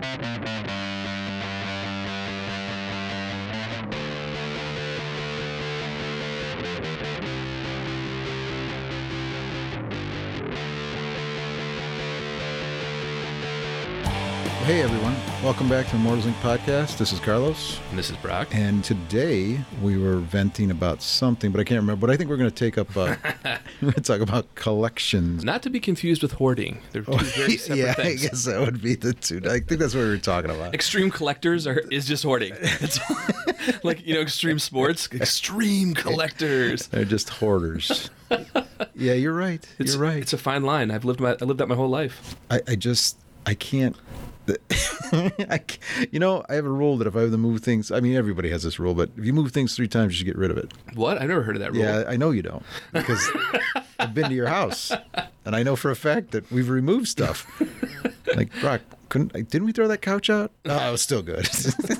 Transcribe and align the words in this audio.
Thank 0.00 0.22
you. 7.28 7.47
Hey 14.68 14.82
everyone, 14.82 15.16
welcome 15.42 15.66
back 15.66 15.86
to 15.86 15.92
the 15.92 15.96
Immortals 15.96 16.26
Inc. 16.26 16.34
podcast. 16.42 16.98
This 16.98 17.10
is 17.10 17.20
Carlos, 17.20 17.80
And 17.88 17.98
this 17.98 18.10
is 18.10 18.18
Brock. 18.18 18.48
and 18.54 18.84
today 18.84 19.58
we 19.80 19.96
were 19.96 20.16
venting 20.16 20.70
about 20.70 21.00
something, 21.00 21.50
but 21.50 21.58
I 21.58 21.64
can't 21.64 21.80
remember. 21.80 22.06
But 22.06 22.12
I 22.12 22.18
think 22.18 22.28
we're 22.28 22.36
going 22.36 22.50
to 22.50 22.54
take 22.54 22.76
up. 22.76 22.94
Uh, 22.94 23.16
we're 23.44 23.60
going 23.80 23.92
to 23.94 24.00
talk 24.02 24.20
about 24.20 24.54
collections. 24.56 25.42
Not 25.42 25.62
to 25.62 25.70
be 25.70 25.80
confused 25.80 26.20
with 26.20 26.32
hoarding. 26.32 26.82
They're 26.92 27.00
two 27.00 27.16
very 27.16 27.56
separate 27.56 27.78
yeah, 27.78 27.94
things. 27.94 28.24
I 28.26 28.28
guess 28.28 28.44
that 28.44 28.60
would 28.60 28.82
be 28.82 28.94
the 28.94 29.14
two. 29.14 29.40
I 29.46 29.60
think 29.60 29.80
that's 29.80 29.94
what 29.94 30.02
we 30.02 30.10
were 30.10 30.18
talking 30.18 30.50
about. 30.50 30.74
Extreme 30.74 31.12
collectors 31.12 31.66
are 31.66 31.78
is 31.90 32.06
just 32.06 32.22
hoarding. 32.22 32.52
It's 32.60 33.00
like 33.84 34.06
you 34.06 34.12
know, 34.12 34.20
extreme 34.20 34.58
sports. 34.58 35.08
Extreme 35.10 35.94
collectors. 35.94 36.88
They're 36.88 37.06
just 37.06 37.30
hoarders. 37.30 38.10
yeah, 38.94 39.14
you're 39.14 39.32
right. 39.32 39.66
It's, 39.78 39.94
you're 39.94 40.02
right. 40.02 40.18
It's 40.20 40.34
a 40.34 40.38
fine 40.38 40.64
line. 40.64 40.90
I've 40.90 41.06
lived 41.06 41.20
my 41.20 41.38
I 41.40 41.44
lived 41.46 41.58
that 41.58 41.68
my 41.68 41.74
whole 41.74 41.88
life. 41.88 42.36
I, 42.50 42.60
I 42.68 42.74
just 42.74 43.16
I 43.46 43.54
can't. 43.54 43.96
I, 45.50 45.60
you 46.10 46.18
know, 46.18 46.44
I 46.48 46.54
have 46.54 46.64
a 46.66 46.70
rule 46.70 46.96
that 46.98 47.06
if 47.06 47.16
I 47.16 47.20
have 47.22 47.30
to 47.30 47.38
move 47.38 47.60
things, 47.60 47.90
I 47.90 48.00
mean, 48.00 48.16
everybody 48.16 48.50
has 48.50 48.62
this 48.62 48.78
rule, 48.78 48.94
but 48.94 49.10
if 49.16 49.24
you 49.24 49.32
move 49.32 49.52
things 49.52 49.74
three 49.76 49.88
times, 49.88 50.12
you 50.12 50.18
should 50.18 50.26
get 50.26 50.38
rid 50.38 50.50
of 50.50 50.58
it. 50.58 50.72
What? 50.94 51.20
I've 51.20 51.28
never 51.28 51.42
heard 51.42 51.56
of 51.56 51.60
that 51.60 51.72
rule. 51.72 51.82
Yeah, 51.82 52.04
I 52.06 52.16
know 52.16 52.30
you 52.30 52.42
don't 52.42 52.62
because 52.92 53.30
I've 53.98 54.14
been 54.14 54.28
to 54.28 54.34
your 54.34 54.48
house 54.48 54.92
and 55.44 55.56
I 55.56 55.62
know 55.62 55.76
for 55.76 55.90
a 55.90 55.96
fact 55.96 56.30
that 56.32 56.50
we've 56.50 56.68
removed 56.68 57.08
stuff. 57.08 57.46
Like 58.36 58.52
Brock, 58.60 58.82
couldn't 59.08 59.32
didn't 59.32 59.64
we 59.64 59.72
throw 59.72 59.88
that 59.88 60.02
couch 60.02 60.30
out? 60.30 60.52
No, 60.68 60.76
it 60.88 60.92
was 60.92 61.00
still 61.00 61.22
good. 61.22 61.48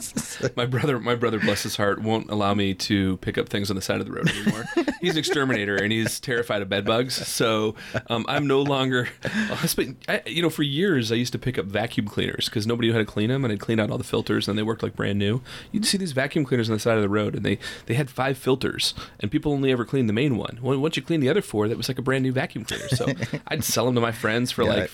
My 0.57 0.67
brother, 0.67 1.01
my 1.01 1.15
brother, 1.15 1.41
bless 1.41 1.62
his 1.62 1.77
heart, 1.77 2.03
won't 2.03 2.31
allow 2.31 2.53
me 2.53 2.75
to 2.75 3.17
pick 3.19 3.39
up 3.39 3.48
things 3.48 3.70
on 3.70 3.77
the 3.77 3.83
side 3.83 4.01
of 4.01 4.06
the 4.06 4.12
road 4.12 4.28
anymore. 4.28 4.67
he's 5.01 5.12
an 5.12 5.19
exterminator 5.19 5.77
and 5.77 5.91
he's 5.91 6.20
terrified 6.20 6.61
of 6.62 6.69
bed 6.69 6.84
bugs. 6.84 7.14
So 7.27 7.75
um, 8.09 8.27
I'm 8.29 8.47
no 8.47 8.61
longer. 8.61 9.09
I 9.25 9.67
spent, 9.67 10.05
I, 10.06 10.23
you 10.27 10.42
know, 10.42 10.51
for 10.51 10.62
years 10.62 11.11
I 11.11 11.14
used 11.14 11.33
to 11.33 11.39
pick 11.39 11.59
up 11.59 11.64
vacuum 11.64 12.06
cleaners 12.06 12.45
because 12.45 12.67
nobody 12.67 12.89
knew 12.89 12.92
how 12.92 12.98
to 12.98 13.06
clean 13.06 13.31
them, 13.31 13.42
and 13.45 13.53
I'd 13.53 13.61
clean 13.61 13.81
out 13.81 13.91
all 13.91 13.98
the 13.98 14.05
filters, 14.05 14.48
and 14.48 14.59
they 14.59 14.62
worked 14.62 14.83
like 14.83 14.95
brand 14.95 15.19
new. 15.19 15.41
You'd 15.73 15.86
see 15.86 15.97
these 15.98 16.12
vacuum 16.12 16.45
cleaners 16.45 16.69
on 16.69 16.75
the 16.75 16.81
side 16.81 16.97
of 16.97 17.03
the 17.03 17.09
road, 17.09 17.34
and 17.34 17.45
they 17.45 17.59
they 17.86 17.95
had 17.95 18.11
five 18.11 18.36
filters, 18.36 18.92
and 19.20 19.31
people 19.31 19.53
only 19.53 19.73
ever 19.73 19.84
cleaned 19.86 20.09
the 20.09 20.12
main 20.14 20.36
one. 20.36 20.59
Once 20.61 20.97
you 20.97 21.03
clean 21.03 21.20
the 21.20 21.31
other 21.31 21.42
four, 21.42 21.69
that 21.69 21.77
was 21.77 21.89
like 21.89 21.98
a 21.98 22.03
brand 22.03 22.23
new 22.23 22.33
vacuum 22.33 22.64
cleaner. 22.64 22.89
So 22.89 23.06
I'd 23.48 23.64
sell 23.64 23.86
them 23.86 23.95
to 23.95 24.01
my 24.01 24.12
friends 24.12 24.53
for 24.53 24.64
like. 24.64 24.91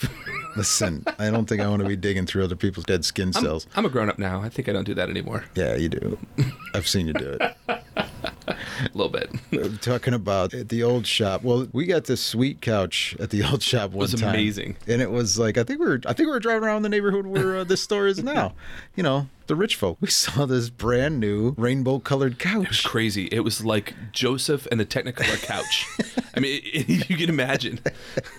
Listen, 0.57 1.05
I 1.19 1.31
don't 1.31 1.47
think 1.49 1.61
I 1.61 1.69
want 1.69 1.83
to 1.83 1.89
be 1.89 1.97
digging 1.97 2.27
through 2.27 2.45
other 2.45 2.57
people's 2.57 2.85
dead 2.87 3.05
skin 3.05 3.33
I'm, 3.35 3.43
cells. 3.43 3.67
I'm 3.75 3.85
a 3.85 3.89
grown 3.89 4.09
up 4.09 4.19
now. 4.19 4.41
I 4.41 4.49
think 4.49 4.69
I 4.69 4.73
don't 4.73 4.85
do 4.85 4.95
that 4.95 5.09
anymore. 5.11 5.45
Yeah, 5.55 5.75
you 5.75 5.89
do. 5.89 6.19
I've 6.75 6.87
seen 6.87 7.07
you 7.07 7.13
do 7.13 7.37
it. 7.41 7.57
A 7.67 8.57
little 8.95 9.09
bit. 9.11 9.31
Talking 9.83 10.15
about 10.15 10.55
at 10.55 10.69
the 10.69 10.83
old 10.83 11.07
shop. 11.07 11.43
Well, 11.43 11.67
we 11.73 11.87
got 11.87 12.05
this 12.05 12.21
sweet 12.21 12.61
couch 12.61 13.17
at 13.19 13.31
the 13.31 13.43
old 13.45 13.63
shop 13.63 13.91
one 13.91 14.07
time. 14.07 14.13
was 14.13 14.21
time. 14.21 14.31
amazing. 14.35 14.77
and 14.87 15.03
it 15.03 15.11
was 15.11 15.39
like 15.39 15.59
I 15.59 15.65
think 15.65 15.81
we 15.81 15.87
were 15.87 16.01
I 16.07 16.13
think 16.13 16.27
we 16.27 16.33
were 16.33 16.41
driving 16.41 16.65
around 16.65 16.83
the 16.83 16.89
neighborhood 16.89 17.27
where 17.27 17.59
uh, 17.59 17.65
this 17.65 17.83
store 17.83 18.07
is 18.07 18.23
now. 18.23 18.55
You 18.95 19.03
know, 19.03 19.29
the 19.47 19.57
rich 19.57 19.77
folk. 19.77 19.99
We 20.01 20.09
saw 20.09 20.47
this 20.47 20.71
brand 20.71 21.19
new 21.21 21.55
rainbow 21.57 21.99
colored 21.99 22.39
couch. 22.39 22.65
It 22.65 22.69
was 22.69 22.81
couch. 22.81 22.91
crazy. 22.91 23.27
It 23.33 23.41
was 23.41 23.65
like 23.65 23.95
Joseph 24.13 24.67
and 24.71 24.79
the 24.79 24.87
Technicolor 24.87 25.43
couch. 25.43 25.87
I 26.37 26.41
mean, 26.41 26.61
it, 26.65 26.89
it- 26.91 27.11
you 27.11 27.17
can 27.17 27.29
imagine. 27.29 27.81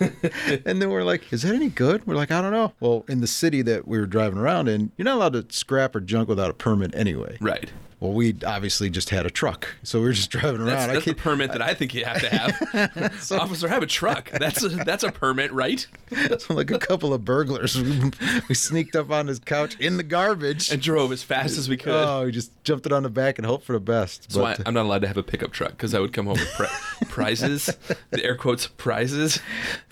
and 0.00 0.80
then 0.82 0.90
we're 0.90 1.02
like, 1.04 1.32
"Is 1.32 1.42
that 1.42 1.54
any 1.54 1.68
good?" 1.68 2.06
We're 2.06 2.14
like, 2.16 2.30
"I 2.30 2.40
don't 2.42 2.52
know." 2.52 2.72
Well, 2.80 3.04
in 3.08 3.20
the 3.20 3.26
city 3.26 3.62
that 3.62 3.86
we 3.88 3.98
were 3.98 4.06
driving 4.06 4.38
around 4.38 4.68
in, 4.68 4.92
you're 4.96 5.04
not 5.04 5.16
allowed 5.16 5.32
to 5.34 5.46
scrap 5.56 5.94
or 5.96 6.00
junk 6.00 6.28
without 6.28 6.50
a 6.50 6.54
permit 6.54 6.94
anyway. 6.94 7.36
Right. 7.40 7.70
Well, 7.98 8.12
we 8.12 8.36
obviously 8.46 8.90
just 8.90 9.08
had 9.08 9.24
a 9.24 9.30
truck, 9.30 9.68
so 9.82 10.00
we 10.00 10.04
were 10.06 10.12
just 10.12 10.30
driving 10.30 10.60
around. 10.60 10.66
That's, 10.66 10.82
I 10.90 10.92
that's 10.94 11.04
the 11.06 11.10
can't- 11.12 11.16
permit 11.22 11.52
that 11.52 11.62
I 11.62 11.72
think 11.72 11.94
you 11.94 12.04
have 12.04 12.20
to 12.20 12.28
have. 12.28 13.32
Officer, 13.40 13.68
have 13.68 13.82
a 13.82 13.86
truck. 13.86 14.30
That's 14.32 14.62
a, 14.62 14.68
that's 14.68 15.02
a 15.02 15.10
permit, 15.10 15.50
right? 15.50 15.86
so 16.38 16.52
like 16.54 16.70
a 16.70 16.78
couple 16.78 17.14
of 17.14 17.24
burglars, 17.24 17.80
we, 17.80 18.10
we 18.50 18.54
sneaked 18.54 18.96
up 18.96 19.10
on 19.10 19.28
his 19.28 19.38
couch 19.38 19.76
in 19.80 19.96
the 19.96 20.02
garbage. 20.02 20.70
And 20.70 20.82
drove 20.82 21.10
as 21.10 21.22
fast 21.22 21.56
as 21.56 21.70
we 21.70 21.78
could. 21.78 21.94
Oh, 21.94 22.24
we 22.26 22.32
just 22.32 22.52
jumped 22.64 22.84
it 22.84 22.92
on 22.92 23.02
the 23.02 23.08
back 23.08 23.38
and 23.38 23.46
hoped 23.46 23.64
for 23.64 23.72
the 23.72 23.80
best. 23.80 24.30
so 24.30 24.44
I, 24.44 24.52
But, 24.52 24.60
uh, 24.60 24.62
I'm 24.66 24.74
not 24.74 24.84
allowed 24.84 25.00
to 25.02 25.08
have 25.08 25.16
a 25.16 25.22
pickup 25.22 25.52
truck 25.52 25.70
because 25.70 25.94
I 25.94 26.00
would 26.00 26.12
come 26.12 26.26
home 26.26 26.34
with 26.38 26.52
pri- 26.52 27.06
prizes, 27.08 27.66
the 28.10 28.22
air 28.22 28.36
quotes 28.36 28.66
prizes. 28.66 29.36
Is 29.36 29.40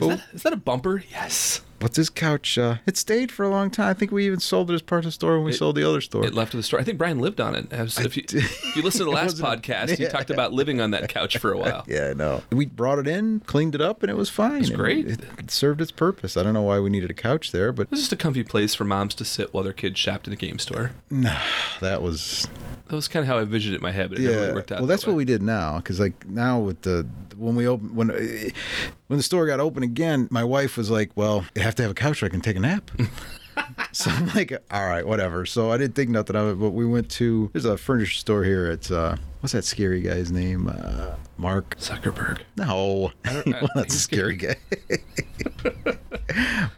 that, 0.09 0.21
is 0.35 0.43
that 0.43 0.53
a 0.53 0.57
bumper? 0.57 1.03
Yes. 1.11 1.63
But 1.85 1.93
this 1.93 2.09
couch, 2.09 2.57
uh, 2.57 2.77
it 2.87 2.97
stayed 2.97 3.31
for 3.31 3.43
a 3.43 3.51
long 3.51 3.71
time. 3.71 3.89
I 3.89 3.93
think 3.93 4.11
we 4.11 4.25
even 4.25 4.41
sold 4.41 4.71
it 4.71 4.75
as 4.75 4.81
part 4.81 5.01
of 5.01 5.05
the 5.05 5.13
store 5.13 5.37
when 5.37 5.45
we 5.45 5.53
sold 5.53 5.77
the 5.77 5.87
other 5.87 6.01
store. 6.01 6.25
It 6.25 6.33
left 6.33 6.53
the 6.53 6.63
store. 6.63 6.81
I 6.81 6.83
think 6.83 6.97
Brian 6.97 7.19
lived 7.19 7.43
on 7.43 7.55
it. 7.55 7.71
Was- 7.71 7.99
if, 7.99 8.17
you, 8.17 8.25
if 8.27 8.75
you 8.75 8.81
listen 8.81 9.01
to 9.01 9.05
the 9.11 9.11
last 9.11 9.37
podcast, 9.37 9.99
you 9.99 10.09
talked 10.09 10.31
about 10.31 10.55
living 10.55 10.81
on 10.81 10.93
that 10.93 11.11
couch 11.11 11.37
for 11.37 11.53
a 11.53 11.59
while. 11.59 11.85
yeah, 11.87 12.09
I 12.09 12.15
know. 12.15 12.43
We 12.51 12.65
brought 12.65 13.01
it 13.01 13.07
in, 13.07 13.41
cleaned 13.41 13.75
it 13.75 13.83
up, 13.83 14.03
and 14.03 14.09
it 14.09 14.17
was 14.17 14.31
fine. 14.31 14.63
It's 14.63 14.71
great. 14.71 15.07
It, 15.07 15.21
it 15.39 15.51
served 15.51 15.83
its 15.83 15.91
purpose. 15.91 16.39
I 16.39 16.43
don't 16.43 16.55
know 16.55 16.63
why 16.63 16.81
we 16.81 16.89
needed 16.89 17.11
a 17.11 17.15
couch 17.15 17.53
there, 17.53 17.71
but 17.71 17.83
It 17.83 17.91
was 17.91 18.01
just 18.01 18.15
a 18.15 18.17
comfy 18.17 18.45
place 18.45 18.75
for 18.75 18.85
moms 18.85 19.15
to 19.17 19.25
sit 19.27 19.53
while 19.53 19.63
their 19.63 19.75
kids 19.75 19.99
shopped 19.99 20.27
in 20.27 20.31
the 20.31 20.39
game 20.39 20.59
store. 20.59 20.93
that 21.11 22.01
was 22.01 22.49
That 22.89 22.97
was 22.97 23.09
kind 23.09 23.23
of 23.23 23.29
how 23.29 23.39
I 23.39 23.43
envisioned 23.43 23.75
it 23.75 23.79
in 23.79 23.83
my 23.83 23.93
head, 23.93 24.11
but 24.11 24.19
it 24.19 24.23
yeah. 24.23 24.31
never 24.31 24.41
really 24.43 24.55
worked 24.55 24.73
out. 24.73 24.81
well, 24.81 24.87
that 24.87 24.93
that's 24.93 25.07
what 25.07 25.17
we 25.17 25.25
did 25.25 25.43
now 25.43 25.79
because 25.79 25.99
like 25.99 26.27
now 26.29 26.61
with 26.61 26.83
the 26.83 27.07
when 27.37 27.57
we 27.57 27.67
open 27.67 27.95
when 27.95 28.09
when 28.09 29.17
the 29.17 29.23
store 29.23 29.47
got 29.47 29.59
open 29.59 29.83
again, 29.83 30.29
my 30.31 30.45
wife 30.45 30.77
was 30.77 30.91
like, 30.91 31.11
"Well, 31.15 31.47
you 31.55 31.63
have 31.63 31.75
to 31.77 31.83
have 31.83 31.91
a 31.91 31.95
couch 31.95 32.21
where 32.21 32.27
I 32.27 32.31
can 32.31 32.41
take 32.41 32.57
a 32.57 32.61
nap." 32.61 32.91
So 33.93 34.11
I'm 34.11 34.27
like, 34.29 34.53
all 34.71 34.87
right, 34.87 35.07
whatever. 35.07 35.47
So 35.47 35.71
I 35.71 35.77
didn't 35.79 35.95
think 35.95 36.11
nothing 36.11 36.37
of 36.37 36.49
it, 36.49 36.55
but 36.61 36.71
we 36.71 36.85
went 36.85 37.11
to 37.13 37.51
there's 37.53 37.65
a 37.65 37.77
furniture 37.79 38.13
store 38.15 38.43
here. 38.45 38.71
It's 38.71 38.91
uh, 38.91 39.17
what's 39.41 39.53
that 39.53 39.65
scary 39.65 40.01
guy's 40.01 40.33
name? 40.33 40.69
Uh, 40.69 41.15
Mark. 41.37 41.77
Zuckerberg. 41.79 42.41
No, 42.57 43.13
well, 43.25 43.69
that's 43.75 43.95
a 43.97 43.99
scary 43.99 44.37
guy. 44.37 44.57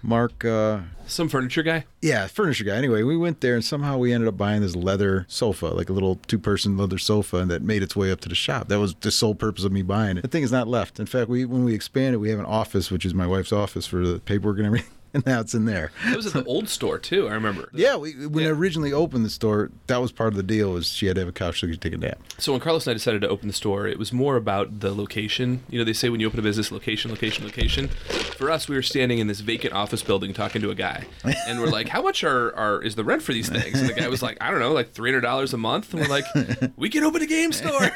Mark. 0.02 0.44
Uh, 0.44 0.80
Some 1.06 1.28
furniture 1.28 1.62
guy. 1.62 1.84
yeah, 2.02 2.26
furniture 2.26 2.64
guy. 2.64 2.74
Anyway, 2.76 3.02
we 3.02 3.16
went 3.16 3.40
there 3.40 3.54
and 3.54 3.64
somehow 3.64 3.96
we 3.98 4.12
ended 4.12 4.28
up 4.28 4.36
buying 4.36 4.60
this 4.62 4.76
leather 4.76 5.24
sofa, 5.28 5.66
like 5.66 5.88
a 5.88 5.92
little 5.92 6.16
two-person 6.26 6.76
leather 6.76 6.98
sofa, 6.98 7.38
and 7.38 7.50
that 7.50 7.62
made 7.62 7.82
its 7.82 7.96
way 7.96 8.10
up 8.10 8.20
to 8.20 8.28
the 8.28 8.34
shop. 8.34 8.68
That 8.68 8.78
was 8.80 8.94
the 8.96 9.10
sole 9.10 9.34
purpose 9.34 9.64
of 9.64 9.72
me 9.72 9.82
buying 9.82 10.16
it. 10.18 10.22
The 10.22 10.28
thing 10.28 10.42
is 10.42 10.52
not 10.52 10.68
left. 10.68 10.98
In 11.00 11.06
fact, 11.06 11.28
we 11.28 11.44
when 11.44 11.64
we 11.64 11.74
expanded, 11.74 12.20
we 12.20 12.30
have 12.30 12.38
an 12.38 12.44
office, 12.46 12.90
which 12.90 13.04
is 13.04 13.14
my 13.14 13.26
wife's 13.26 13.52
office 13.52 13.86
for 13.86 14.06
the 14.06 14.18
paperwork 14.20 14.58
and 14.58 14.66
everything, 14.66 14.90
and 15.16 15.26
now 15.26 15.40
it's 15.40 15.54
in 15.54 15.64
there. 15.64 15.90
It 16.06 16.16
was 16.16 16.26
at 16.26 16.32
the 16.34 16.44
old 16.44 16.68
store 16.68 16.98
too. 16.98 17.28
I 17.28 17.32
remember. 17.32 17.68
Yeah, 17.72 17.96
we, 17.96 18.12
when 18.26 18.44
Yeah. 18.44 18.50
I 18.50 18.52
originally 18.52 18.92
opened 18.92 19.24
the 19.24 19.30
store, 19.30 19.70
that 19.88 19.98
was 20.00 20.12
part 20.12 20.28
of 20.32 20.36
the 20.36 20.42
deal. 20.42 20.72
Was 20.72 20.86
she 20.88 21.06
had 21.06 21.16
to 21.16 21.20
have 21.22 21.28
a 21.28 21.32
couch 21.32 21.60
so 21.60 21.66
she 21.66 21.72
could 21.72 21.80
take 21.80 21.92
a 21.92 21.98
nap. 21.98 22.18
So 22.38 22.52
when 22.52 22.60
Carlos 22.60 22.86
and 22.86 22.92
I 22.92 22.94
decided 22.94 23.20
to 23.22 23.28
open 23.28 23.48
the 23.48 23.54
store, 23.54 23.86
it 23.86 23.98
was 23.98 24.12
more 24.12 24.36
about 24.36 24.80
the 24.80 24.94
location. 24.94 25.62
You 25.68 25.78
know, 25.78 25.84
they 25.84 25.92
say 25.92 26.08
when 26.08 26.20
you 26.20 26.26
open 26.26 26.38
a 26.38 26.42
business, 26.42 26.70
location, 26.72 27.10
location, 27.10 27.44
location. 27.44 27.88
For 27.88 28.50
us, 28.50 28.68
we 28.68 28.76
were 28.76 28.82
standing 28.82 29.18
in 29.18 29.26
this 29.26 29.40
vacant 29.40 29.72
office 29.74 30.02
building 30.02 30.32
talking 30.34 30.62
to 30.62 30.70
a 30.70 30.74
guy, 30.74 31.06
and 31.48 31.60
we're 31.60 31.66
like, 31.68 31.88
"How 31.88 32.02
much 32.02 32.22
are, 32.24 32.54
are 32.56 32.82
is 32.82 32.94
the 32.94 33.04
rent 33.04 33.22
for 33.22 33.32
these 33.32 33.48
things?" 33.48 33.80
And 33.80 33.88
the 33.88 33.94
guy 33.94 34.08
was 34.08 34.22
like, 34.22 34.36
"I 34.40 34.50
don't 34.50 34.60
know, 34.60 34.72
like 34.72 34.92
three 34.92 35.10
hundred 35.10 35.22
dollars 35.22 35.52
a 35.54 35.58
month." 35.58 35.92
And 35.94 36.02
we're 36.02 36.08
like, 36.08 36.24
"We 36.76 36.88
can 36.90 37.04
open 37.04 37.22
a 37.22 37.26
game 37.26 37.52
store." 37.52 37.90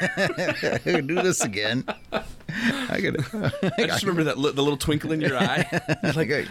we 0.85 0.91
can 0.93 1.07
do 1.07 1.15
this 1.15 1.41
again. 1.43 1.83
I 2.89 2.99
could. 3.01 3.23
I 3.77 3.85
just 3.87 4.03
remember 4.03 4.25
that 4.25 4.37
li- 4.37 4.51
the 4.51 4.61
little 4.63 4.77
twinkle 4.77 5.11
in 5.11 5.21
your 5.21 5.37
eye. 5.37 5.65
I 5.71 6.11
I, 6.11 6.47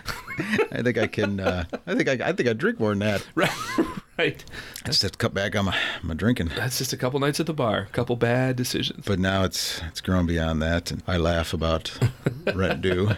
I 0.72 0.82
think 0.82 0.98
I 0.98 1.06
can. 1.06 1.40
Uh, 1.40 1.64
I 1.86 1.94
think 1.94 2.08
I, 2.08 2.28
I 2.28 2.32
think 2.32 2.48
I 2.48 2.52
drink 2.52 2.78
more 2.80 2.90
than 2.90 3.00
that. 3.00 3.26
right, 3.34 3.50
right. 4.20 4.44
I 4.84 4.88
just 4.88 5.02
have 5.02 5.12
to 5.12 5.18
cut 5.18 5.34
back 5.34 5.54
on 5.56 5.66
my, 5.66 5.76
my 6.02 6.14
drinking. 6.14 6.50
That's 6.56 6.78
just 6.78 6.92
a 6.92 6.96
couple 6.96 7.20
nights 7.20 7.38
at 7.40 7.46
the 7.46 7.52
bar, 7.52 7.80
a 7.80 7.86
couple 7.92 8.16
bad 8.16 8.56
decisions. 8.56 9.04
But 9.06 9.18
now 9.18 9.44
it's 9.44 9.80
it's 9.88 10.00
grown 10.00 10.26
beyond 10.26 10.62
that, 10.62 10.90
and 10.90 11.02
I 11.06 11.16
laugh 11.16 11.52
about 11.52 11.92
rent 12.54 12.80
due. 12.82 13.10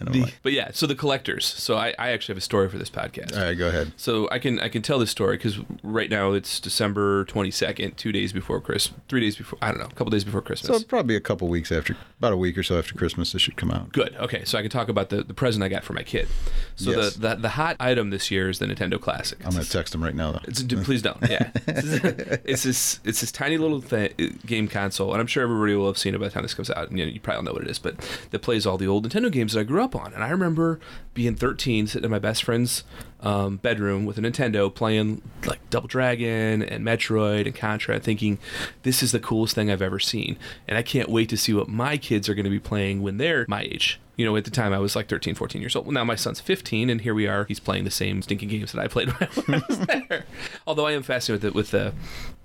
Like, 0.00 0.34
But 0.42 0.52
yeah, 0.52 0.70
so 0.72 0.86
the 0.86 0.94
collectors. 0.94 1.44
So 1.44 1.76
I, 1.76 1.94
I 1.98 2.10
actually 2.10 2.32
have 2.32 2.38
a 2.38 2.42
story 2.42 2.68
for 2.68 2.78
this 2.78 2.90
podcast. 2.90 3.36
all 3.36 3.42
right, 3.44 3.54
go 3.56 3.68
ahead. 3.68 3.92
So 3.96 4.28
I 4.30 4.38
can 4.38 4.58
I 4.60 4.68
can 4.68 4.82
tell 4.82 4.98
this 4.98 5.10
story 5.10 5.36
because 5.36 5.58
right 5.82 6.10
now 6.10 6.32
it's 6.32 6.58
December 6.60 7.24
twenty 7.26 7.50
second, 7.50 7.96
two 7.96 8.12
days 8.12 8.32
before 8.32 8.60
Christmas, 8.60 8.98
three 9.08 9.20
days 9.20 9.36
before 9.36 9.58
I 9.62 9.68
don't 9.70 9.78
know, 9.78 9.86
a 9.86 9.94
couple 9.94 10.10
days 10.10 10.24
before 10.24 10.42
Christmas. 10.42 10.80
So 10.80 10.84
probably 10.86 11.16
a 11.16 11.20
couple 11.20 11.48
weeks 11.48 11.70
after, 11.70 11.96
about 12.18 12.32
a 12.32 12.36
week 12.36 12.56
or 12.58 12.62
so 12.62 12.78
after 12.78 12.94
Christmas, 12.94 13.32
this 13.32 13.42
should 13.42 13.56
come 13.56 13.70
out. 13.70 13.92
Good. 13.92 14.14
Okay, 14.16 14.44
so 14.44 14.58
I 14.58 14.62
can 14.62 14.70
talk 14.70 14.88
about 14.88 15.10
the, 15.10 15.22
the 15.22 15.34
present 15.34 15.62
I 15.62 15.68
got 15.68 15.84
for 15.84 15.92
my 15.92 16.02
kid. 16.02 16.28
So 16.76 16.90
Yes. 16.90 17.14
the, 17.14 17.28
the 17.28 17.34
the 17.36 17.48
hot 17.50 17.76
item 17.78 18.10
this 18.10 18.30
year 18.30 18.48
is 18.48 18.58
the 18.58 18.66
Nintendo 18.66 19.00
Classic. 19.00 19.38
I'm 19.44 19.52
gonna 19.52 19.64
text 19.64 19.94
him 19.94 20.02
right 20.02 20.14
now 20.14 20.19
though. 20.20 20.40
It's, 20.44 20.62
please 20.62 21.02
don't. 21.02 21.16
Yeah, 21.28 21.50
it's 21.66 22.62
this 22.62 23.00
it's 23.04 23.20
this 23.20 23.32
tiny 23.32 23.58
little 23.58 23.80
th- 23.80 24.14
game 24.46 24.68
console, 24.68 25.12
and 25.12 25.20
I'm 25.20 25.26
sure 25.26 25.42
everybody 25.42 25.74
will 25.74 25.86
have 25.86 25.98
seen 25.98 26.14
it 26.14 26.18
by 26.18 26.26
the 26.26 26.30
time 26.30 26.42
this 26.42 26.54
comes 26.54 26.70
out. 26.70 26.88
And 26.88 26.98
you, 26.98 27.06
know, 27.06 27.12
you 27.12 27.20
probably 27.20 27.38
all 27.38 27.42
know 27.44 27.52
what 27.52 27.62
it 27.62 27.70
is, 27.70 27.78
but 27.78 27.96
that 28.30 28.40
plays 28.40 28.66
all 28.66 28.78
the 28.78 28.86
old 28.86 29.08
Nintendo 29.08 29.30
games 29.30 29.52
that 29.52 29.60
I 29.60 29.62
grew 29.64 29.82
up 29.82 29.96
on. 29.96 30.12
And 30.14 30.22
I 30.22 30.30
remember 30.30 30.80
being 31.14 31.34
13, 31.34 31.86
sitting 31.86 32.04
at 32.04 32.10
my 32.10 32.18
best 32.18 32.44
friend's 32.44 32.84
um, 33.22 33.56
bedroom 33.56 34.06
with 34.06 34.18
a 34.18 34.20
Nintendo, 34.20 34.72
playing 34.74 35.22
like 35.44 35.58
Double 35.70 35.88
Dragon 35.88 36.62
and 36.62 36.84
Metroid 36.84 37.46
and 37.46 37.54
Contra, 37.54 38.00
thinking 38.00 38.38
this 38.82 39.02
is 39.02 39.12
the 39.12 39.20
coolest 39.20 39.54
thing 39.54 39.70
I've 39.70 39.82
ever 39.82 39.98
seen, 39.98 40.38
and 40.66 40.78
I 40.78 40.82
can't 40.82 41.08
wait 41.08 41.28
to 41.30 41.36
see 41.36 41.52
what 41.52 41.68
my 41.68 41.96
kids 41.96 42.28
are 42.28 42.34
going 42.34 42.44
to 42.44 42.50
be 42.50 42.60
playing 42.60 43.02
when 43.02 43.18
they're 43.18 43.44
my 43.48 43.62
age. 43.62 44.00
You 44.16 44.26
know, 44.26 44.36
at 44.36 44.44
the 44.44 44.50
time 44.50 44.74
I 44.74 44.78
was 44.78 44.94
like 44.94 45.08
13, 45.08 45.34
14 45.34 45.62
years 45.62 45.74
old. 45.74 45.86
Well, 45.86 45.94
now 45.94 46.04
my 46.04 46.14
son's 46.14 46.40
15, 46.40 46.90
and 46.90 47.00
here 47.00 47.14
we 47.14 47.26
are. 47.26 47.46
He's 47.46 47.60
playing 47.60 47.84
the 47.84 47.90
same 47.90 48.20
stinking 48.20 48.50
games 48.50 48.72
that 48.72 48.80
I 48.80 48.86
played 48.86 49.08
when 49.46 49.62
I 49.62 49.62
was 49.66 49.78
there. 49.78 50.26
Although 50.66 50.86
I 50.86 50.92
am 50.92 51.02
fascinated 51.02 51.54
with, 51.54 51.54
with 51.54 51.70
the, 51.70 51.94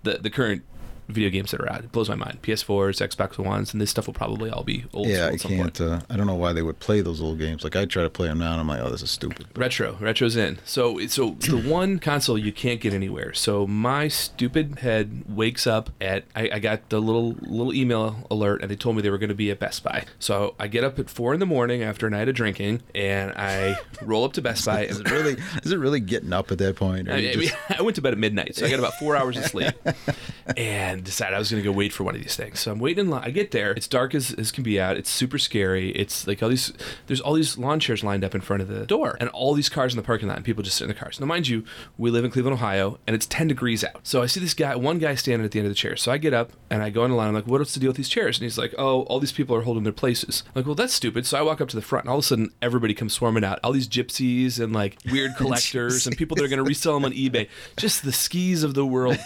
the 0.04 0.19
the 0.19 0.30
current 0.30 0.63
video 1.07 1.30
games 1.30 1.52
that 1.52 1.62
are 1.62 1.72
out. 1.72 1.84
It 1.84 1.92
blows 1.92 2.10
my 2.10 2.16
mind. 2.16 2.42
PS4s, 2.42 3.06
Xbox 3.07 3.38
Ones, 3.38 3.74
and 3.74 3.81
this 3.81 3.90
stuff 3.90 4.07
will 4.07 4.13
probably 4.13 4.50
all 4.50 4.63
be 4.63 4.86
old. 4.94 5.07
Yeah, 5.07 5.28
I 5.28 5.36
school 5.36 5.36
at 5.36 5.42
some 5.42 5.52
can't. 5.52 5.81
Uh, 5.81 6.00
I 6.10 6.18
don't 6.18 6.28
know 6.28 6.36
why 6.36 6.54
they 6.54 6.62
would 6.62 6.80
play 6.80 7.02
those 7.02 7.22
old 7.22 7.40
games. 7.40 7.63
Like 7.63 7.75
I 7.75 7.86
try 7.86 8.04
to 8.04 8.10
play 8.10 8.28
them 8.28 8.40
now, 8.40 8.52
and 8.52 8.62
I'm 8.62 8.68
like, 8.68 8.81
oh, 8.81 8.90
this 8.90 9.02
is 9.02 9.10
stupid. 9.12 9.48
Retro, 9.56 9.98
retro's 10.00 10.36
in. 10.36 10.60
So, 10.66 11.06
so 11.07 11.31
the 11.40 11.57
one 11.69 12.00
console 12.00 12.38
you 12.38 12.52
can't 12.52 12.80
get 12.81 12.94
anywhere. 12.94 13.34
So 13.34 13.66
my 13.68 14.07
stupid 14.07 14.80
head 14.80 15.24
wakes 15.28 15.68
up 15.68 15.90
at. 16.02 16.25
I, 16.36 16.50
I 16.54 16.60
got 16.60 16.90
the 16.90 17.00
little 17.00 17.34
little 17.42 17.74
email 17.74 18.25
alert, 18.31 18.62
and 18.62 18.69
they 18.72 18.75
told 18.75 18.96
me 18.96 19.01
they 19.01 19.10
were 19.10 19.18
going 19.18 19.30
to 19.30 19.36
be 19.36 19.51
at 19.51 19.60
Best 19.60 19.84
Buy. 19.84 20.06
So 20.19 20.56
I 20.60 20.68
get 20.68 20.84
up 20.84 21.00
at 21.00 21.10
four 21.10 21.34
in 21.34 21.40
the 21.40 21.46
morning 21.46 21.84
after 21.84 22.08
a 22.08 22.10
night 22.10 22.28
of 22.30 22.36
drinking, 22.36 22.81
and 22.94 23.31
I 23.36 23.78
roll 24.01 24.24
up 24.24 24.34
to 24.34 24.42
Best 24.42 24.66
Buy. 24.66 24.86
Is 24.86 24.98
And 24.98 25.08
it 25.08 25.12
really? 25.12 25.38
Is 25.63 25.72
it 25.72 25.78
really 25.78 26.00
getting 26.00 26.34
up 26.34 26.51
at 26.51 26.58
that 26.60 26.75
point? 26.75 27.10
I, 27.10 27.22
just- 27.22 27.38
mean, 27.40 27.50
I 27.78 27.81
went 27.81 27.96
to 27.96 28.01
bed 28.01 28.13
at 28.13 28.19
midnight, 28.19 28.56
so 28.56 28.66
I 28.66 28.69
got 28.69 28.80
about 28.80 28.94
four 28.96 29.16
hours 29.16 29.38
of 29.38 29.46
sleep, 29.46 29.74
and 30.58 30.94
decided 31.03 31.36
I 31.36 31.39
was 31.39 31.51
going 31.51 31.62
to 31.62 31.69
go 31.69 31.75
wait 31.75 31.94
for 31.94 32.03
one 32.03 32.15
of 32.15 32.21
these 32.21 32.36
things. 32.36 32.59
So 32.59 32.71
I'm 32.71 32.80
waiting 32.80 33.06
in 33.06 33.12
line. 33.12 33.24
I 33.24 33.31
get 33.31 33.51
there. 33.51 33.71
It's 33.71 33.88
dark 33.88 34.15
as, 34.15 34.33
as 34.33 34.51
can 34.51 34.63
be 34.63 34.80
out. 34.80 34.97
It's 34.97 35.09
super 35.09 35.38
scary. 35.38 35.89
It's 35.92 36.27
like 36.27 36.42
all 36.42 36.50
these. 36.50 36.74
There's 37.07 37.21
all 37.21 37.33
these 37.33 37.57
lawn 37.57 37.80
chairs 37.80 38.03
lined 38.03 38.24
up 38.24 38.36
in 38.36 38.42
front 38.42 38.62
of 38.62 38.68
the 38.68 38.86
door, 38.86 39.18
and 39.19 39.30
all 39.30 39.53
these 39.53 39.69
cars 39.69 39.94
in 39.94 39.97
the 39.97 40.03
parking 40.03 40.27
lot, 40.27 40.38
and 40.38 40.45
people 40.45 40.63
just 40.63 40.77
sit 40.77 40.86
in 40.86 40.89
the 40.89 40.94
cars. 40.94 41.19
Now, 41.19 41.25
mind 41.25 41.47
you, 41.47 41.63
we 41.97 42.12
live 42.12 42.25
in 42.25 42.31
Cleveland, 42.31 42.56
Ohio, 42.56 43.00
and 43.07 43.15
it's 43.15 43.25
10 43.25 43.47
degrees 43.47 43.83
out. 43.83 44.00
So 44.03 44.21
I 44.21 44.25
see 44.25 44.39
this 44.39 44.53
guy, 44.53 44.75
one 44.75 45.00
guy 45.00 45.15
standing 45.15 45.45
at 45.45 45.51
the 45.51 45.59
end 45.59 45.68
of 45.68 45.71
the 45.71 45.75
chair. 45.75 45.95
So 45.95 46.12
I 46.12 46.18
get 46.18 46.33
up 46.33 46.51
and 46.69 46.83
I 46.83 46.89
go 46.89 47.03
in 47.06 47.12
the 47.12 47.18
line. 47.18 47.30
I'm 47.30 47.33
like, 47.33 47.48
"What's 47.48 47.74
the 47.74 47.80
deal 47.80 47.89
with 47.89 47.98
these 47.98 48.09
chairs?" 48.09 48.38
And 48.38 48.44
he's 48.44 48.57
like, 48.57 48.74
"Oh, 48.77 49.01
all 49.03 49.19
these 49.19 49.31
people 49.31 49.56
are 49.56 49.62
holding 49.62 49.83
their 49.83 49.94
places." 49.94 50.44
I'm 50.48 50.62
like, 50.62 50.65
well, 50.65 50.75
that's 50.75 50.94
stupid. 50.94 51.25
So 51.25 51.38
I 51.38 51.41
walk 51.41 51.62
up 51.62 51.68
to 51.69 51.75
the 51.75 51.81
front, 51.81 52.06
and 52.06 52.12
all 52.12 52.18
of 52.18 52.24
a 52.24 52.27
sudden, 52.27 52.51
everybody 52.62 52.94
comes 52.94 53.13
swarming 53.13 53.44
out. 53.44 53.59
All 53.63 53.71
these 53.71 53.88
gypsies 53.88 54.59
and 54.59 54.74
like 54.74 54.98
weird 55.12 55.31
collectors 55.38 56.07
and 56.07 56.18
people 56.18 56.36
that 56.36 56.44
are 56.44 56.48
going 56.48 56.57
to 56.57 56.63
resell 56.63 56.94
them 56.94 57.06
on 57.06 57.12
eBay. 57.12 57.48
Just 57.77 58.03
the 58.03 58.12
skis 58.12 58.63
of 58.63 58.74
the 58.74 58.86
world 58.86 59.18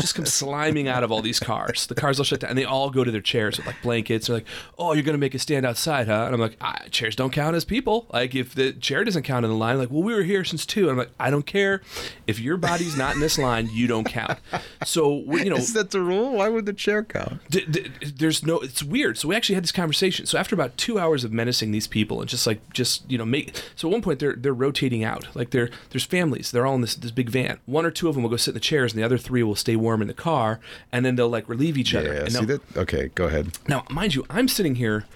just 0.00 0.14
come 0.14 0.24
sliming 0.24 0.88
out 0.88 1.02
of 1.02 1.12
all 1.12 1.17
these 1.22 1.40
cars. 1.40 1.86
The 1.86 1.94
cars 1.94 2.18
all 2.18 2.24
shut 2.24 2.40
down, 2.40 2.50
and 2.50 2.58
they 2.58 2.64
all 2.64 2.90
go 2.90 3.04
to 3.04 3.10
their 3.10 3.20
chairs 3.20 3.56
with 3.56 3.66
like 3.66 3.80
blankets. 3.82 4.26
They're 4.26 4.36
like, 4.36 4.46
"Oh, 4.78 4.92
you're 4.92 5.02
going 5.02 5.14
to 5.14 5.18
make 5.18 5.34
a 5.34 5.38
stand 5.38 5.66
outside, 5.66 6.08
huh?" 6.08 6.24
And 6.26 6.34
I'm 6.34 6.40
like, 6.40 6.56
ah, 6.60 6.82
"Chairs 6.90 7.16
don't 7.16 7.32
count 7.32 7.56
as 7.56 7.64
people. 7.64 8.06
Like 8.12 8.34
if 8.34 8.54
the 8.54 8.72
chair 8.72 9.04
doesn't 9.04 9.22
count 9.22 9.44
in 9.44 9.50
the 9.50 9.56
line, 9.56 9.78
like, 9.78 9.90
well, 9.90 10.02
we 10.02 10.14
were 10.14 10.22
here 10.22 10.44
since 10.44 10.64
two. 10.66 10.82
And 10.82 10.92
I'm 10.92 10.98
like, 10.98 11.10
I 11.18 11.30
don't 11.30 11.46
care 11.46 11.82
if 12.26 12.38
your 12.40 12.56
body's 12.56 12.96
not 12.96 13.14
in 13.14 13.20
this 13.20 13.38
line, 13.38 13.68
you 13.72 13.86
don't 13.86 14.04
count. 14.06 14.38
So 14.84 15.22
you 15.34 15.50
know, 15.50 15.56
is 15.56 15.72
that 15.74 15.90
the 15.90 16.00
rule? 16.00 16.32
Why 16.32 16.48
would 16.48 16.66
the 16.66 16.72
chair 16.72 17.02
count? 17.02 17.40
D- 17.50 17.64
d- 17.64 17.90
there's 18.16 18.44
no 18.44 18.58
it's 18.60 18.82
weird 18.82 19.18
so 19.18 19.28
we 19.28 19.34
actually 19.36 19.54
had 19.54 19.64
this 19.64 19.72
conversation 19.72 20.26
so 20.26 20.38
after 20.38 20.54
about 20.54 20.76
two 20.76 20.98
hours 20.98 21.24
of 21.24 21.32
menacing 21.32 21.70
these 21.70 21.86
people 21.86 22.20
and 22.20 22.28
just 22.28 22.46
like 22.46 22.60
just 22.72 23.08
you 23.10 23.18
know 23.18 23.24
make 23.24 23.54
so 23.76 23.88
at 23.88 23.92
one 23.92 24.02
point 24.02 24.18
they're 24.18 24.34
they're 24.34 24.54
rotating 24.54 25.04
out 25.04 25.26
like 25.34 25.50
they're 25.50 25.70
there's 25.90 26.04
families 26.04 26.50
they're 26.50 26.66
all 26.66 26.74
in 26.74 26.80
this 26.80 26.94
this 26.94 27.10
big 27.10 27.30
van 27.30 27.58
one 27.66 27.84
or 27.84 27.90
two 27.90 28.08
of 28.08 28.14
them 28.14 28.22
will 28.22 28.30
go 28.30 28.36
sit 28.36 28.50
in 28.50 28.54
the 28.54 28.60
chairs 28.60 28.92
and 28.92 29.00
the 29.00 29.04
other 29.04 29.18
three 29.18 29.42
will 29.42 29.54
stay 29.54 29.76
warm 29.76 30.00
in 30.02 30.08
the 30.08 30.14
car 30.14 30.60
and 30.92 31.04
then 31.08 31.16
they'll 31.16 31.28
like 31.28 31.48
relieve 31.48 31.76
each 31.78 31.94
other 31.94 32.12
Yeah. 32.14 32.20
and 32.20 32.32
See 32.32 32.40
now, 32.40 32.46
that? 32.46 32.76
Okay, 32.76 33.10
go 33.14 33.24
ahead. 33.26 33.58
now 33.66 33.84
mind 33.90 34.14
you 34.14 34.24
i'm 34.30 34.46
sitting 34.48 34.74
here 34.76 35.06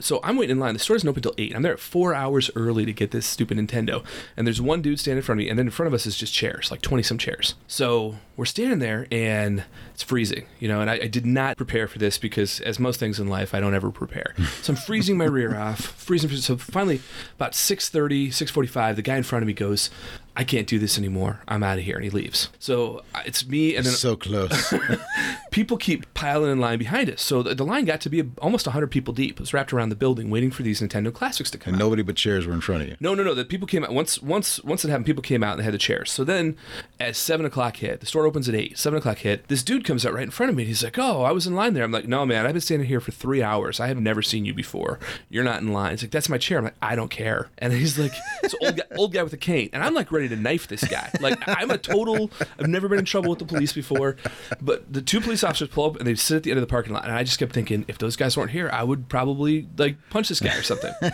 so 0.00 0.18
I'm 0.24 0.36
waiting 0.36 0.56
in 0.56 0.58
line. 0.58 0.72
The 0.74 0.80
store 0.80 0.96
doesn't 0.96 1.08
open 1.08 1.20
until 1.20 1.34
eight. 1.38 1.54
I'm 1.54 1.62
there 1.62 1.74
at 1.74 1.78
four 1.78 2.12
hours 2.12 2.50
early 2.56 2.84
to 2.86 2.92
get 2.92 3.12
this 3.12 3.24
stupid 3.24 3.56
Nintendo. 3.56 4.04
And 4.36 4.44
there's 4.44 4.60
one 4.60 4.82
dude 4.82 4.98
standing 4.98 5.18
in 5.18 5.22
front 5.22 5.40
of 5.40 5.44
me, 5.44 5.48
and 5.48 5.56
then 5.56 5.66
in 5.66 5.70
front 5.70 5.86
of 5.86 5.94
us 5.94 6.06
is 6.06 6.16
just 6.16 6.34
chairs, 6.34 6.72
like 6.72 6.82
twenty 6.82 7.04
some 7.04 7.18
chairs. 7.18 7.54
So 7.68 8.16
we're 8.36 8.44
standing 8.46 8.80
there, 8.80 9.06
and 9.12 9.62
it's 9.94 10.02
freezing, 10.02 10.46
you 10.58 10.66
know. 10.66 10.80
And 10.80 10.90
I, 10.90 10.94
I 10.94 11.06
did 11.06 11.24
not 11.24 11.56
prepare 11.56 11.86
for 11.86 12.00
this 12.00 12.18
because, 12.18 12.58
as 12.62 12.80
most 12.80 12.98
things 12.98 13.20
in 13.20 13.28
life, 13.28 13.54
I 13.54 13.60
don't 13.60 13.74
ever 13.74 13.92
prepare. 13.92 14.34
So 14.62 14.72
I'm 14.72 14.76
freezing 14.76 15.16
my 15.16 15.26
rear 15.26 15.56
off, 15.56 15.78
freezing. 15.78 16.30
So 16.30 16.56
finally, 16.56 17.00
about 17.36 17.52
6:30, 17.52 18.28
6:45, 18.32 18.96
the 18.96 19.02
guy 19.02 19.16
in 19.18 19.22
front 19.22 19.44
of 19.44 19.46
me 19.46 19.52
goes, 19.52 19.88
"I 20.36 20.44
can't 20.44 20.66
do 20.66 20.78
this 20.78 20.96
anymore. 20.98 21.40
I'm 21.48 21.62
out 21.62 21.78
of 21.78 21.84
here," 21.84 21.96
and 21.96 22.04
he 22.04 22.10
leaves. 22.10 22.48
So 22.58 23.02
uh, 23.14 23.22
it's 23.26 23.46
me, 23.46 23.76
and 23.76 23.84
then 23.86 23.92
So 23.92 24.16
close. 24.16 24.72
people 25.50 25.76
keep 25.76 26.12
piling 26.14 26.50
in 26.50 26.60
line 26.60 26.78
behind 26.78 27.10
us. 27.10 27.20
So 27.22 27.42
the, 27.42 27.54
the 27.54 27.64
line 27.64 27.84
got 27.84 28.00
to 28.02 28.08
be 28.08 28.22
almost 28.40 28.66
100 28.66 28.86
people 28.88 29.12
deep. 29.12 29.32
It 29.34 29.40
was 29.40 29.52
wrapped 29.52 29.72
around 29.72 29.90
the 29.90 29.96
building, 29.96 30.30
waiting 30.30 30.50
for 30.50 30.62
these 30.62 30.80
Nintendo 30.80 31.12
classics 31.12 31.50
to 31.50 31.58
come 31.58 31.74
and 31.74 31.82
out. 31.82 31.86
nobody 31.86 32.02
but 32.02 32.16
chairs 32.16 32.46
were 32.46 32.54
in 32.54 32.60
front 32.60 32.82
of 32.82 32.88
you. 32.88 32.96
No, 33.00 33.14
no, 33.14 33.22
no. 33.22 33.34
The 33.34 33.44
people 33.44 33.66
came 33.66 33.84
out 33.84 33.92
once. 33.92 34.20
Once, 34.22 34.62
once 34.64 34.84
it 34.84 34.88
happened, 34.88 35.06
people 35.06 35.22
came 35.22 35.42
out 35.42 35.52
and 35.52 35.60
they 35.60 35.64
had 35.64 35.74
the 35.74 35.78
chairs. 35.78 36.10
So 36.10 36.24
then, 36.24 36.56
as 36.98 37.16
seven 37.18 37.44
o'clock 37.46 37.76
hit, 37.76 38.00
the 38.00 38.06
store 38.06 38.26
opens 38.26 38.48
at 38.48 38.54
eight. 38.54 38.78
Seven 38.78 38.98
o'clock 38.98 39.18
hit. 39.18 39.48
This 39.48 39.62
dude 39.62 39.84
comes 39.84 40.06
out 40.06 40.14
right 40.14 40.22
in 40.22 40.30
front 40.30 40.50
of 40.50 40.56
me. 40.56 40.62
and 40.62 40.68
He's 40.68 40.82
like, 40.82 40.98
"Oh, 40.98 41.22
I 41.22 41.32
was 41.32 41.46
in 41.46 41.54
line 41.54 41.74
there." 41.74 41.84
I'm 41.84 41.92
like, 41.92 42.08
"No, 42.08 42.24
man, 42.24 42.46
I've 42.46 42.52
been 42.54 42.60
standing 42.60 42.88
here 42.88 43.00
for 43.00 43.12
three 43.12 43.42
hours. 43.42 43.80
I 43.80 43.88
have 43.88 44.00
never 44.00 44.22
seen 44.22 44.44
you 44.44 44.54
before. 44.54 44.98
You're 45.28 45.44
not 45.44 45.60
in 45.60 45.72
line." 45.72 45.90
He's 45.92 46.02
like, 46.02 46.10
"That's 46.10 46.28
my 46.28 46.38
chair." 46.38 46.58
I'm 46.58 46.64
like, 46.64 46.74
"I 46.80 46.96
don't 46.96 47.10
care." 47.10 47.50
And 47.58 47.72
he's 47.72 47.98
like, 47.98 48.12
"This 48.42 48.54
old 48.62 48.76
guy, 48.76 48.84
old 48.96 49.12
guy 49.12 49.22
with 49.22 49.32
a 49.32 49.36
cane," 49.38 49.68
and 49.72 49.82
I'm 49.82 49.94
like 49.94 50.10
ready 50.10 50.21
to 50.28 50.36
knife 50.36 50.68
this 50.68 50.84
guy. 50.84 51.10
Like, 51.20 51.38
I'm 51.46 51.70
a 51.70 51.78
total. 51.78 52.30
I've 52.58 52.68
never 52.68 52.88
been 52.88 52.98
in 52.98 53.04
trouble 53.04 53.30
with 53.30 53.38
the 53.38 53.44
police 53.44 53.72
before, 53.72 54.16
but 54.60 54.92
the 54.92 55.02
two 55.02 55.20
police 55.20 55.44
officers 55.44 55.68
pull 55.68 55.86
up 55.86 55.96
and 55.96 56.06
they 56.06 56.14
sit 56.14 56.36
at 56.36 56.42
the 56.42 56.50
end 56.50 56.58
of 56.58 56.62
the 56.62 56.70
parking 56.70 56.92
lot, 56.92 57.04
and 57.04 57.12
I 57.12 57.22
just 57.22 57.38
kept 57.38 57.52
thinking, 57.52 57.84
if 57.88 57.98
those 57.98 58.16
guys 58.16 58.36
weren't 58.36 58.50
here, 58.50 58.70
I 58.72 58.82
would 58.82 59.08
probably 59.08 59.68
like 59.76 59.96
punch 60.10 60.28
this 60.28 60.40
guy 60.40 60.56
or 60.56 60.62
something. 60.62 60.92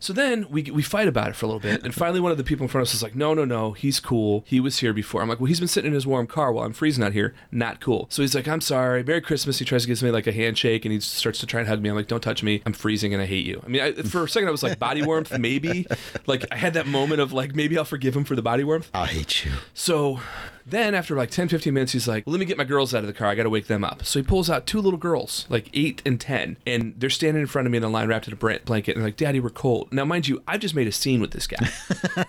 So 0.00 0.12
then 0.12 0.46
we 0.50 0.62
we 0.64 0.82
fight 0.82 1.06
about 1.06 1.28
it 1.28 1.36
for 1.36 1.46
a 1.46 1.48
little 1.48 1.60
bit, 1.60 1.84
and 1.84 1.94
finally 1.94 2.18
one 2.18 2.32
of 2.32 2.38
the 2.38 2.42
people 2.42 2.64
in 2.64 2.68
front 2.68 2.82
of 2.82 2.88
us 2.88 2.94
is 2.94 3.02
like, 3.04 3.14
"No, 3.14 3.34
no, 3.34 3.44
no, 3.44 3.72
he's 3.72 4.00
cool. 4.00 4.42
He 4.48 4.58
was 4.58 4.78
here 4.80 4.92
before." 4.92 5.22
I'm 5.22 5.28
like, 5.28 5.38
"Well, 5.38 5.46
he's 5.46 5.60
been 5.60 5.68
sitting 5.68 5.88
in 5.90 5.94
his 5.94 6.06
warm 6.08 6.26
car 6.26 6.52
while 6.52 6.66
I'm 6.66 6.72
freezing 6.72 7.04
out 7.04 7.12
here. 7.12 7.34
Not 7.52 7.80
cool." 7.80 8.06
So 8.10 8.22
he's 8.22 8.34
like, 8.34 8.48
"I'm 8.48 8.60
sorry. 8.60 9.04
Merry 9.04 9.20
Christmas." 9.20 9.60
He 9.60 9.64
tries 9.64 9.82
to 9.82 9.88
give 9.88 10.02
me 10.02 10.10
like 10.10 10.26
a 10.26 10.32
handshake, 10.32 10.84
and 10.84 10.92
he 10.92 10.98
starts 10.98 11.38
to 11.40 11.46
try 11.46 11.60
and 11.60 11.68
hug 11.68 11.80
me. 11.80 11.88
I'm 11.88 11.94
like, 11.94 12.08
"Don't 12.08 12.22
touch 12.22 12.42
me. 12.42 12.62
I'm 12.66 12.72
freezing, 12.72 13.12
and 13.14 13.22
I 13.22 13.26
hate 13.26 13.46
you." 13.46 13.62
I 13.64 13.68
mean, 13.68 13.80
I, 13.80 13.92
for 13.92 14.24
a 14.24 14.28
second 14.28 14.48
I 14.48 14.50
was 14.50 14.62
like, 14.62 14.78
body 14.78 15.02
warmth, 15.02 15.38
maybe. 15.38 15.86
Like 16.26 16.44
I 16.50 16.56
had 16.56 16.74
that 16.74 16.86
moment 16.86 17.20
of 17.20 17.32
like, 17.32 17.54
maybe 17.54 17.78
I'll 17.78 17.84
forgive 17.84 18.16
him 18.16 18.24
for 18.24 18.31
the 18.36 18.42
body 18.42 18.64
warmth. 18.64 18.90
I 18.94 19.06
hate 19.06 19.44
you. 19.44 19.52
So 19.74 20.20
then 20.66 20.94
after 20.94 21.16
like 21.16 21.30
10, 21.30 21.48
15 21.48 21.72
minutes, 21.74 21.92
he's 21.92 22.06
like, 22.08 22.26
well, 22.26 22.32
let 22.32 22.40
me 22.40 22.46
get 22.46 22.56
my 22.58 22.64
girls 22.64 22.94
out 22.94 23.00
of 23.00 23.06
the 23.06 23.12
car. 23.12 23.28
I 23.28 23.34
got 23.34 23.42
to 23.44 23.50
wake 23.50 23.66
them 23.66 23.84
up. 23.84 24.04
So 24.04 24.18
he 24.18 24.22
pulls 24.24 24.48
out 24.50 24.66
two 24.66 24.80
little 24.80 24.98
girls, 24.98 25.46
like 25.48 25.68
eight 25.74 26.02
and 26.06 26.20
10, 26.20 26.56
and 26.66 26.94
they're 26.96 27.10
standing 27.10 27.40
in 27.40 27.46
front 27.46 27.66
of 27.66 27.72
me 27.72 27.76
in 27.78 27.82
the 27.82 27.88
line 27.90 28.08
wrapped 28.08 28.26
in 28.28 28.32
a 28.32 28.36
blanket. 28.36 28.92
And 28.92 29.02
they're 29.02 29.08
like, 29.08 29.16
Daddy, 29.16 29.40
we're 29.40 29.50
cold. 29.50 29.92
Now, 29.92 30.04
mind 30.04 30.28
you, 30.28 30.42
I've 30.46 30.60
just 30.60 30.74
made 30.74 30.86
a 30.86 30.92
scene 30.92 31.20
with 31.20 31.30
this 31.32 31.46
guy. 31.46 31.68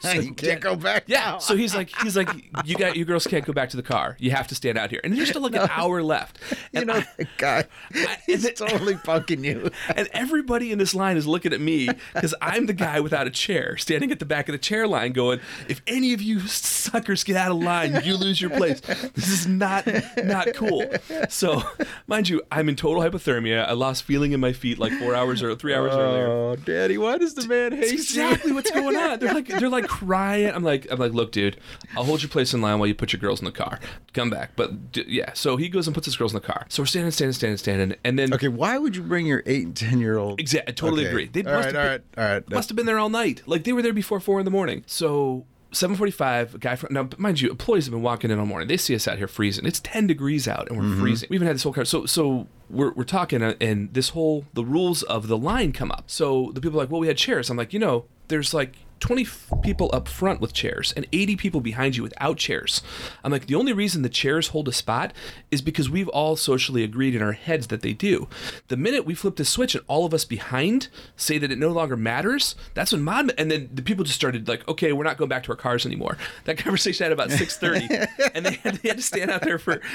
So, 0.01 0.11
you 0.13 0.33
can't 0.33 0.59
go 0.61 0.75
back. 0.75 1.03
yeah. 1.07 1.19
now. 1.19 1.37
So 1.39 1.55
he's 1.55 1.75
like, 1.75 1.89
he's 2.01 2.15
like, 2.17 2.29
you 2.65 2.75
got, 2.77 2.95
you 2.95 3.05
girls 3.05 3.25
can't 3.27 3.45
go 3.45 3.53
back 3.53 3.69
to 3.69 3.77
the 3.77 3.83
car. 3.83 4.15
You 4.19 4.31
have 4.31 4.47
to 4.47 4.55
stand 4.55 4.77
out 4.77 4.89
here. 4.89 4.99
And 5.03 5.15
there's 5.15 5.29
still 5.29 5.41
like 5.41 5.55
an 5.55 5.67
hour 5.71 6.01
left. 6.03 6.39
you 6.71 6.83
know 6.85 6.93
I- 6.95 7.07
that 7.17 7.27
guy. 7.37 7.63
He's 8.25 8.45
and- 8.45 8.55
totally 8.55 8.95
punking 8.95 9.43
you. 9.43 9.69
and 9.95 10.07
everybody 10.13 10.71
in 10.71 10.77
this 10.79 10.93
line 10.95 11.15
is 11.17 11.25
looking 11.27 11.53
at 11.53 11.61
me 11.61 11.89
because 12.13 12.33
I'm 12.41 12.65
the 12.65 12.73
guy 12.73 12.99
without 12.99 13.27
a 13.27 13.29
chair, 13.29 13.77
standing 13.77 14.11
at 14.11 14.19
the 14.19 14.25
back 14.25 14.47
of 14.49 14.53
the 14.53 14.57
chair 14.59 14.87
line, 14.87 15.11
going, 15.13 15.39
"If 15.67 15.81
any 15.87 16.13
of 16.13 16.21
you 16.21 16.39
suckers 16.41 17.23
get 17.23 17.35
out 17.35 17.51
of 17.51 17.57
line, 17.57 18.01
you 18.03 18.15
lose 18.23 18.41
your 18.41 18.49
place. 18.49 18.79
This 18.79 19.29
is 19.29 19.47
not 19.47 19.85
not 20.23 20.53
cool." 20.55 20.83
So, 21.29 21.63
mind 22.07 22.29
you, 22.29 22.41
I'm 22.51 22.69
in 22.69 22.75
total 22.75 23.01
hypothermia. 23.03 23.67
I 23.67 23.73
lost 23.73 24.03
feeling 24.03 24.31
in 24.31 24.39
my 24.39 24.53
feet 24.53 24.79
like 24.79 24.91
four 24.93 25.15
hours 25.15 25.41
or 25.43 25.55
three 25.55 25.73
hours 25.73 25.93
earlier. 25.93 26.27
Oh, 26.27 26.55
Daddy, 26.55 26.97
why 26.97 27.17
does 27.17 27.33
the 27.33 27.47
man 27.47 27.71
hate 27.71 27.81
That's 27.81 27.91
exactly 27.91 28.51
what's 28.51 28.71
going 28.71 28.95
on. 28.95 29.19
They're 29.19 29.33
like 29.33 29.47
they're 29.47 29.69
like 29.69 29.87
crying. 29.87 30.51
I'm 30.53 30.63
like 30.63 30.87
I'm 30.91 30.99
like, 30.99 31.13
look, 31.13 31.31
dude, 31.31 31.57
I'll 31.95 32.03
hold 32.03 32.21
your 32.21 32.29
place 32.29 32.53
in 32.53 32.61
line 32.61 32.79
while 32.79 32.87
you 32.87 32.95
put 32.95 33.13
your 33.13 33.19
girls 33.19 33.39
in 33.39 33.45
the 33.45 33.51
car. 33.51 33.79
Come 34.13 34.29
back. 34.29 34.51
But 34.55 34.91
d- 34.91 35.05
yeah, 35.07 35.33
so 35.33 35.57
he 35.57 35.69
goes 35.69 35.87
and 35.87 35.93
puts 35.93 36.05
his 36.05 36.15
girls 36.15 36.33
in 36.33 36.39
the 36.41 36.45
car. 36.47 36.65
So 36.69 36.81
we're 36.83 36.87
standing, 36.87 37.11
standing, 37.11 37.33
standing, 37.33 37.57
standing, 37.57 37.97
and 38.03 38.17
then 38.19 38.33
Okay, 38.33 38.47
why 38.47 38.77
would 38.77 38.95
you 38.95 39.01
bring 39.03 39.25
your 39.25 39.43
eight 39.45 39.65
and 39.65 39.75
ten 39.75 39.99
year 39.99 40.17
old? 40.17 40.39
Exactly. 40.39 40.71
I 40.71 40.75
totally 40.75 41.03
Okay. 41.03 41.09
agree. 41.11 41.27
They 41.27 41.43
all 41.43 41.55
must 41.57 41.65
right, 41.67 41.75
have 41.75 41.83
all 41.83 41.89
right, 41.89 42.01
all 42.17 42.33
right. 42.35 42.49
must 42.51 42.69
have 42.69 42.75
been 42.75 42.85
there 42.85 42.99
all 42.99 43.09
night. 43.09 43.41
Like 43.45 43.63
they 43.63 43.73
were 43.73 43.81
there 43.81 43.93
before 43.93 44.19
four 44.19 44.39
in 44.39 44.45
the 44.45 44.51
morning. 44.51 44.83
So. 44.85 45.45
7:45. 45.73 46.55
A 46.55 46.57
guy 46.57 46.75
from 46.75 46.93
now, 46.93 47.09
mind 47.17 47.41
you, 47.41 47.49
employees 47.49 47.85
have 47.85 47.91
been 47.93 48.01
walking 48.01 48.31
in 48.31 48.39
all 48.39 48.45
morning. 48.45 48.67
They 48.67 48.77
see 48.77 48.95
us 48.95 49.07
out 49.07 49.17
here 49.17 49.27
freezing. 49.27 49.65
It's 49.65 49.79
10 49.81 50.07
degrees 50.07 50.47
out, 50.47 50.67
and 50.69 50.77
we're 50.77 50.83
Mm-hmm. 50.85 51.01
freezing. 51.01 51.27
We 51.29 51.35
even 51.35 51.47
had 51.47 51.55
this 51.55 51.63
whole 51.63 51.73
car. 51.73 51.85
So, 51.85 52.05
so 52.05 52.47
we're, 52.69 52.91
we're 52.93 53.03
talking, 53.03 53.41
uh, 53.43 53.55
and 53.59 53.93
this 53.93 54.09
whole 54.09 54.45
the 54.53 54.63
rules 54.63 55.03
of 55.03 55.27
the 55.27 55.37
line 55.37 55.71
come 55.73 55.91
up. 55.91 56.05
So 56.07 56.51
the 56.53 56.61
people 56.61 56.79
are 56.79 56.83
like, 56.83 56.91
well, 56.91 57.01
we 57.01 57.07
had 57.07 57.17
chairs. 57.17 57.49
I'm 57.49 57.57
like, 57.57 57.73
you 57.73 57.79
know, 57.79 58.05
there's 58.29 58.53
like 58.53 58.75
20 59.03 59.27
people 59.61 59.89
up 59.91 60.07
front 60.07 60.39
with 60.39 60.53
chairs 60.53 60.93
and 60.95 61.05
80 61.11 61.35
people 61.35 61.59
behind 61.59 61.97
you 61.97 62.03
without 62.03 62.37
chairs. 62.37 62.81
I'm 63.21 63.33
like, 63.33 63.47
the 63.47 63.55
only 63.55 63.73
reason 63.73 64.01
the 64.01 64.07
chairs 64.07 64.47
hold 64.47 64.69
a 64.69 64.71
spot 64.71 65.11
is 65.51 65.61
because 65.61 65.89
we've 65.89 66.07
all 66.07 66.37
socially 66.37 66.83
agreed 66.85 67.13
in 67.13 67.21
our 67.21 67.33
heads 67.33 67.67
that 67.67 67.81
they 67.81 67.91
do. 67.91 68.29
The 68.69 68.77
minute 68.77 69.05
we 69.05 69.13
flip 69.13 69.35
the 69.35 69.43
switch 69.43 69.75
and 69.75 69.83
all 69.87 70.05
of 70.05 70.13
us 70.13 70.23
behind 70.23 70.87
say 71.17 71.37
that 71.37 71.51
it 71.51 71.57
no 71.59 71.69
longer 71.69 71.97
matters, 71.97 72.55
that's 72.75 72.93
when 72.93 73.01
mom 73.03 73.29
and 73.37 73.51
then 73.51 73.69
the 73.73 73.81
people 73.81 74.05
just 74.05 74.15
started 74.15 74.47
like, 74.47 74.65
okay, 74.69 74.93
we're 74.93 75.03
not 75.03 75.17
going 75.17 75.27
back 75.29 75.43
to 75.43 75.51
our 75.51 75.57
cars 75.57 75.85
anymore. 75.85 76.17
That 76.45 76.57
conversation 76.63 77.03
had 77.03 77.11
about 77.11 77.27
6:30, 77.29 78.07
and 78.33 78.45
they 78.45 78.53
had, 78.53 78.75
they 78.77 78.87
had 78.87 78.97
to 78.99 79.03
stand 79.03 79.29
out 79.31 79.41
there 79.41 79.59
for. 79.59 79.81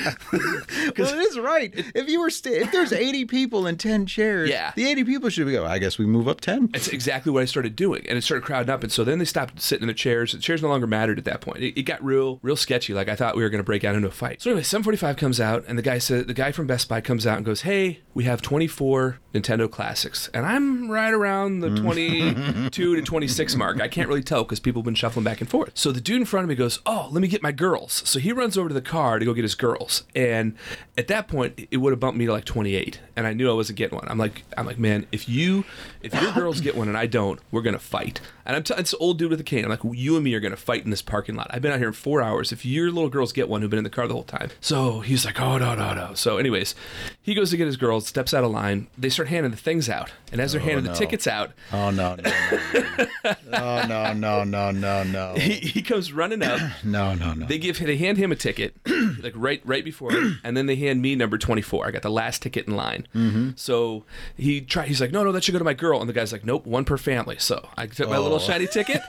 Well, 0.99 1.09
it 1.15 1.19
is 1.19 1.39
right. 1.39 1.73
If 1.95 2.09
you 2.09 2.21
were 2.21 2.31
sta- 2.31 2.51
if 2.61 2.73
there's 2.73 2.93
80 2.93 3.25
people 3.27 3.67
and 3.67 3.79
10 3.79 4.07
chairs, 4.07 4.51
Yeah. 4.51 4.73
the 4.75 4.87
80 4.89 5.05
people 5.05 5.29
should 5.31 5.47
be 5.47 5.53
go. 5.53 5.65
Oh, 5.65 5.67
I 5.67 5.79
guess 5.79 5.97
we 5.99 6.07
move 6.07 6.27
up 6.29 6.41
10. 6.41 6.71
It's 6.75 6.89
exactly 6.89 7.31
what 7.33 7.43
I 7.43 7.45
started 7.47 7.77
doing, 7.77 8.05
and 8.09 8.19
it 8.19 8.23
started 8.23 8.45
crowding 8.45 8.71
up. 8.71 8.83
And 8.83 8.91
So 8.99 9.05
then 9.05 9.21
they 9.21 9.25
stopped 9.25 9.61
sitting 9.61 9.85
in 9.85 9.87
the 9.87 9.95
chairs. 9.95 10.33
The 10.33 10.41
chairs 10.41 10.61
no 10.61 10.67
longer 10.67 10.89
mattered 10.89 11.21
at 11.21 11.25
that 11.27 11.41
point. 11.41 11.59
It, 11.59 11.79
it 11.79 11.83
got 11.85 12.05
real, 12.05 12.41
real 12.43 12.57
sketchy. 12.57 12.95
Like 12.95 13.09
I 13.09 13.15
thought 13.15 13.37
we 13.37 13.45
were 13.45 13.49
going 13.49 13.61
to 13.61 13.65
break 13.65 13.85
out 13.85 13.95
into 13.95 14.09
a 14.09 14.11
fight. 14.11 14.43
So 14.43 14.51
anyway, 14.51 14.65
7:45 14.65 15.17
comes 15.17 15.41
out, 15.41 15.65
and 15.69 15.79
the 15.79 15.83
guy 15.83 15.99
said, 15.99 16.27
the 16.27 16.35
guy 16.35 16.51
from 16.51 16.67
Best 16.67 16.89
Buy 16.89 17.01
comes 17.01 17.25
out 17.25 17.37
and 17.37 17.47
goes, 17.47 17.61
"Hey, 17.61 18.01
we 18.13 18.25
have 18.25 18.43
24 18.43 19.21
Nintendo 19.33 19.71
classics," 19.71 20.29
and 20.35 20.45
I'm 20.45 20.91
right 20.91 21.15
around 21.15 21.61
the 21.61 21.69
mm. 21.69 21.81
22 21.81 22.97
to 22.97 23.01
26 23.01 23.55
mark. 23.55 23.81
I 23.81 23.87
can't 23.87 24.09
really 24.09 24.25
tell 24.25 24.43
because 24.43 24.59
people 24.59 24.83
have 24.83 24.87
been 24.87 24.97
shuffling 24.97 25.23
back 25.23 25.41
and 25.41 25.49
forth. 25.49 25.71
So 25.75 25.93
the 25.93 26.01
dude 26.01 26.17
in 26.17 26.25
front 26.25 26.43
of 26.43 26.49
me 26.49 26.57
goes, 26.57 26.81
"Oh, 26.85 27.09
let 27.13 27.21
me 27.21 27.29
get 27.29 27.41
my 27.41 27.53
girls." 27.53 28.03
So 28.05 28.19
he 28.19 28.33
runs 28.33 28.59
over 28.59 28.67
to 28.67 28.75
the 28.75 28.83
car 28.83 29.21
to 29.21 29.25
go 29.25 29.33
get 29.33 29.45
his 29.45 29.55
girls, 29.55 30.03
and 30.17 30.57
at 30.97 31.07
that 31.07 31.29
point, 31.29 31.69
it 31.71 31.77
would 31.77 31.93
have 31.93 32.01
bumped 32.01 32.19
me 32.19 32.27
to 32.27 32.33
like 32.33 32.47
28, 32.47 32.99
and 33.15 33.29
I 33.29 33.33
knew 33.33 33.49
I 33.49 33.55
wasn't 33.55 33.79
getting 33.79 33.97
one. 33.97 34.09
I'm 34.09 34.19
like, 34.19 34.43
I'm 34.57 34.67
like, 34.67 34.81
man, 34.81 35.07
if 35.13 35.29
you, 35.29 35.65
if 36.03 36.21
your 36.21 36.33
girls 36.33 36.61
get 36.61 36.75
one 36.75 36.89
and 36.89 36.99
I 36.99 37.07
don't, 37.07 37.39
we're 37.53 37.63
gonna 37.63 37.79
fight. 37.79 38.21
And 38.49 38.57
I'm 38.57 38.63
t- 38.63 38.75
it's 38.79 38.95
old 39.01 39.19
dude 39.19 39.31
with 39.31 39.41
a 39.41 39.45
cane. 39.45 39.65
I'm 39.65 39.71
like, 39.71 39.81
you 39.85 40.15
and 40.15 40.25
me 40.25 40.35
are 40.35 40.41
gonna 40.41 40.57
fight 40.57 40.85
in 40.85 40.91
this 40.91 41.03
parking 41.03 41.35
lot. 41.35 41.49
I've 41.51 41.63
been 41.63 41.73
out 41.73 41.79
here 41.79 41.89
in 41.89 41.95
four 41.95 42.23
hours. 42.23 42.53
If 42.53 42.65
your 42.65 42.91
little 42.91 43.11
girls 43.11 43.33
get 43.33 43.49
one 43.49 43.61
who've 43.61 43.71
been 43.71 43.79
in 43.79 43.85
the 43.85 43.91
car 43.91 44.07
the 44.07 44.15
whole 44.15 44.23
time, 44.23 44.51
so 44.61 45.01
he's 45.01 45.25
like, 45.25 45.41
oh 45.41 45.59
no 45.59 45.75
no 45.75 45.95
no. 45.95 46.15
So 46.15 46.39
anyways, 46.39 46.75
he 47.21 47.35
goes 47.35 47.51
to 47.51 47.57
get 47.57 47.67
his 47.67 47.77
girls, 47.77 48.07
steps 48.07 48.33
out 48.33 48.45
of 48.45 48.51
line. 48.51 48.87
They 48.97 49.09
start 49.09 49.29
handing 49.29 49.51
the 49.51 49.57
things 49.57 49.89
out, 49.89 50.13
and 50.33 50.41
as 50.41 50.53
they're 50.53 50.61
oh, 50.61 50.65
handing 50.65 50.85
no. 50.85 50.93
the 50.93 50.99
tickets 50.99 51.27
out, 51.27 51.53
oh 51.73 51.91
no, 51.91 52.15
no, 52.17 52.23
no. 52.23 53.35
oh 53.53 53.87
no 53.87 54.13
no 54.13 54.45
no 54.45 54.71
no 54.71 55.03
no. 55.03 55.35
He, 55.49 55.55
he 55.55 55.83
comes 55.83 56.13
running 56.13 56.43
up. 56.43 56.61
no 56.85 57.15
no 57.15 57.33
no. 57.33 57.47
They 57.47 57.59
give 57.59 57.79
they 57.79 57.97
hand 57.97 58.19
him 58.19 58.33
a 58.33 58.37
ticket, 58.37 58.77
like 59.23 59.33
right 59.35 59.61
right 59.65 59.85
before, 59.85 60.13
and 60.45 60.57
then 60.57 60.67
they 60.67 60.77
hand 60.77 61.03
me 61.03 61.17
number 61.17 61.39
24. 61.39 61.87
I 61.87 61.91
got 61.91 62.03
the 62.03 62.11
last 62.11 62.43
ticket 62.43 62.67
in 62.67 62.77
line. 62.77 63.07
Mm-hmm. 63.15 63.51
So 63.57 64.05
he 64.37 64.61
try 64.61 64.87
he's 64.87 65.01
like, 65.01 65.13
no 65.13 65.25
no 65.25 65.33
that 65.33 65.45
should 65.45 65.53
go 65.53 65.59
to 65.59 65.65
my 65.65 65.75
girl, 65.75 66.01
and 66.01 66.09
the 66.09 66.13
guy's 66.13 66.33
like, 66.33 66.45
nope 66.45 66.67
one 66.67 66.85
per 66.85 66.97
family. 66.97 67.37
So 67.39 67.69
I 67.77 67.87
took 67.87 68.09
my 68.09 68.17
oh. 68.17 68.23
little 68.23 68.39
shiny 68.39 68.68
ticket. 68.69 69.01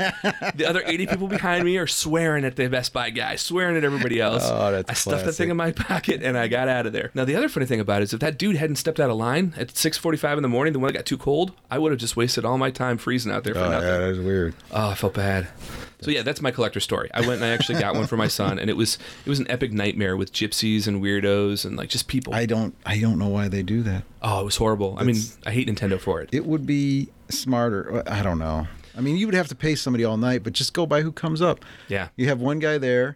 the 0.55 0.65
other 0.67 0.81
eighty 0.85 1.05
people 1.07 1.27
behind 1.27 1.65
me 1.65 1.77
are 1.77 1.87
swearing 1.87 2.45
at 2.45 2.55
the 2.55 2.67
Best 2.67 2.93
Buy 2.93 3.09
guy, 3.09 3.35
swearing 3.35 3.77
at 3.77 3.83
everybody 3.83 4.19
else. 4.19 4.43
Oh, 4.45 4.71
that's 4.71 4.89
I 4.89 4.93
stuffed 4.93 5.25
that 5.25 5.33
thing 5.33 5.49
in 5.49 5.57
my 5.57 5.71
pocket 5.71 6.21
and 6.23 6.37
I 6.37 6.47
got 6.47 6.67
out 6.67 6.85
of 6.85 6.93
there. 6.93 7.11
Now 7.13 7.25
the 7.25 7.35
other 7.35 7.49
funny 7.49 7.65
thing 7.65 7.79
about 7.79 8.01
it 8.01 8.05
is 8.05 8.13
if 8.13 8.19
that 8.21 8.37
dude 8.37 8.55
hadn't 8.55 8.77
stepped 8.77 8.99
out 8.99 9.09
of 9.09 9.17
line 9.17 9.53
at 9.57 9.75
six 9.77 9.97
forty 9.97 10.17
five 10.17 10.37
in 10.37 10.41
the 10.41 10.49
morning, 10.49 10.73
the 10.73 10.79
one 10.79 10.87
that 10.87 10.97
got 10.97 11.05
too 11.05 11.17
cold, 11.17 11.51
I 11.69 11.77
would 11.77 11.91
have 11.91 11.99
just 11.99 12.15
wasted 12.17 12.45
all 12.45 12.57
my 12.57 12.71
time 12.71 12.97
freezing 12.97 13.31
out 13.31 13.43
there 13.43 13.53
for 13.53 13.61
oh 13.61 13.69
nothing. 13.69 13.87
yeah, 13.87 13.97
that's 13.99 14.17
weird. 14.19 14.55
Oh, 14.71 14.89
I 14.89 14.95
felt 14.95 15.13
bad. 15.13 15.47
So 16.01 16.11
yeah, 16.11 16.21
that's 16.21 16.41
my 16.41 16.51
collector 16.51 16.79
story. 16.79 17.09
I 17.13 17.19
went 17.21 17.33
and 17.33 17.43
I 17.43 17.49
actually 17.49 17.79
got 17.81 17.93
one 17.93 18.07
for 18.07 18.15
my 18.15 18.29
son, 18.29 18.57
and 18.57 18.69
it 18.69 18.77
was 18.77 18.97
it 19.25 19.29
was 19.29 19.39
an 19.39 19.51
epic 19.51 19.73
nightmare 19.73 20.15
with 20.15 20.31
gypsies 20.31 20.87
and 20.87 21.03
weirdos 21.03 21.65
and 21.65 21.75
like 21.75 21.89
just 21.89 22.07
people. 22.07 22.33
I 22.33 22.45
don't 22.45 22.73
I 22.85 22.99
don't 22.99 23.19
know 23.19 23.27
why 23.27 23.49
they 23.49 23.63
do 23.63 23.81
that. 23.83 24.03
oh, 24.21 24.41
it 24.41 24.45
was 24.45 24.55
horrible. 24.55 24.95
I 24.97 25.03
mean, 25.03 25.17
I 25.45 25.51
hate 25.51 25.67
Nintendo 25.67 25.99
for 25.99 26.21
it. 26.21 26.29
It 26.31 26.45
would 26.45 26.65
be 26.65 27.09
smarter. 27.29 28.01
I 28.07 28.21
don't 28.23 28.39
know. 28.39 28.67
I 28.99 29.01
mean, 29.01 29.15
you 29.15 29.27
would 29.27 29.33
have 29.35 29.47
to 29.47 29.55
pay 29.55 29.75
somebody 29.75 30.03
all 30.03 30.17
night, 30.17 30.43
but 30.43 30.51
just 30.51 30.73
go 30.73 30.85
by 30.85 31.03
who 31.03 31.13
comes 31.13 31.41
up. 31.41 31.63
Yeah. 31.87 32.09
You 32.17 32.27
have 32.27 32.41
one 32.41 32.59
guy 32.59 32.77
there. 32.77 33.15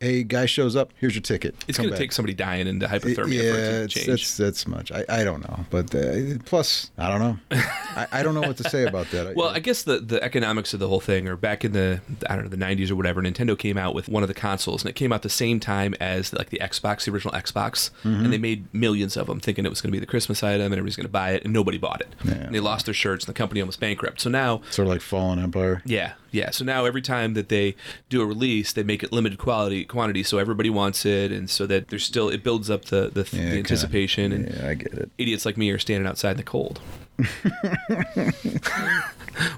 A 0.00 0.22
guy 0.24 0.44
shows 0.44 0.76
up. 0.76 0.92
Here's 1.00 1.14
your 1.14 1.22
ticket. 1.22 1.54
It's 1.66 1.78
going 1.78 1.88
to 1.90 1.96
take 1.96 2.12
somebody 2.12 2.34
dying 2.34 2.66
into 2.66 2.84
It- 2.84 2.90
hypothermia 2.90 3.42
yeah, 3.42 3.52
for 3.52 3.58
it 3.58 3.78
to 3.78 3.88
change. 3.88 4.06
that's 4.06 4.36
that's 4.36 4.66
much. 4.66 4.92
I, 4.92 5.04
I 5.08 5.24
don't 5.24 5.40
know, 5.48 5.64
but 5.70 5.94
uh, 5.94 6.36
plus 6.44 6.90
I 6.98 7.08
don't 7.08 7.20
know. 7.20 7.38
I, 7.96 8.06
I 8.12 8.22
don't 8.22 8.34
know 8.34 8.42
what 8.42 8.56
to 8.58 8.68
say 8.68 8.84
about 8.86 9.10
that. 9.12 9.34
Well, 9.34 9.48
I 9.48 9.60
guess 9.60 9.84
the, 9.84 10.00
the 10.00 10.22
economics 10.22 10.74
of 10.74 10.80
the 10.80 10.88
whole 10.88 11.00
thing 11.00 11.26
are 11.28 11.36
back 11.36 11.64
in 11.64 11.72
the 11.72 12.00
I 12.28 12.34
don't 12.34 12.44
know 12.44 12.50
the 12.50 12.56
90s 12.56 12.90
or 12.90 12.96
whatever. 12.96 13.22
Nintendo 13.22 13.58
came 13.58 13.78
out 13.78 13.94
with 13.94 14.08
one 14.08 14.22
of 14.22 14.28
the 14.28 14.34
consoles, 14.34 14.82
and 14.82 14.90
it 14.90 14.94
came 14.94 15.12
out 15.12 15.22
the 15.22 15.28
same 15.30 15.58
time 15.58 15.94
as 16.00 16.32
like 16.34 16.50
the 16.50 16.58
Xbox, 16.58 17.04
the 17.06 17.12
original 17.12 17.32
Xbox, 17.34 17.90
Mm-hmm. 18.04 18.24
and 18.24 18.32
they 18.32 18.38
made 18.38 18.72
millions 18.74 19.16
of 19.16 19.26
them, 19.28 19.40
thinking 19.40 19.64
it 19.64 19.70
was 19.70 19.80
going 19.80 19.88
to 19.90 19.96
be 19.96 20.00
the 20.00 20.06
Christmas 20.06 20.42
item, 20.42 20.66
and 20.66 20.74
everybody's 20.74 20.96
going 20.96 21.06
to 21.06 21.12
buy 21.12 21.30
it, 21.30 21.44
and 21.44 21.52
nobody 21.52 21.78
bought 21.78 22.00
it. 22.02 22.08
Yeah. 22.24 22.32
And 22.34 22.54
they 22.54 22.60
lost 22.60 22.84
their 22.86 22.94
shirts, 22.94 23.24
and 23.24 23.34
the 23.34 23.38
company 23.38 23.60
almost 23.62 23.80
bankrupt. 23.80 24.20
So 24.20 24.28
now 24.28 24.60
sort 24.70 24.86
of 24.86 24.92
like 24.92 25.00
Fallen 25.00 25.38
Empire. 25.38 25.80
Yeah, 25.86 26.12
yeah. 26.34 26.50
So 26.50 26.64
now 26.64 26.84
every 26.84 27.00
time 27.02 27.34
that 27.34 27.48
they 27.48 27.76
do 28.08 28.20
a 28.20 28.26
release, 28.26 28.72
they 28.72 28.82
make 28.82 29.02
it 29.02 29.12
limited 29.12 29.38
quality 29.38 29.84
quantity, 29.84 30.22
so 30.24 30.38
everybody 30.38 30.68
wants 30.68 31.06
it, 31.06 31.30
and 31.32 31.48
so 31.48 31.66
that 31.66 31.88
there's 31.88 32.04
still 32.04 32.28
it 32.28 32.42
builds 32.42 32.68
up 32.68 32.86
the 32.86 33.08
the, 33.12 33.20
Yeah, 33.20 33.26
the 33.30 33.36
kinda. 33.38 33.56
anticipation, 33.58 34.32
and 34.32 34.52
Yeah, 34.54 34.68
I 34.68 34.74
get 34.74 34.92
it. 34.92 35.10
idiots 35.16 35.46
like 35.46 35.56
me 35.56 35.70
are 35.70 35.78
standing 35.78 36.06
outside 36.08 36.32
in 36.32 36.36
the 36.38 36.42
cold. 36.42 36.80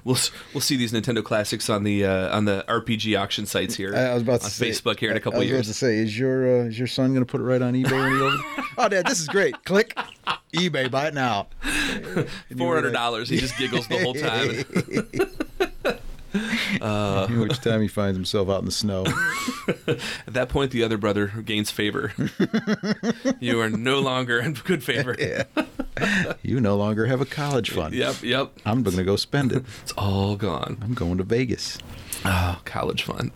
we'll 0.04 0.18
we'll 0.52 0.61
see 0.61 0.76
these 0.76 0.92
Nintendo 0.92 1.25
classics 1.25 1.71
on 1.71 1.85
the 1.85 2.04
uh, 2.04 2.37
on 2.37 2.45
the 2.45 2.64
RPG 2.68 3.18
auction 3.18 3.47
sites 3.47 3.75
here 3.75 3.95
I, 3.97 4.11
I 4.11 4.14
was 4.14 4.23
about 4.23 4.40
to 4.40 4.45
on 4.47 4.50
say, 4.50 4.68
Facebook 4.71 4.99
here 5.00 5.11
in 5.11 5.16
a 5.16 5.21
couple 5.21 5.38
I 5.38 5.45
was 5.45 5.49
years. 5.49 5.61
about 5.61 5.73
to 5.73 5.75
say, 5.75 5.97
is 5.97 6.18
your 6.18 6.61
uh, 6.61 6.64
is 6.64 6.78
your 6.78 6.88
son 6.88 7.14
going 7.14 7.25
to 7.25 7.30
put 7.30 7.40
it 7.40 7.45
right 7.45 7.62
on 7.62 7.73
eBay 7.73 7.90
when 7.92 8.12
he 8.14 8.21
opens? 8.21 8.42
oh, 8.78 8.88
Dad, 8.90 9.06
this 9.06 9.21
is 9.21 9.28
great. 9.28 9.64
Click 9.64 9.97
eBay, 10.54 10.90
buy 10.90 11.06
it 11.09 11.14
now. 11.14 11.47
Four 12.59 12.75
hundred 12.75 12.92
dollars. 12.92 13.28
He 13.30 13.38
just 13.38 13.56
giggles 13.56 13.88
the 13.88 13.99
whole 14.02 14.12
time. 14.14 15.45
Uh, 16.80 17.26
Which 17.30 17.60
time 17.60 17.82
he 17.82 17.88
finds 17.88 18.16
himself 18.16 18.48
out 18.48 18.60
in 18.60 18.66
the 18.66 18.70
snow. 18.72 19.04
At 19.86 20.34
that 20.34 20.48
point, 20.48 20.70
the 20.70 20.82
other 20.82 20.98
brother 20.98 21.28
gains 21.28 21.70
favor. 21.70 22.12
you 23.40 23.60
are 23.60 23.70
no 23.70 24.00
longer 24.00 24.38
in 24.38 24.54
good 24.54 24.82
favor. 24.82 25.16
You 26.42 26.60
no 26.60 26.76
longer 26.76 27.06
have 27.06 27.20
a 27.20 27.26
college 27.26 27.70
fund. 27.70 27.94
Yep, 27.94 28.22
yep. 28.22 28.52
I'm 28.64 28.82
going 28.82 28.96
to 28.96 29.04
go 29.04 29.16
spend 29.16 29.52
it. 29.52 29.64
It's 29.82 29.92
all 29.92 30.36
gone. 30.36 30.78
I'm 30.82 30.94
going 30.94 31.18
to 31.18 31.24
Vegas. 31.24 31.78
Oh, 32.24 32.60
college 32.64 33.02
fund. 33.02 33.32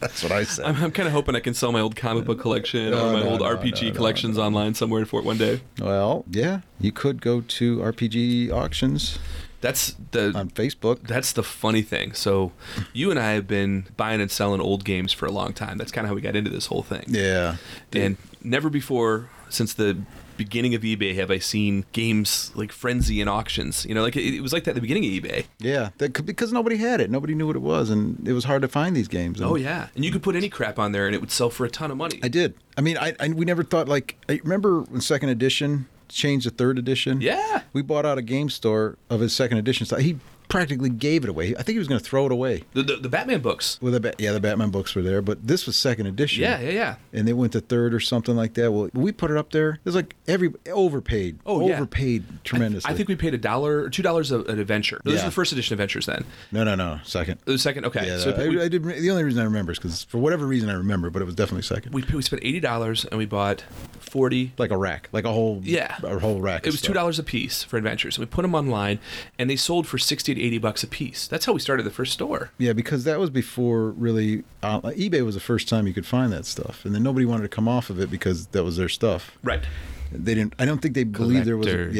That's 0.00 0.22
what 0.22 0.32
I 0.32 0.44
said. 0.44 0.64
I'm, 0.64 0.76
I'm 0.84 0.90
kind 0.90 1.06
of 1.06 1.12
hoping 1.12 1.34
I 1.36 1.40
can 1.40 1.54
sell 1.54 1.72
my 1.72 1.80
old 1.80 1.96
comic 1.96 2.24
book 2.24 2.40
collection 2.40 2.90
No, 2.90 3.08
or 3.08 3.12
my 3.12 3.20
no, 3.20 3.30
old 3.30 3.40
no, 3.40 3.56
RPG 3.56 3.94
collections 3.94 4.38
online 4.38 4.74
somewhere 4.74 5.04
for 5.06 5.20
it 5.20 5.26
one 5.26 5.38
day. 5.38 5.60
Well, 5.80 6.24
yeah, 6.30 6.60
you 6.80 6.92
could 6.92 7.20
go 7.20 7.40
to 7.40 7.78
RPG 7.78 8.50
auctions 8.50 9.18
That's 9.60 9.96
the 10.12 10.32
on 10.36 10.50
Facebook. 10.50 11.06
that's 11.06 11.32
the 11.32 11.42
funny 11.42 11.82
thing. 11.82 12.12
So, 12.12 12.52
you 12.92 13.10
and 13.10 13.18
I 13.18 13.32
have 13.32 13.46
been 13.48 13.86
buying 13.96 14.20
and 14.20 14.30
selling 14.30 14.60
old 14.60 14.84
games 14.84 15.12
for 15.12 15.26
a 15.26 15.32
long 15.32 15.52
time. 15.52 15.78
That's 15.78 15.90
kind 15.92 16.04
of 16.04 16.10
how 16.10 16.14
we 16.14 16.20
got 16.20 16.36
into 16.36 16.50
this 16.50 16.66
whole 16.66 16.82
thing. 16.82 17.04
Yeah. 17.08 17.56
And 17.92 18.16
never 18.42 18.70
before 18.70 19.28
since 19.48 19.74
the 19.74 19.98
beginning 20.36 20.72
of 20.76 20.82
eBay 20.82 21.16
have 21.16 21.32
I 21.32 21.38
seen 21.40 21.84
games 21.90 22.52
like 22.54 22.70
frenzy 22.70 23.20
in 23.20 23.26
auctions. 23.26 23.84
You 23.84 23.94
know, 23.96 24.02
like 24.02 24.14
it, 24.16 24.34
it 24.36 24.40
was 24.40 24.52
like 24.52 24.62
that 24.64 24.70
at 24.70 24.74
the 24.76 24.80
beginning 24.80 25.04
of 25.06 25.10
eBay. 25.24 25.46
Yeah, 25.58 25.90
that, 25.98 26.14
could- 26.14 26.26
because 26.26 26.52
nobody 26.52 26.76
had 26.76 27.00
it. 27.00 27.10
Nobody 27.10 27.34
knew 27.34 27.48
what 27.48 27.56
it 27.56 27.62
was, 27.62 27.90
and 27.90 28.28
it 28.28 28.34
was 28.34 28.44
hard 28.44 28.62
to 28.62 28.68
find 28.68 28.94
these 28.94 29.08
games. 29.08 29.40
And 29.40 29.50
Oh 29.50 29.56
yeah, 29.56 29.88
and 29.96 30.04
you 30.04 30.12
could 30.12 30.22
put 30.22 30.36
any 30.36 30.48
crap 30.48 30.78
on 30.78 30.92
there 30.92 31.06
and 31.06 31.14
it 31.16 31.20
would 31.20 31.32
sell 31.32 31.50
for 31.50 31.66
a 31.66 31.70
ton 31.70 31.90
of 31.90 31.96
money. 31.96 32.20
I 32.22 32.28
did. 32.28 32.54
I 32.76 32.80
mean, 32.82 32.96
I, 32.96 33.16
I 33.18 33.28
we 33.30 33.44
never 33.44 33.64
thought 33.64 33.88
like. 33.88 34.16
I 34.28 34.38
remember 34.44 34.82
when 34.82 35.00
second 35.00 35.30
edition 35.30 35.88
changed 36.08 36.46
the 36.46 36.50
third 36.50 36.78
edition. 36.78 37.20
yeah. 37.20 37.62
We 37.72 37.82
bought 37.82 38.06
out 38.06 38.18
a 38.18 38.22
game 38.22 38.48
store 38.50 38.96
of 39.10 39.20
his 39.20 39.32
second 39.34 39.58
edition. 39.58 39.86
So 39.86 39.96
he 39.96 40.16
practically 40.48 40.88
gave 40.88 41.24
it 41.24 41.30
away. 41.30 41.50
I 41.58 41.62
think 41.62 41.74
he 41.74 41.78
was 41.78 41.88
going 41.88 42.00
to 42.00 42.04
throw 42.04 42.26
it 42.26 42.32
away. 42.32 42.64
The, 42.72 42.82
the, 42.82 42.96
the 42.96 43.08
Batman 43.08 43.40
books. 43.40 43.78
Well, 43.82 43.92
the 43.92 44.00
Ba- 44.00 44.14
yeah, 44.18 44.32
the 44.32 44.40
Batman 44.40 44.70
books 44.70 44.94
were 44.94 45.02
there, 45.02 45.20
but 45.22 45.46
this 45.46 45.66
was 45.66 45.76
second 45.76 46.06
edition. 46.06 46.42
Yeah, 46.42 46.60
yeah, 46.60 46.70
yeah. 46.70 46.96
And 47.12 47.28
they 47.28 47.32
went 47.32 47.52
to 47.52 47.60
third 47.60 47.92
or 47.94 48.00
something 48.00 48.34
like 48.36 48.54
that. 48.54 48.72
Well, 48.72 48.88
we 48.94 49.12
put 49.12 49.30
it 49.30 49.36
up 49.36 49.50
there. 49.52 49.70
It 49.72 49.80
was 49.84 49.94
like 49.94 50.14
every 50.26 50.52
overpaid. 50.72 51.38
Oh, 51.46 51.66
yeah. 51.68 51.76
overpaid 51.76 52.24
tremendously. 52.44 52.90
I 52.92 52.96
think 52.96 53.08
we 53.08 53.16
paid 53.16 53.34
a 53.34 53.38
dollar 53.38 53.82
or 53.84 53.90
two 53.90 54.02
dollars 54.02 54.32
an 54.32 54.58
adventure. 54.58 55.00
No, 55.04 55.12
This 55.12 55.20
is 55.20 55.24
the 55.26 55.30
first 55.30 55.52
edition 55.52 55.74
adventures 55.74 56.06
then. 56.06 56.24
no, 56.52 56.64
no, 56.64 56.74
no, 56.74 57.00
second. 57.04 57.40
The 57.44 57.58
second, 57.58 57.84
okay. 57.86 58.06
Yeah, 58.06 58.18
so 58.18 58.32
I, 58.32 58.48
we, 58.48 58.60
I 58.62 58.68
did. 58.68 58.82
The 58.84 59.10
only 59.10 59.24
reason 59.24 59.40
I 59.40 59.44
remember 59.44 59.72
is 59.72 59.78
because 59.78 60.04
for 60.04 60.18
whatever 60.18 60.46
reason 60.46 60.70
I 60.70 60.74
remember, 60.74 61.10
but 61.10 61.22
it 61.22 61.26
was 61.26 61.34
definitely 61.34 61.62
second. 61.62 61.92
we, 61.92 62.02
we 62.14 62.22
spent 62.22 62.42
eighty 62.44 62.60
dollars 62.60 63.04
and 63.04 63.18
we 63.18 63.26
bought 63.26 63.64
forty. 64.00 64.52
like 64.58 64.70
a 64.70 64.76
rack, 64.76 65.08
like 65.12 65.24
a 65.24 65.32
whole 65.32 65.60
Yeah, 65.62 65.96
a 66.02 66.18
whole 66.18 66.40
rack. 66.40 66.66
It 66.66 66.70
was 66.70 66.78
stuff. 66.78 66.86
two 66.88 66.92
dollars 66.94 67.18
a 67.18 67.22
piece 67.22 67.62
for 67.62 67.76
adventures. 67.76 68.16
And 68.16 68.26
we 68.26 68.30
put 68.30 68.42
them 68.42 68.54
online, 68.54 68.98
and 69.38 69.50
they 69.50 69.56
sold 69.56 69.86
for 69.86 69.98
sixty 69.98 70.32
to 70.38 70.44
eighty 70.44 70.58
bucks 70.58 70.82
a 70.82 70.86
piece. 70.86 71.26
That's 71.26 71.44
how 71.44 71.52
we 71.52 71.60
started 71.60 71.82
the 71.84 71.90
first 71.90 72.12
store. 72.12 72.50
Yeah, 72.58 72.72
because 72.72 73.04
that 73.04 73.18
was 73.18 73.30
before 73.30 73.90
really. 73.90 74.44
Uh, 74.62 74.80
eBay 74.80 75.24
was 75.24 75.34
the 75.34 75.40
first 75.40 75.68
time 75.68 75.86
you 75.86 75.94
could 75.94 76.06
find 76.06 76.32
that 76.32 76.46
stuff, 76.46 76.84
and 76.84 76.94
then 76.94 77.02
nobody 77.02 77.26
wanted 77.26 77.42
to 77.42 77.48
come 77.48 77.68
off 77.68 77.90
of 77.90 78.00
it 78.00 78.10
because 78.10 78.46
that 78.48 78.64
was 78.64 78.76
their 78.76 78.88
stuff. 78.88 79.36
Right. 79.42 79.62
They 80.10 80.34
didn't. 80.34 80.54
I 80.58 80.64
don't 80.64 80.78
think 80.80 80.94
they 80.94 81.04
believed 81.04 81.44
there 81.46 81.58
was. 81.58 81.66
A, 81.66 81.70
Collectors. 81.70 81.96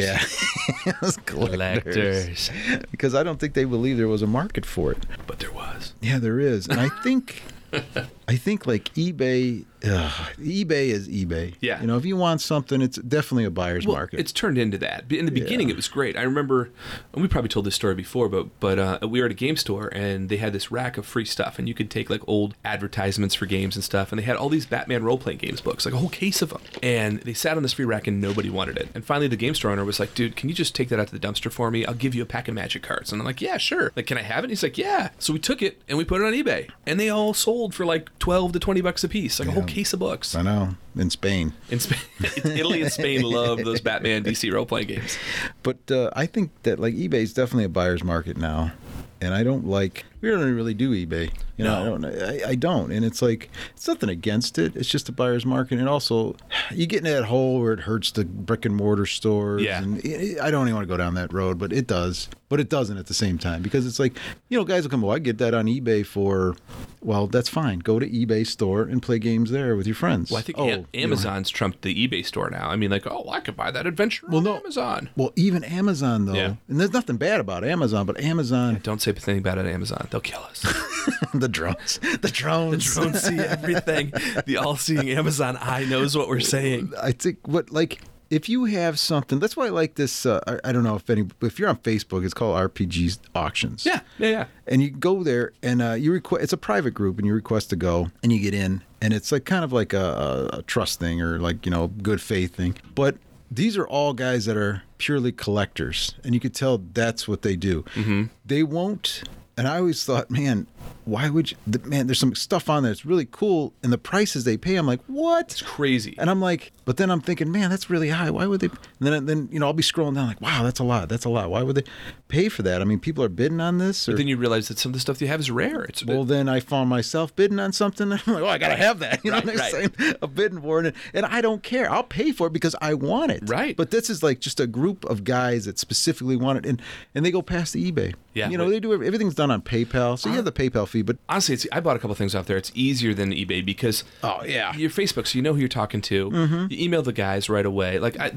yeah, 0.86 0.92
was 1.02 1.16
collectors. 1.18 2.50
Because 2.90 3.14
I 3.14 3.22
don't 3.22 3.38
think 3.38 3.52
they 3.52 3.64
believed 3.64 4.00
there 4.00 4.08
was 4.08 4.22
a 4.22 4.26
market 4.26 4.64
for 4.64 4.92
it. 4.92 5.04
But 5.26 5.40
there 5.40 5.52
was. 5.52 5.92
Yeah, 6.00 6.18
there 6.18 6.40
is, 6.40 6.66
and 6.68 6.80
I 6.80 6.88
think, 7.02 7.42
I 8.28 8.36
think 8.36 8.66
like 8.66 8.92
eBay. 8.94 9.64
Ugh, 9.84 10.10
eBay 10.40 10.88
is 10.88 11.08
eBay. 11.08 11.54
Yeah. 11.60 11.80
You 11.80 11.86
know, 11.86 11.96
if 11.96 12.04
you 12.04 12.16
want 12.16 12.40
something, 12.40 12.82
it's 12.82 12.98
definitely 12.98 13.44
a 13.44 13.50
buyer's 13.50 13.86
Well, 13.86 13.94
market. 13.96 14.18
it's 14.18 14.32
turned 14.32 14.58
into 14.58 14.76
that. 14.78 15.04
In 15.10 15.24
the 15.24 15.30
beginning, 15.30 15.68
Yeah. 15.68 15.74
it 15.74 15.76
was 15.76 15.86
great. 15.86 16.16
I 16.16 16.22
remember, 16.22 16.70
and 17.12 17.22
we 17.22 17.28
probably 17.28 17.48
told 17.48 17.64
this 17.64 17.76
story 17.76 17.94
before, 17.94 18.28
but 18.28 18.48
but 18.60 18.78
uh, 18.78 18.98
we 19.08 19.20
were 19.20 19.26
at 19.26 19.30
a 19.30 19.34
game 19.36 19.56
store 19.56 19.86
and 19.94 20.28
they 20.28 20.36
had 20.38 20.52
this 20.52 20.70
rack 20.72 20.98
of 20.98 21.06
free 21.06 21.24
stuff, 21.24 21.58
and 21.60 21.68
you 21.68 21.74
could 21.74 21.90
take 21.90 22.10
like 22.10 22.20
old 22.26 22.54
advertisements 22.64 23.34
for 23.36 23.46
games 23.46 23.76
and 23.76 23.84
stuff, 23.84 24.10
and 24.12 24.18
they 24.18 24.24
had 24.24 24.36
all 24.36 24.48
these 24.48 24.66
Batman 24.66 25.04
role 25.04 25.16
playing 25.16 25.38
games 25.38 25.60
books, 25.60 25.84
like 25.86 25.94
a 25.94 25.98
whole 25.98 26.08
case 26.10 26.42
of 26.42 26.50
them, 26.50 26.60
and 26.82 27.20
they 27.20 27.32
sat 27.32 27.56
on 27.56 27.62
this 27.62 27.72
free 27.74 27.84
rack 27.84 28.06
and 28.08 28.20
nobody 28.20 28.50
wanted 28.50 28.76
it. 28.76 28.88
And 28.96 29.04
finally, 29.04 29.28
the 29.28 29.36
game 29.36 29.54
store 29.54 29.70
owner 29.70 29.84
was 29.84 30.00
like, 30.00 30.14
"Dude, 30.14 30.34
can 30.36 30.48
you 30.48 30.54
just 30.56 30.74
take 30.74 30.88
that 30.90 30.98
out 31.00 31.06
to 31.08 31.16
the 31.16 31.24
dumpster 31.24 31.52
for 31.52 31.70
me? 31.70 31.86
I'll 31.86 31.94
give 31.94 32.14
you 32.16 32.22
a 32.22 32.26
pack 32.26 32.48
of 32.48 32.54
Magic 32.54 32.82
cards." 32.82 33.12
And 33.12 33.22
I'm 33.22 33.26
like, 33.26 33.40
"Yeah, 33.40 33.58
sure." 33.58 33.92
Like, 33.94 34.06
can 34.06 34.18
I 34.18 34.22
have 34.22 34.38
it? 34.42 34.46
And 34.46 34.50
he's 34.50 34.62
like, 34.64 34.76
"Yeah." 34.76 35.10
So 35.20 35.32
we 35.32 35.38
took 35.38 35.62
it 35.62 35.80
and 35.88 35.96
we 35.96 36.04
put 36.04 36.20
it 36.20 36.24
on 36.24 36.32
eBay, 36.32 36.68
and 36.84 36.98
they 36.98 37.08
all 37.08 37.32
sold 37.32 37.74
for 37.74 37.86
like 37.86 38.10
twelve 38.18 38.52
to 38.52 38.58
twenty 38.58 38.80
bucks 38.80 39.04
a 39.04 39.08
piece, 39.08 39.38
like 39.40 39.48
a 39.48 39.52
whole 39.52 39.62
case 39.64 39.92
of 39.92 40.00
books. 40.00 40.34
I 40.34 40.42
know 40.42 40.74
in 40.96 41.10
Spain, 41.10 41.52
In 41.70 41.80
Spain, 41.80 42.00
Italy 42.44 42.82
and 42.82 42.90
Spain 42.92 43.22
love 43.22 43.58
those 43.64 43.80
Batman 43.80 44.24
DC 44.24 44.52
role 44.52 44.66
playing 44.66 44.88
games. 44.88 45.16
but 45.62 45.78
uh, 45.90 46.10
I 46.14 46.26
think 46.26 46.50
that 46.64 46.78
like 46.78 46.94
eBay 46.94 47.22
is 47.22 47.32
definitely 47.32 47.64
a 47.64 47.68
buyer's 47.68 48.02
market 48.02 48.36
now, 48.36 48.72
and 49.20 49.32
I 49.34 49.42
don't 49.42 49.66
like. 49.66 50.04
We 50.20 50.30
don't 50.30 50.54
really 50.54 50.74
do 50.74 50.90
eBay. 50.92 51.30
You 51.56 51.64
know, 51.64 51.74
I 51.74 51.84
No. 51.84 51.98
don't. 51.98 52.04
I, 52.22 52.48
I 52.50 52.54
don't, 52.54 52.92
and 52.92 53.04
it's 53.04 53.20
like 53.20 53.50
it's 53.74 53.86
nothing 53.88 54.08
against 54.08 54.58
it. 54.58 54.76
It's 54.76 54.88
just 54.88 55.08
a 55.08 55.12
buyer's 55.12 55.44
market, 55.44 55.78
and 55.78 55.88
also 55.88 56.36
you 56.70 56.86
get 56.86 56.98
in 56.98 57.04
that 57.04 57.24
hole 57.24 57.60
where 57.60 57.72
it 57.72 57.80
hurts 57.80 58.12
the 58.12 58.24
brick 58.24 58.64
and 58.64 58.74
mortar 58.76 59.06
stores. 59.06 59.62
Yeah. 59.62 59.82
and 59.82 60.04
it, 60.04 60.40
I 60.40 60.50
don't 60.50 60.66
even 60.68 60.74
want 60.76 60.86
to 60.88 60.92
go 60.92 60.96
down 60.96 61.14
that 61.14 61.32
road, 61.32 61.58
but 61.58 61.72
it 61.72 61.86
does. 61.86 62.28
But 62.48 62.60
it 62.60 62.68
doesn't 62.70 62.96
at 62.96 63.06
the 63.06 63.14
same 63.14 63.36
time 63.38 63.60
because 63.62 63.86
it's 63.86 63.98
like 63.98 64.16
you 64.48 64.56
know, 64.58 64.64
guys 64.64 64.84
will 64.84 64.90
come. 64.90 65.02
Well, 65.02 65.14
I 65.14 65.18
get 65.18 65.38
that 65.38 65.52
on 65.54 65.66
eBay 65.66 66.06
for. 66.06 66.56
Well, 67.00 67.26
that's 67.28 67.48
fine. 67.48 67.78
Go 67.80 67.98
to 68.00 68.08
eBay 68.08 68.44
store 68.46 68.82
and 68.82 69.00
play 69.02 69.18
games 69.20 69.50
there 69.50 69.76
with 69.76 69.86
your 69.86 69.94
friends. 69.94 70.30
Well, 70.30 70.38
I 70.38 70.42
think 70.42 70.58
Oh, 70.58 70.62
A- 70.62 70.66
you 70.66 70.72
don't 70.76 70.86
have- 70.94 71.04
Amazon's 71.04 71.50
trumped 71.50 71.82
the 71.82 72.08
eBay 72.08 72.24
store 72.24 72.50
now. 72.50 72.68
I 72.68 72.76
mean, 72.76 72.90
like, 72.90 73.06
oh, 73.06 73.28
I 73.30 73.38
could 73.40 73.56
buy 73.56 73.70
that 73.70 73.86
adventure 73.86 74.26
on 74.32 74.44
no. 74.44 74.56
Amazon. 74.56 75.10
Well, 75.16 75.32
even 75.36 75.62
Amazon 75.64 76.24
though, 76.26 76.34
Yeah. 76.34 76.54
and 76.68 76.80
there's 76.80 76.92
nothing 76.92 77.16
bad 77.16 77.38
about 77.40 77.64
Amazon, 77.64 78.06
but 78.06 78.20
Amazon, 78.20 78.80
Don't 78.82 79.00
say 79.02 79.10
anything 79.12 79.42
bad 79.42 79.58
at 79.58 79.66
Amazon; 79.66 80.07
they'll 80.10 80.20
kill 80.20 80.42
us. 80.42 80.60
the 81.34 81.48
drones, 81.48 81.98
the 82.20 82.30
drones, 82.32 82.94
Don't 82.94 83.16
see 83.16 83.38
everything. 83.38 84.12
The 84.46 84.56
all-seeing 84.56 85.10
Amazon 85.10 85.56
eye 85.60 85.84
knows 85.84 86.16
what 86.16 86.28
we're 86.28 86.40
saying. 86.40 86.92
I 87.00 87.12
think 87.12 87.46
what 87.46 87.70
like 87.70 88.00
if 88.30 88.48
you 88.48 88.66
have 88.66 88.98
something, 88.98 89.38
that's 89.38 89.56
why 89.56 89.66
I 89.66 89.70
like 89.70 89.94
this. 89.94 90.26
Uh, 90.26 90.40
I, 90.46 90.68
I 90.68 90.72
don't 90.72 90.84
know 90.84 90.96
if 90.96 91.08
any, 91.08 91.26
if 91.40 91.58
you're 91.58 91.68
on 91.68 91.78
Facebook, 91.78 92.24
it's 92.24 92.34
called 92.34 92.56
RPG 92.56 93.18
auctions. 93.34 93.86
Yeah, 93.86 94.00
yeah, 94.18 94.28
yeah. 94.28 94.44
and 94.66 94.82
you 94.82 94.90
go 94.90 95.22
there 95.22 95.52
and 95.62 95.80
uh, 95.80 95.92
you 95.92 96.12
request. 96.12 96.44
It's 96.44 96.52
a 96.52 96.58
private 96.58 96.92
group, 96.92 97.18
and 97.18 97.26
you 97.26 97.34
request 97.34 97.70
to 97.70 97.76
go, 97.76 98.10
and 98.22 98.32
you 98.32 98.40
get 98.40 98.54
in, 98.54 98.82
and 99.00 99.14
it's 99.14 99.32
like 99.32 99.44
kind 99.44 99.64
of 99.64 99.72
like 99.72 99.92
a, 99.92 100.50
a, 100.52 100.58
a 100.58 100.62
trust 100.62 100.98
thing 100.98 101.22
or 101.22 101.38
like 101.38 101.64
you 101.64 101.70
know 101.70 101.88
good 101.88 102.20
faith 102.20 102.54
thing, 102.54 102.76
but. 102.94 103.16
These 103.50 103.78
are 103.78 103.88
all 103.88 104.12
guys 104.12 104.44
that 104.44 104.58
are 104.58 104.82
purely 104.98 105.32
collectors, 105.32 106.14
and 106.22 106.34
you 106.34 106.40
could 106.40 106.54
tell 106.54 106.76
that's 106.76 107.26
what 107.26 107.40
they 107.40 107.56
do. 107.56 107.82
Mm-hmm. 107.94 108.24
They 108.44 108.62
won't. 108.62 109.22
And 109.58 109.66
I 109.66 109.78
always 109.78 110.04
thought, 110.04 110.30
man, 110.30 110.68
why 111.04 111.30
would 111.30 111.50
you? 111.50 111.56
The, 111.66 111.78
man, 111.80 112.06
there's 112.06 112.18
some 112.18 112.34
stuff 112.34 112.68
on 112.68 112.82
there 112.82 112.90
that's 112.90 113.06
really 113.06 113.26
cool, 113.30 113.72
and 113.82 113.92
the 113.92 113.98
prices 113.98 114.44
they 114.44 114.56
pay, 114.56 114.76
I'm 114.76 114.86
like, 114.86 115.00
what? 115.06 115.52
It's 115.52 115.62
crazy. 115.62 116.14
And 116.18 116.28
I'm 116.28 116.40
like, 116.40 116.72
but 116.84 116.96
then 116.96 117.10
I'm 117.10 117.20
thinking, 117.20 117.50
man, 117.50 117.70
that's 117.70 117.88
really 117.88 118.10
high. 118.10 118.30
Why 118.30 118.46
would 118.46 118.60
they? 118.60 118.68
And 118.68 118.78
then, 119.00 119.26
then 119.26 119.48
you 119.50 119.58
know, 119.58 119.66
I'll 119.66 119.72
be 119.72 119.82
scrolling 119.82 120.14
down 120.14 120.26
like, 120.26 120.40
wow, 120.40 120.62
that's 120.62 120.80
a 120.80 120.84
lot. 120.84 121.08
That's 121.08 121.24
a 121.24 121.30
lot. 121.30 121.50
Why 121.50 121.62
would 121.62 121.76
they 121.76 121.84
pay 122.28 122.48
for 122.48 122.62
that? 122.62 122.80
I 122.82 122.84
mean, 122.84 123.00
people 123.00 123.24
are 123.24 123.28
bidding 123.28 123.60
on 123.60 123.78
this. 123.78 124.08
Or, 124.08 124.14
then 124.14 124.28
you 124.28 124.36
realize 124.36 124.68
that 124.68 124.78
some 124.78 124.90
of 124.90 124.94
the 124.94 125.00
stuff 125.00 125.20
you 125.20 125.28
have 125.28 125.40
is 125.40 125.50
rare. 125.50 125.84
It's 125.84 126.04
well, 126.04 126.24
then 126.24 126.48
I 126.48 126.60
found 126.60 126.90
myself 126.90 127.34
bidding 127.34 127.58
on 127.58 127.72
something. 127.72 128.12
And 128.12 128.22
I'm 128.26 128.34
like, 128.34 128.42
oh, 128.42 128.48
I 128.48 128.58
gotta 128.58 128.76
have 128.76 128.98
that. 129.00 129.24
You 129.24 129.30
know, 129.30 129.38
Right, 129.48 129.58
right. 129.58 129.72
saying 129.72 130.16
a 130.22 130.26
bidding 130.26 130.60
for 130.60 130.84
it, 130.84 130.94
and 131.14 131.26
I 131.26 131.40
don't 131.40 131.62
care. 131.62 131.90
I'll 131.90 132.02
pay 132.02 132.32
for 132.32 132.48
it 132.48 132.52
because 132.52 132.74
I 132.80 132.94
want 132.94 133.32
it. 133.32 133.48
Right. 133.48 133.76
But 133.76 133.90
this 133.90 134.10
is 134.10 134.22
like 134.22 134.40
just 134.40 134.60
a 134.60 134.66
group 134.66 135.04
of 135.06 135.24
guys 135.24 135.64
that 135.64 135.78
specifically 135.78 136.36
want 136.36 136.58
it, 136.58 136.66
and 136.66 136.82
and 137.14 137.24
they 137.24 137.30
go 137.30 137.42
past 137.42 137.72
the 137.72 137.90
eBay. 137.90 138.14
Yeah. 138.34 138.48
You 138.48 138.58
know, 138.58 138.68
they 138.70 138.80
do 138.80 138.92
everything's 138.92 139.34
done 139.34 139.50
on 139.50 139.62
PayPal, 139.62 140.18
so 140.18 140.28
you 140.28 140.34
uh-huh. 140.34 140.44
have 140.44 140.44
the 140.44 140.52
PayPal 140.52 140.77
fee, 140.86 141.02
but 141.02 141.16
honestly, 141.28 141.54
it's, 141.54 141.66
I 141.72 141.80
bought 141.80 141.96
a 141.96 141.98
couple 141.98 142.14
things 142.14 142.34
off 142.34 142.46
there. 142.46 142.56
It's 142.56 142.72
easier 142.74 143.14
than 143.14 143.30
eBay 143.32 143.64
because 143.64 144.04
Oh, 144.22 144.42
yeah. 144.44 144.70
Mm-hmm. 144.72 144.80
your 144.80 144.90
Facebook, 144.90 145.26
so 145.26 145.36
you 145.36 145.42
know 145.42 145.52
who 145.54 145.60
you're 145.60 145.68
talking 145.68 146.00
to. 146.02 146.68
You 146.70 146.84
email 146.84 147.02
the 147.02 147.12
guys 147.12 147.48
right 147.48 147.64
away. 147.66 147.98
Like 147.98 148.18
I, 148.18 148.32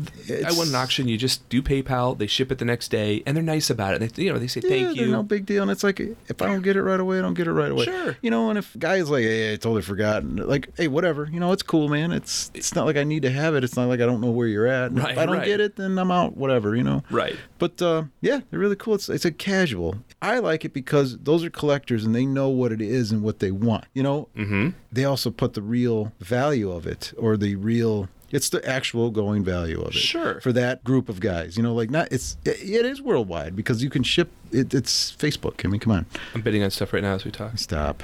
I 0.45 0.51
won 0.53 0.67
an 0.69 0.75
auction. 0.75 1.07
You 1.07 1.17
just 1.17 1.47
do 1.49 1.61
PayPal. 1.61 2.17
They 2.17 2.27
ship 2.27 2.51
it 2.51 2.57
the 2.57 2.65
next 2.65 2.89
day, 2.89 3.23
and 3.25 3.35
they're 3.35 3.43
nice 3.43 3.69
about 3.69 3.93
it. 4.01 4.13
They, 4.15 4.23
you 4.23 4.31
know, 4.33 4.39
they 4.39 4.47
say 4.47 4.61
yeah, 4.63 4.69
thank 4.69 4.97
they're 4.97 5.05
you. 5.05 5.11
no 5.11 5.23
big 5.23 5.45
deal. 5.45 5.61
And 5.61 5.71
it's 5.71 5.83
like 5.83 5.99
if 5.99 6.41
I 6.41 6.47
don't 6.47 6.61
get 6.61 6.75
it 6.75 6.83
right 6.83 6.99
away, 6.99 7.19
I 7.19 7.21
don't 7.21 7.33
get 7.33 7.47
it 7.47 7.53
right 7.53 7.71
away. 7.71 7.85
Sure. 7.85 8.17
You 8.21 8.31
know, 8.31 8.49
and 8.49 8.57
if 8.57 8.77
guys 8.79 9.09
like, 9.09 9.23
hey, 9.23 9.53
I 9.53 9.55
totally 9.55 9.81
forgot, 9.81 10.23
like, 10.25 10.69
hey, 10.77 10.87
whatever. 10.87 11.27
You 11.31 11.39
know, 11.39 11.51
it's 11.51 11.63
cool, 11.63 11.89
man. 11.89 12.11
It's 12.11 12.51
it's 12.53 12.75
not 12.75 12.85
like 12.85 12.97
I 12.97 13.03
need 13.03 13.21
to 13.23 13.31
have 13.31 13.55
it. 13.55 13.63
It's 13.63 13.75
not 13.75 13.87
like 13.87 13.99
I 14.01 14.05
don't 14.05 14.21
know 14.21 14.31
where 14.31 14.47
you're 14.47 14.67
at. 14.67 14.91
And 14.91 14.99
Right, 14.99 15.11
if 15.13 15.17
I 15.17 15.25
don't 15.25 15.37
right. 15.37 15.45
get 15.45 15.59
it, 15.59 15.75
then 15.75 15.97
I'm 15.97 16.11
out. 16.11 16.37
Whatever. 16.37 16.75
You 16.75 16.83
know. 16.83 17.03
Right. 17.09 17.35
But 17.59 17.81
uh, 17.81 18.03
yeah, 18.21 18.41
they're 18.49 18.59
really 18.59 18.75
cool. 18.75 18.95
It's 18.95 19.09
it's 19.09 19.25
a 19.25 19.31
casual. 19.31 19.95
I 20.21 20.39
like 20.39 20.65
it 20.65 20.73
because 20.73 21.17
those 21.17 21.43
are 21.43 21.49
collectors 21.49 22.05
and 22.05 22.13
they 22.15 22.25
know 22.33 22.49
what 22.49 22.71
it 22.71 22.81
is 22.81 23.11
and 23.11 23.23
what 23.23 23.39
they 23.39 23.51
want. 23.51 23.85
You 23.93 24.03
know. 24.03 24.27
Mm-hmm. 24.35 24.69
They 24.91 25.05
also 25.05 25.31
put 25.31 25.53
the 25.53 25.61
real 25.61 26.11
value 26.19 26.71
of 26.71 26.87
it 26.87 27.13
or 27.17 27.37
the 27.37 27.55
real. 27.55 28.09
It's 28.31 28.49
the 28.49 28.65
actual 28.67 29.11
going 29.11 29.43
value 29.43 29.81
of 29.81 29.89
it. 29.89 29.99
Sure. 29.99 30.39
For 30.39 30.53
that 30.53 30.83
group 30.83 31.09
of 31.09 31.19
guys, 31.19 31.57
you 31.57 31.63
know, 31.63 31.73
like 31.73 31.89
not 31.89 32.11
it's 32.11 32.37
it, 32.45 32.61
it 32.61 32.85
is 32.85 33.01
worldwide 33.01 33.55
because 33.55 33.83
you 33.83 33.89
can 33.89 34.03
ship. 34.03 34.29
It, 34.51 34.73
it's 34.73 35.11
Facebook. 35.13 35.63
I 35.65 35.67
mean, 35.69 35.79
come 35.79 35.93
on, 35.93 36.05
I'm 36.35 36.41
bidding 36.41 36.63
on 36.63 36.71
stuff 36.71 36.93
right 36.93 37.03
now 37.03 37.13
as 37.15 37.25
we 37.25 37.31
talk. 37.31 37.57
stop. 37.57 38.03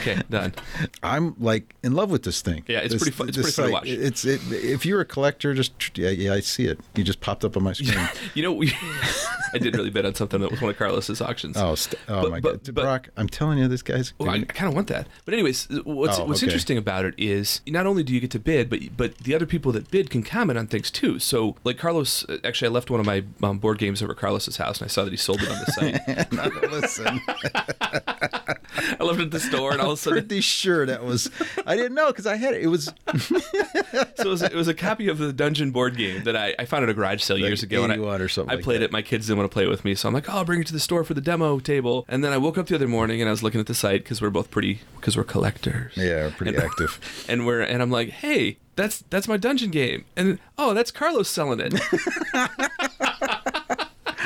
Okay, 0.00 0.20
done. 0.30 0.54
I'm 1.02 1.34
like 1.38 1.74
in 1.82 1.94
love 1.94 2.10
with 2.10 2.22
this 2.22 2.40
thing. 2.42 2.64
Yeah, 2.68 2.78
it's 2.80 2.92
This- 2.92 3.02
pretty 3.02 3.16
fun- 3.16 3.28
it's 3.28 3.36
pretty 3.36 3.52
fun 3.52 3.66
to 3.66 3.72
watch. 3.72 3.86
It's 3.88 4.24
it. 4.24 4.40
If 4.50 4.86
you're 4.86 5.00
a 5.00 5.04
collector, 5.04 5.54
just 5.54 5.96
yeah, 5.98 6.10
yeah, 6.10 6.32
I 6.32 6.40
see 6.40 6.66
it. 6.66 6.78
You 6.94 7.04
just 7.04 7.20
popped 7.20 7.44
up 7.44 7.56
on 7.56 7.62
my 7.64 7.72
screen. 7.74 8.08
You 8.34 8.42
know, 8.44 8.52
we, 8.52 8.72
I 9.54 9.58
did 9.58 9.74
really 9.76 9.90
bid 9.90 10.06
on 10.06 10.14
something 10.14 10.40
that 10.40 10.50
was 10.50 10.60
one 10.60 10.70
of 10.70 10.76
Carlos's 10.78 11.20
auctions. 11.20 11.56
Oh, 11.56 11.74
st- 11.74 12.00
oh 12.08 12.22
But- 12.22 12.30
my 12.30 12.40
but- 12.40 12.64
God, 12.64 12.74
but- 12.74 12.82
Brock! 12.82 13.08
I'm 13.16 13.28
telling 13.28 13.58
you, 13.58 13.68
this 13.68 13.82
guy's. 13.82 14.12
Well, 14.18 14.30
I, 14.30 14.42
kind 14.44 14.68
of 14.68 14.74
want 14.74 14.88
that. 14.88 15.08
But 15.24 15.34
anyways, 15.34 15.68
what's 15.84 16.18
Oh, 16.18 16.24
what's 16.24 16.40
okay. 16.40 16.46
interesting 16.46 16.78
about 16.78 17.04
it 17.04 17.14
is 17.18 17.60
not 17.66 17.86
only 17.86 18.02
do 18.02 18.12
you 18.14 18.20
get 18.20 18.30
to 18.32 18.38
bid, 18.38 18.70
but 18.70 18.80
but 18.96 19.16
the 19.18 19.34
other 19.34 19.46
people 19.46 19.72
that 19.72 19.90
bid 19.90 20.10
can 20.10 20.22
comment 20.22 20.58
on 20.58 20.66
things 20.66 20.90
too. 20.90 21.18
So 21.18 21.56
like 21.64 21.78
Carlos, 21.78 22.24
actually, 22.44 22.68
I 22.68 22.70
left 22.70 22.90
one 22.90 23.00
of 23.00 23.06
my 23.06 23.24
um, 23.42 23.58
board 23.58 23.77
games 23.78 24.02
over 24.02 24.14
Carlos's 24.14 24.56
house, 24.58 24.80
and 24.80 24.86
I 24.86 24.88
saw 24.88 25.04
that 25.04 25.10
he 25.12 25.16
sold 25.16 25.40
it 25.42 25.48
on 25.48 25.58
the 25.58 25.72
site. 25.72 26.32
Now, 26.32 26.68
listen, 26.70 27.20
I 29.00 29.04
left 29.04 29.20
it 29.20 29.24
at 29.24 29.30
the 29.30 29.40
store, 29.40 29.72
and 29.72 29.80
all 29.80 29.92
of 29.92 29.98
a 29.98 30.00
sudden, 30.00 30.20
pretty 30.26 30.40
sure 30.40 30.86
that 30.86 31.04
was. 31.04 31.30
I 31.66 31.76
didn't 31.76 31.94
know 31.94 32.08
because 32.08 32.26
I 32.26 32.36
had 32.36 32.54
it. 32.54 32.62
It 32.62 32.66
was 32.68 32.84
so 33.18 33.36
it 34.18 34.24
was, 34.26 34.42
it 34.42 34.54
was 34.54 34.68
a 34.68 34.74
copy 34.74 35.08
of 35.08 35.18
the 35.18 35.32
Dungeon 35.32 35.70
board 35.70 35.96
game 35.96 36.24
that 36.24 36.36
I, 36.36 36.54
I 36.58 36.64
found 36.64 36.84
at 36.84 36.88
a 36.90 36.94
garage 36.94 37.22
sale 37.22 37.38
years 37.38 37.62
ago, 37.62 37.84
and 37.84 37.92
I, 37.92 37.96
or 37.98 38.28
something 38.28 38.50
I 38.52 38.56
like 38.56 38.64
played 38.64 38.80
that. 38.80 38.86
it. 38.86 38.92
My 38.92 39.02
kids 39.02 39.26
didn't 39.26 39.38
want 39.38 39.50
to 39.50 39.54
play 39.54 39.64
it 39.64 39.68
with 39.68 39.84
me, 39.84 39.94
so 39.94 40.08
I'm 40.08 40.14
like, 40.14 40.28
oh, 40.28 40.38
I'll 40.38 40.44
bring 40.44 40.60
it 40.60 40.66
to 40.68 40.72
the 40.72 40.80
store 40.80 41.04
for 41.04 41.14
the 41.14 41.20
demo 41.20 41.58
table. 41.58 42.04
And 42.08 42.22
then 42.24 42.32
I 42.32 42.38
woke 42.38 42.58
up 42.58 42.66
the 42.66 42.74
other 42.74 42.88
morning, 42.88 43.20
and 43.20 43.28
I 43.28 43.32
was 43.32 43.42
looking 43.42 43.60
at 43.60 43.66
the 43.66 43.74
site 43.74 44.02
because 44.04 44.20
we're 44.22 44.30
both 44.30 44.50
pretty 44.50 44.80
because 44.96 45.16
we're 45.16 45.24
collectors. 45.24 45.92
yeah, 45.96 46.30
pretty 46.36 46.54
And- 46.54 46.64
active. 46.64 47.26
and 47.28 47.46
we're 47.46 47.60
and 47.62 47.82
I'm 47.82 47.90
like, 47.90 48.08
hey, 48.10 48.58
that's 48.76 49.04
that's 49.10 49.26
my 49.28 49.36
dungeon 49.36 49.70
game, 49.70 50.04
and 50.16 50.38
oh, 50.56 50.72
that's 50.74 50.90
Carlos 50.90 51.28
selling 51.28 51.60
it. 51.60 51.74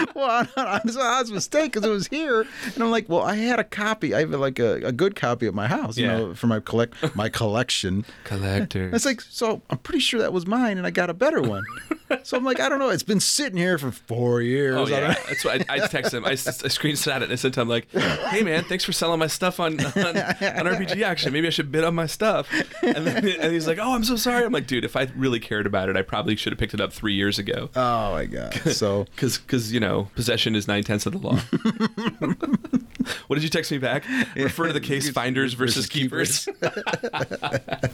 well, 0.15 0.47
I, 0.57 0.61
I, 0.61 0.81
was, 0.85 0.97
I 0.97 1.21
was 1.21 1.31
a 1.31 1.35
mistake 1.35 1.73
because 1.73 1.87
it 1.87 1.91
was 1.93 2.07
here, 2.09 2.43
and 2.75 2.83
I'm 2.83 2.91
like, 2.91 3.09
well, 3.09 3.23
I 3.23 3.37
had 3.37 3.59
a 3.59 3.65
copy. 3.65 4.15
I 4.15 4.21
have 4.21 4.31
like 4.31 4.59
a, 4.59 4.75
a 4.87 4.93
good 4.93 5.17
copy 5.17 5.47
at 5.47 5.55
my 5.55 5.67
house, 5.69 5.97
you 5.97 6.07
Yeah. 6.07 6.17
know, 6.19 6.35
for 6.35 6.47
my 6.47 6.61
collect 6.61 6.95
my 7.17 7.29
collection. 7.29 8.05
Collector. 8.25 8.91
It's 8.93 9.05
like, 9.05 9.21
so 9.21 9.63
I'm 9.71 9.79
pretty 9.79 10.01
sure 10.01 10.21
that 10.21 10.33
was 10.33 10.47
mine, 10.47 10.79
and 10.79 10.87
I 10.87 10.91
got 10.91 11.11
a 11.11 11.15
better 11.15 11.41
one. 11.43 11.65
so 12.23 12.37
I'm 12.37 12.45
like, 12.45 12.61
I 12.61 12.69
don't 12.69 12.79
know. 12.79 12.89
It's 12.91 13.03
been 13.03 13.21
sitting 13.21 13.57
here 13.59 13.79
for 13.79 13.91
four 13.91 14.41
years. 14.43 14.77
Oh 14.77 14.83
I 14.85 14.89
don't 14.91 15.01
yeah, 15.01 15.09
know. 15.09 15.15
that's 15.29 15.45
why 15.45 15.53
I, 15.69 15.75
I 15.77 15.79
texted 15.81 16.15
him. 16.15 16.25
I, 16.25 16.33
s- 16.33 16.63
I 16.65 16.69
screenshot 16.69 17.17
it 17.19 17.23
and 17.25 17.33
I 17.33 17.37
sent 17.37 17.57
him 17.57 17.69
like, 17.69 17.91
"Hey 17.93 18.43
man, 18.43 18.65
thanks 18.65 18.85
for 18.85 18.93
selling 18.93 19.19
my 19.19 19.27
stuff 19.27 19.61
on 19.61 19.81
on, 19.81 19.97
on 19.97 20.15
RPG 20.17 21.07
Auction. 21.09 21.33
Maybe 21.33 21.47
I 21.47 21.51
should 21.51 21.71
bid 21.73 21.85
on 21.85 21.95
my 21.95 22.07
stuff." 22.07 22.49
And 22.83 23.07
then 23.07 23.27
and 23.29 23.53
he's 23.53 23.67
like, 23.67 23.79
"Oh, 23.81 23.95
I'm 23.95 24.05
so 24.05 24.17
sorry." 24.17 24.45
I'm 24.45 24.53
like, 24.53 24.67
"Dude, 24.67 24.85
if 24.85 24.97
I 24.97 25.09
really 25.17 25.41
cared 25.41 25.67
about 25.67 25.89
it, 25.89 25.97
I 25.97 26.03
probably 26.03 26.37
should 26.37 26.53
have 26.53 26.59
picked 26.59 26.75
it 26.75 26.81
up 26.81 26.93
three 26.93 27.15
years 27.15 27.39
ago." 27.39 27.71
Oh 27.77 28.13
my 28.13 28.27
god. 28.27 28.55
So 28.73 29.05
Because, 29.15 29.39
because 29.39 29.73
you 29.73 29.81
know, 29.81 29.92
possession 30.15 30.55
is 30.55 30.69
nine 30.69 30.85
tenths 30.85 31.07
of 31.07 31.13
the 31.13 31.19
law. 31.19 31.37
what 33.27 33.37
did 33.37 33.43
you 33.43 33.49
text 33.49 33.71
me 33.71 33.79
back? 33.79 34.05
Refer 34.37 34.69
to 34.69 34.73
the 34.73 34.81
case 34.81 35.11
finders 35.11 35.55
versus, 35.55 35.87
Versus 35.87 35.89
keepers. 35.89 36.49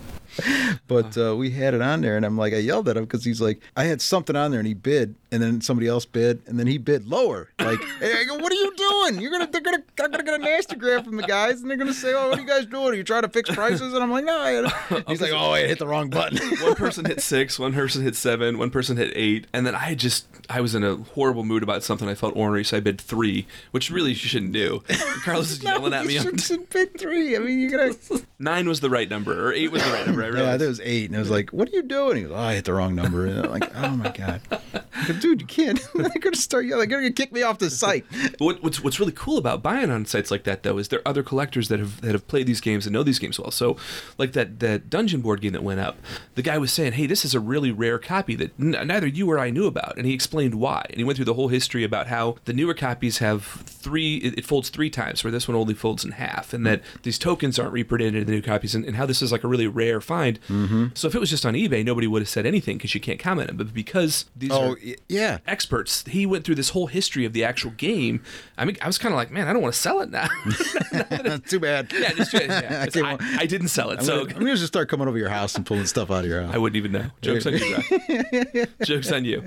But 0.87 1.19
uh, 1.19 1.37
we 1.37 1.51
had 1.51 1.75
it 1.75 1.83
on 1.83 2.01
there, 2.01 2.17
and 2.17 2.25
I'm 2.25 2.37
like, 2.39 2.53
I 2.53 2.59
yelled 2.59 2.89
at 2.89 2.97
him 2.97 3.05
because 3.05 3.25
he's 3.25 3.41
like, 3.41 3.61
I 3.77 3.85
had 3.85 4.01
something 4.01 4.37
on 4.37 4.51
there, 4.51 4.61
and 4.61 4.67
he 4.67 4.75
bid, 4.75 5.17
and 5.31 5.43
then 5.43 5.61
somebody 5.61 5.87
else 5.89 6.07
bid, 6.07 6.43
and 6.47 6.59
then 6.59 6.67
he 6.67 6.79
bid 6.79 7.07
lower. 7.07 7.51
Like, 7.59 7.79
hey, 8.01 8.25
go, 8.25 8.37
what 8.37 8.51
are 8.53 8.55
you 8.55 8.75
doing? 8.77 9.21
You're 9.21 9.31
gonna, 9.31 9.49
they're 9.49 9.61
gonna, 9.61 9.83
I'm 10.01 10.11
gonna 10.11 10.23
get 10.23 10.41
a 10.41 10.43
nasty 10.43 10.77
grab 10.77 11.05
from 11.05 11.17
the 11.17 11.25
guys, 11.25 11.61
and 11.61 11.71
they're 11.71 11.77
gonna 11.77 11.93
say, 11.93 12.15
oh, 12.15 12.31
what 12.31 12.39
are 12.39 12.41
you 12.41 12.47
guys 12.47 12.67
doing? 12.67 12.89
Are 12.89 12.95
you 12.95 13.05
trying 13.05 13.23
to 13.23 13.29
fix 13.29 13.51
prices? 13.51 13.93
And 13.93 14.03
I'm 14.03 14.11
like, 14.11 14.25
no. 14.25 14.39
I 14.39 15.03
He's 15.09 15.21
like, 15.21 15.33
oh, 15.33 15.53
I 15.53 15.67
hit 15.67 15.79
the 15.79 15.87
wrong 15.87 16.09
button. 16.09 16.39
one 16.61 16.75
person 16.75 17.05
hit 17.05 17.21
six, 17.21 17.59
one 17.59 17.73
person 17.73 18.03
hit 18.03 18.15
seven, 18.17 18.59
one 18.59 18.71
person 18.71 18.97
hit 18.97 19.13
eight, 19.15 19.47
and 19.53 19.67
then 19.67 19.75
I 19.75 19.95
just 19.95 20.27
I 20.49 20.61
was 20.61 20.75
in 20.75 20.85
a 20.85 20.97
horrible 20.97 21.45
mood 21.45 21.63
about 21.63 21.78
something. 21.83 22.09
I 22.09 22.15
felt 22.15 22.37
ornery, 22.37 22.65
so 22.65 22.77
I 22.77 22.81
bid 22.81 23.01
three, 23.01 23.47
which 23.71 23.91
really 23.91 24.11
you 24.11 24.17
shouldn't 24.17 24.53
do. 24.53 24.83
Carlos 25.25 25.51
is 25.51 25.63
yelling 25.63 25.93
at 25.93 26.07
me. 26.07 26.15
You 26.15 26.21
on- 26.21 26.37
should 26.39 26.69
bid 26.71 26.99
three. 26.99 27.37
I 27.37 27.39
mean, 27.41 27.61
you're 27.61 27.71
gonna. 27.71 27.95
Nine 28.41 28.69
was 28.69 28.81
the 28.81 28.91
right 28.91 29.09
number, 29.11 29.49
or 29.49 29.53
eight 29.53 29.73
was 29.73 29.83
the 29.85 29.91
right 29.91 30.07
number. 30.07 30.23
I 30.25 30.29
Yeah, 30.29 30.57
there 30.57 30.69
was 30.69 30.81
eight, 30.81 31.07
and 31.09 31.17
I 31.17 31.19
was 31.19 31.31
like, 31.31 31.51
"What 31.51 31.69
are 31.69 31.73
you 31.73 31.83
doing?" 31.83 32.17
He 32.19 32.23
goes, 32.23 32.33
"Oh, 32.33 32.37
I 32.37 32.55
hit 32.55 32.65
the 32.67 32.73
wrong 32.73 32.95
number." 32.95 33.27
And 33.27 33.41
I'm 33.41 33.51
like, 33.51 33.71
"Oh 33.77 33.91
my 33.97 34.11
god!" 34.11 34.41
Dude, 35.21 35.41
you 35.41 35.47
can't. 35.47 35.81
They're 35.95 36.09
gonna 36.21 36.37
start 36.37 36.67
yelling. 36.67 36.89
They're 36.89 37.01
gonna 37.01 37.13
kick 37.13 37.33
me 37.33 37.43
off 37.43 37.59
the 37.59 37.71
site. 37.71 38.05
What, 38.39 38.63
what's 38.63 38.81
what's 38.83 39.01
really 39.01 39.13
cool 39.13 39.39
about 39.39 39.63
buying 39.63 39.91
on 39.91 40.05
sites 40.07 40.31
like 40.31 40.45
that 40.45 40.63
though 40.63 40.79
is 40.79 40.89
there 40.89 41.01
are 41.01 41.09
other 41.09 41.23
collectors 41.23 41.69
that 41.69 41.79
have 41.81 42.01
that 42.03 42.13
have 42.13 42.29
played 42.29 42.47
these 42.47 42.61
games 42.61 42.87
and 42.87 42.93
know 42.93 43.03
these 43.03 43.19
games 43.19 43.41
well. 43.41 43.51
So, 43.51 43.77
like 44.19 44.33
that 44.35 44.61
that 44.61 44.89
dungeon 44.89 45.21
board 45.21 45.41
game 45.41 45.53
that 45.53 45.63
went 45.65 45.81
up, 45.81 45.99
the 46.37 46.43
guy 46.43 46.59
was 46.59 46.73
saying, 46.73 46.93
"Hey, 46.93 47.07
this 47.07 47.25
is 47.25 47.35
a 47.35 47.41
really 47.41 47.73
rare 47.73 47.99
copy 47.99 48.35
that 48.37 48.53
n- 48.61 48.77
neither 48.87 49.07
you 49.09 49.29
or 49.31 49.39
I 49.41 49.51
knew 49.51 49.67
about," 49.67 49.97
and 49.97 50.07
he 50.07 50.15
explained 50.15 50.55
why. 50.55 50.85
And 50.91 50.99
he 50.99 51.05
went 51.05 51.17
through 51.17 51.25
the 51.25 51.35
whole 51.35 51.49
history 51.49 51.68
about 51.75 52.07
how 52.09 52.37
the 52.45 52.53
newer 52.53 52.75
copies 52.75 53.19
have 53.19 53.45
three, 53.45 54.17
it, 54.19 54.39
it 54.39 54.45
folds 54.45 54.69
three 54.69 54.91
times, 54.91 55.25
where 55.25 55.31
this 55.31 55.49
one 55.49 55.57
only 55.57 55.75
folds 55.75 56.05
in 56.05 56.13
half, 56.13 56.53
and 56.53 56.67
that 56.67 56.83
these 57.03 57.19
tokens 57.19 57.59
aren't 57.59 57.73
reprinted 57.73 58.15
in 58.15 58.27
the 58.27 58.33
new 58.33 58.43
copies, 58.43 58.75
and, 58.75 58.85
and 58.85 58.97
how 58.97 59.07
this 59.07 59.23
is 59.23 59.33
like 59.33 59.45
a 59.45 59.49
really 59.49 59.67
rare 59.67 60.01
find. 60.01 60.41
Mm-hmm. 60.49 60.87
So 60.95 61.09
if 61.09 61.15
it 61.15 61.19
was 61.19 61.31
just 61.31 61.45
on 61.47 61.55
eBay, 61.55 61.85
nobody 61.85 62.07
would 62.07 62.23
have 62.23 62.29
said 62.29 62.47
anything 62.47 62.77
because 62.77 62.95
you 62.95 63.01
can't 63.01 63.19
comment 63.21 63.51
on 63.51 63.55
it. 63.55 63.59
But 63.59 63.75
because 63.75 64.27
these 64.37 64.51
Oh 64.51 64.73
are 64.73 64.79
yeah. 65.09 65.39
experts. 65.47 66.05
He 66.07 66.27
went 66.27 66.45
through 66.45 66.57
this 66.57 66.71
whole 66.71 66.87
history 66.87 67.25
of 67.25 67.33
the 67.33 67.45
actual 67.45 67.71
game. 67.73 68.23
I 68.57 68.65
mean, 68.65 68.77
I 68.83 68.87
was 68.87 68.99
kind 68.99 69.13
of 69.13 69.17
like, 69.17 69.31
man, 69.31 69.49
I 69.49 69.53
don't 69.53 69.63
want 69.63 69.75
to 69.75 69.81
sell 69.81 70.01
it 70.01 70.11
now. 70.11 70.29
Too 71.49 71.61
bad. 71.61 71.93
yeah, 71.93 72.13
just, 72.13 72.33
yeah, 72.33 72.87
I 72.95 73.01
I, 73.01 73.19
I 73.41 73.47
didn't 73.47 73.69
sell 73.69 73.91
it, 73.91 74.01
I'm, 74.01 74.05
so 74.05 74.25
gonna, 74.25 74.35
I'm 74.35 74.41
gonna 74.41 74.57
just 74.57 74.67
start 74.67 74.89
coming 74.89 75.09
over 75.09 75.19
your 75.19 75.29
house 75.29 75.55
and 75.55 75.65
pulling 75.65 75.87
stuff 75.87 76.11
out 76.11 76.25
of 76.25 76.31
your 76.31 76.43
house. 76.43 76.55
I 76.55 76.59
wouldn't 76.59 76.77
even 76.77 76.93
know. 76.93 77.11
Jokes 77.21 77.47
on 77.47 77.55
you. 77.55 78.67
Jokes 78.85 79.13
on 79.13 79.25
you. 79.25 79.43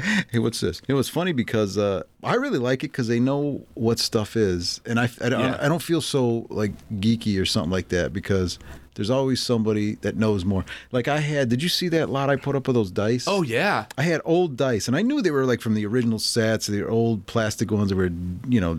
Hey, 0.30 0.38
what's 0.38 0.60
this? 0.60 0.80
Know, 0.88 0.98
it's 0.98 1.08
funny 1.08 1.32
because 1.32 1.76
uh, 1.78 2.02
I 2.22 2.34
really 2.34 2.58
like 2.58 2.84
it 2.84 2.92
because 2.92 3.08
they 3.08 3.20
know 3.20 3.66
what 3.74 3.98
stuff 3.98 4.36
is, 4.36 4.80
and 4.86 4.98
I, 5.00 5.08
I, 5.20 5.28
don't, 5.28 5.40
Yeah. 5.40 5.58
I 5.60 5.68
don't 5.68 5.82
feel 5.82 6.00
so 6.00 6.46
like 6.50 6.72
geeky 7.00 7.40
or 7.40 7.44
something 7.44 7.70
like 7.70 7.88
that 7.88 8.12
because 8.12 8.58
there's 8.94 9.10
always 9.10 9.40
somebody 9.40 9.94
that 9.96 10.16
knows 10.16 10.44
more. 10.44 10.64
Like 10.92 11.08
I 11.08 11.20
had, 11.20 11.48
did 11.48 11.62
you 11.62 11.68
see 11.68 11.88
that 11.88 12.10
lot 12.10 12.28
I 12.28 12.36
put 12.36 12.56
up 12.56 12.68
of 12.68 12.74
those 12.74 12.90
dice? 12.90 13.24
Oh 13.26 13.42
yeah, 13.42 13.86
I 13.96 14.02
had 14.02 14.20
old 14.24 14.56
dice, 14.56 14.88
and 14.88 14.96
I 14.96 15.02
knew 15.02 15.22
they 15.22 15.30
were 15.30 15.46
like 15.46 15.60
from 15.60 15.74
the 15.74 15.86
original 15.86 16.18
sets. 16.18 16.66
They 16.66 16.82
were 16.82 16.90
old 16.90 17.26
plastic 17.26 17.70
ones 17.70 17.90
that 17.90 17.96
were, 17.96 18.10
you 18.48 18.60
know, 18.60 18.78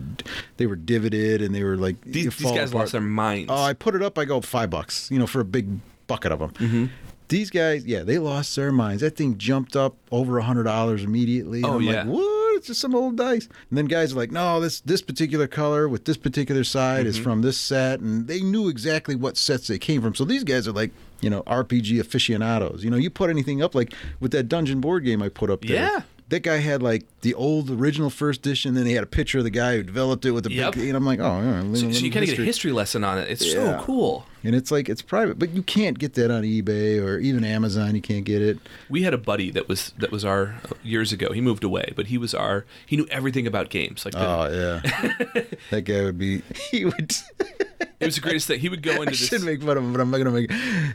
they 0.58 0.66
were 0.66 0.76
divoted 0.76 1.42
and 1.42 1.54
they 1.54 1.64
were 1.64 1.76
like 1.76 2.00
these, 2.02 2.34
these 2.36 2.52
guys 2.52 2.70
apart. 2.70 2.82
lost 2.82 2.92
their 2.92 3.00
minds. 3.00 3.50
Oh, 3.50 3.62
I 3.62 3.72
put 3.72 3.94
it 3.94 4.02
up. 4.02 4.18
I 4.18 4.24
go 4.24 4.40
five 4.40 4.70
bucks, 4.70 5.10
you 5.10 5.18
know, 5.18 5.26
for 5.26 5.40
a 5.40 5.44
big 5.44 5.66
bucket 6.06 6.32
of 6.32 6.38
them. 6.40 6.50
Mm-hmm. 6.52 6.86
These 7.32 7.50
guys, 7.50 7.84
yeah, 7.86 8.02
they 8.02 8.18
lost 8.18 8.54
their 8.56 8.70
minds. 8.70 9.00
That 9.02 9.16
thing 9.16 9.38
jumped 9.38 9.74
up 9.74 9.96
over 10.10 10.38
a 10.38 10.42
hundred 10.42 10.64
dollars 10.64 11.02
immediately. 11.02 11.62
Oh, 11.64 11.76
I'm 11.76 11.82
yeah. 11.82 12.02
like, 12.02 12.06
what? 12.06 12.56
It's 12.56 12.66
just 12.66 12.80
some 12.80 12.94
old 12.94 13.16
dice. 13.16 13.48
And 13.70 13.78
then 13.78 13.86
guys 13.86 14.12
are 14.12 14.16
like, 14.16 14.30
no, 14.30 14.60
this 14.60 14.80
this 14.80 15.00
particular 15.02 15.46
color 15.46 15.88
with 15.88 16.04
this 16.04 16.16
particular 16.18 16.62
side 16.62 17.06
is 17.06 17.16
Mm-hmm. 17.16 17.24
from 17.24 17.42
this 17.42 17.56
set, 17.58 18.00
and 18.00 18.26
they 18.28 18.40
knew 18.42 18.68
exactly 18.68 19.14
what 19.16 19.36
sets 19.36 19.66
they 19.66 19.78
came 19.78 20.02
from. 20.02 20.14
So 20.14 20.24
these 20.24 20.44
guys 20.44 20.68
are 20.68 20.72
like, 20.72 20.90
you 21.22 21.30
know, 21.30 21.42
RPG 21.44 21.98
aficionados. 22.00 22.84
You 22.84 22.90
know, 22.90 22.96
you 22.98 23.08
put 23.10 23.30
anything 23.30 23.62
up 23.62 23.74
like 23.74 23.94
with 24.20 24.30
that 24.32 24.44
dungeon 24.48 24.80
board 24.80 25.04
game 25.04 25.22
I 25.22 25.28
put 25.30 25.50
up 25.50 25.62
there. 25.62 25.76
Yeah. 25.76 26.02
That 26.28 26.42
guy 26.44 26.58
had 26.58 26.82
like 26.82 27.04
the 27.22 27.34
old 27.34 27.70
original 27.70 28.08
first 28.10 28.40
edition, 28.46 28.74
then 28.74 28.86
he 28.86 28.92
had 28.92 29.02
a 29.04 29.06
picture 29.06 29.38
of 29.38 29.44
the 29.44 29.50
guy 29.50 29.76
who 29.76 29.82
developed 29.82 30.24
it 30.24 30.30
with 30.32 30.44
the 30.44 30.52
Yep. 30.52 30.74
big. 30.74 30.88
And 30.88 30.96
I'm 30.96 31.04
like, 31.04 31.18
oh, 31.20 31.40
yeah, 31.42 31.62
so, 31.74 31.90
so 31.92 32.04
you 32.04 32.10
kind 32.10 32.22
of 32.24 32.28
get 32.28 32.38
a 32.38 32.42
history. 32.42 32.44
history 32.46 32.72
lesson 32.72 33.04
on 33.04 33.18
it. 33.18 33.28
It's 33.30 33.44
Yeah. 33.44 33.78
so 33.78 33.84
cool. 33.84 34.26
And 34.44 34.54
it's 34.54 34.70
like 34.70 34.88
it's 34.88 35.02
private, 35.02 35.38
but 35.38 35.50
you 35.50 35.62
can't 35.62 35.98
get 35.98 36.14
that 36.14 36.30
on 36.30 36.42
eBay 36.42 37.00
or 37.02 37.18
even 37.18 37.44
Amazon. 37.44 37.94
You 37.94 38.02
can't 38.02 38.24
get 38.24 38.42
it. 38.42 38.58
We 38.88 39.02
had 39.02 39.14
a 39.14 39.18
buddy 39.18 39.50
that 39.52 39.68
was 39.68 39.92
that 39.98 40.10
was 40.10 40.24
our 40.24 40.56
years 40.82 41.12
ago. 41.12 41.32
He 41.32 41.40
moved 41.40 41.62
away, 41.64 41.92
but 41.94 42.06
he 42.08 42.18
was 42.18 42.34
our. 42.34 42.64
He 42.86 42.96
knew 42.96 43.06
everything 43.10 43.46
about 43.46 43.70
games. 43.70 44.04
Like 44.04 44.14
the, 44.14 44.26
Oh 44.26 44.48
yeah, 44.50 45.42
that 45.70 45.82
guy 45.82 46.02
would 46.02 46.18
be. 46.18 46.42
He 46.72 46.84
would. 46.86 47.12
it 48.00 48.06
was 48.06 48.14
the 48.14 48.20
greatest 48.22 48.46
thing. 48.46 48.58
He 48.58 48.68
would 48.70 48.82
go 48.82 48.92
I 48.92 48.96
into 48.96 49.10
this. 49.10 49.28
shouldn't 49.28 49.44
make 49.44 49.62
fun 49.62 49.76
of 49.76 49.84
him, 49.84 49.92
but 49.92 50.00
I'm 50.00 50.10
not 50.10 50.18
gonna 50.18 50.30
make. 50.30 50.50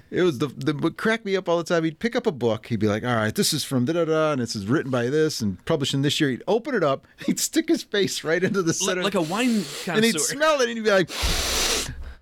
It 0.10 0.24
was 0.24 0.40
the 0.40 0.48
the 0.48 0.74
would 0.74 0.98
crack 0.98 1.24
me 1.24 1.36
up 1.38 1.48
all 1.48 1.58
the 1.58 1.64
time. 1.64 1.84
He'd 1.84 2.00
pick 2.00 2.16
up 2.16 2.26
a 2.26 2.32
book. 2.32 2.68
He'd 2.68 2.80
be 2.80 2.88
like, 2.88 3.04
"All 3.04 3.16
right, 3.16 3.34
this 3.34 3.54
is 3.54 3.64
from 3.64 3.86
da 3.86 3.94
da 3.94 4.06
da, 4.06 4.32
and 4.34 4.42
this 4.42 4.56
is 4.56 4.66
written 4.66 4.90
by 4.92 5.10
this 5.10 5.40
and 5.40 5.64
published 5.66 5.94
in 5.94 6.02
this 6.02 6.20
year." 6.20 6.32
He'd 6.32 6.44
open 6.48 6.74
it 6.76 6.84
up. 6.84 7.06
He'd 7.26 7.40
stick 7.40 7.70
his 7.70 7.84
face 7.84 8.24
right 8.24 8.44
into 8.44 8.64
the 8.64 8.74
center, 8.74 9.04
like 9.04 9.16
a 9.16 9.22
wine 9.22 9.64
and 9.88 10.04
he'd 10.04 10.20
smell 10.20 10.60
it, 10.62 10.70
and 10.70 10.78
he'd 10.78 10.84
be 10.84 10.92
like. 10.92 11.10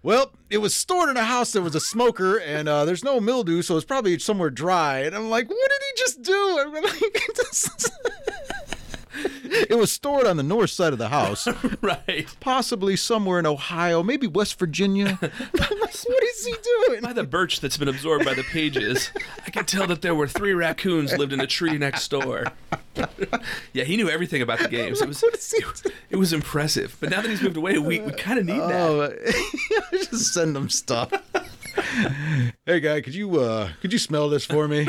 Well, 0.06 0.34
it 0.52 0.60
was 0.60 0.76
stored 0.76 1.10
in 1.10 1.18
a 1.18 1.24
house 1.24 1.54
that 1.54 1.64
was 1.64 1.74
a 1.74 1.80
smoker, 1.80 2.38
and 2.38 2.70
uh, 2.70 2.86
there's 2.86 3.04
no 3.04 3.20
mildew, 3.20 3.64
so 3.64 3.76
it's 3.76 3.88
probably 3.88 4.20
somewhere 4.20 4.52
dry. 4.52 5.00
And 5.00 5.16
I'm 5.16 5.32
like, 5.32 5.50
what 5.50 5.58
did 5.58 5.82
he 5.82 6.04
just 6.04 6.22
do? 6.22 6.60
I'm 6.64 6.74
like, 6.74 7.32
this 7.36 7.68
is- 7.76 7.92
it 9.70 9.78
was 9.78 9.92
stored 9.92 10.26
on 10.28 10.38
the 10.38 10.44
north 10.44 10.70
side 10.70 10.94
of 10.94 11.00
the 11.00 11.10
house, 11.10 11.48
right. 11.82 12.28
possibly 12.40 12.96
somewhere 12.96 13.40
in 13.40 13.46
Ohio, 13.46 14.04
maybe 14.04 14.28
West 14.28 14.58
Virginia. 14.60 15.20
What 16.08 16.24
is 16.24 16.46
he 16.46 16.54
doing? 16.88 17.02
By 17.02 17.14
the 17.14 17.24
birch 17.24 17.62
that's 17.62 17.78
been 17.78 17.88
absorbed 17.88 18.26
by 18.26 18.34
the 18.34 18.44
pages, 18.44 19.12
I 19.46 19.50
could 19.50 19.66
tell 19.68 19.88
that 19.88 20.02
there 20.02 20.14
were 20.14 20.28
three 20.28 20.54
raccoons 20.54 21.18
lived 21.18 21.32
in 21.32 21.40
a 21.40 21.48
tree 21.48 21.78
next 21.78 22.10
door. 22.10 22.46
yeah, 23.74 23.86
he 23.86 23.96
knew 23.96 24.10
everything 24.10 24.42
about 24.42 24.60
the 24.60 24.68
games. 24.68 25.02
It 25.02 25.08
was 25.08 25.22
What 25.22 25.36
is 25.36 25.50
he 25.50 25.62
doing? 25.62 25.96
it 26.10 26.18
was 26.18 26.34
impressive. 26.34 26.98
But 27.00 27.12
now 27.12 27.22
that 27.22 27.30
he's 27.30 27.42
moved 27.42 27.56
away, 27.58 27.78
we, 27.78 28.02
we 28.02 28.12
kind 28.12 28.38
of 28.40 28.46
need 28.46 28.60
that. 28.60 28.82
Oh, 28.82 29.98
just 29.98 30.34
send 30.34 30.54
them 30.56 30.70
stuff. 30.70 31.12
Hey 32.66 32.80
guy, 32.80 33.02
could 33.02 33.14
you 33.16 33.40
uh 33.40 33.70
could 33.82 33.92
you 33.94 34.00
smell 34.00 34.30
this 34.30 34.46
for 34.46 34.68
me? 34.68 34.88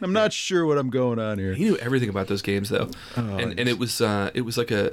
I'm 0.00 0.12
not 0.12 0.32
sure 0.32 0.66
what 0.66 0.78
I'm 0.78 0.90
going 0.90 1.18
on 1.18 1.38
here. 1.38 1.54
He 1.54 1.64
knew 1.64 1.76
everything 1.78 2.08
about 2.08 2.26
those 2.28 2.42
games, 2.42 2.68
though, 2.68 2.90
Oh, 3.16 3.36
and 3.36 3.58
and 3.58 3.68
it 3.68 3.78
was 3.78 4.00
uh, 4.00 4.30
it 4.34 4.42
was 4.42 4.58
like 4.58 4.70
a, 4.70 4.92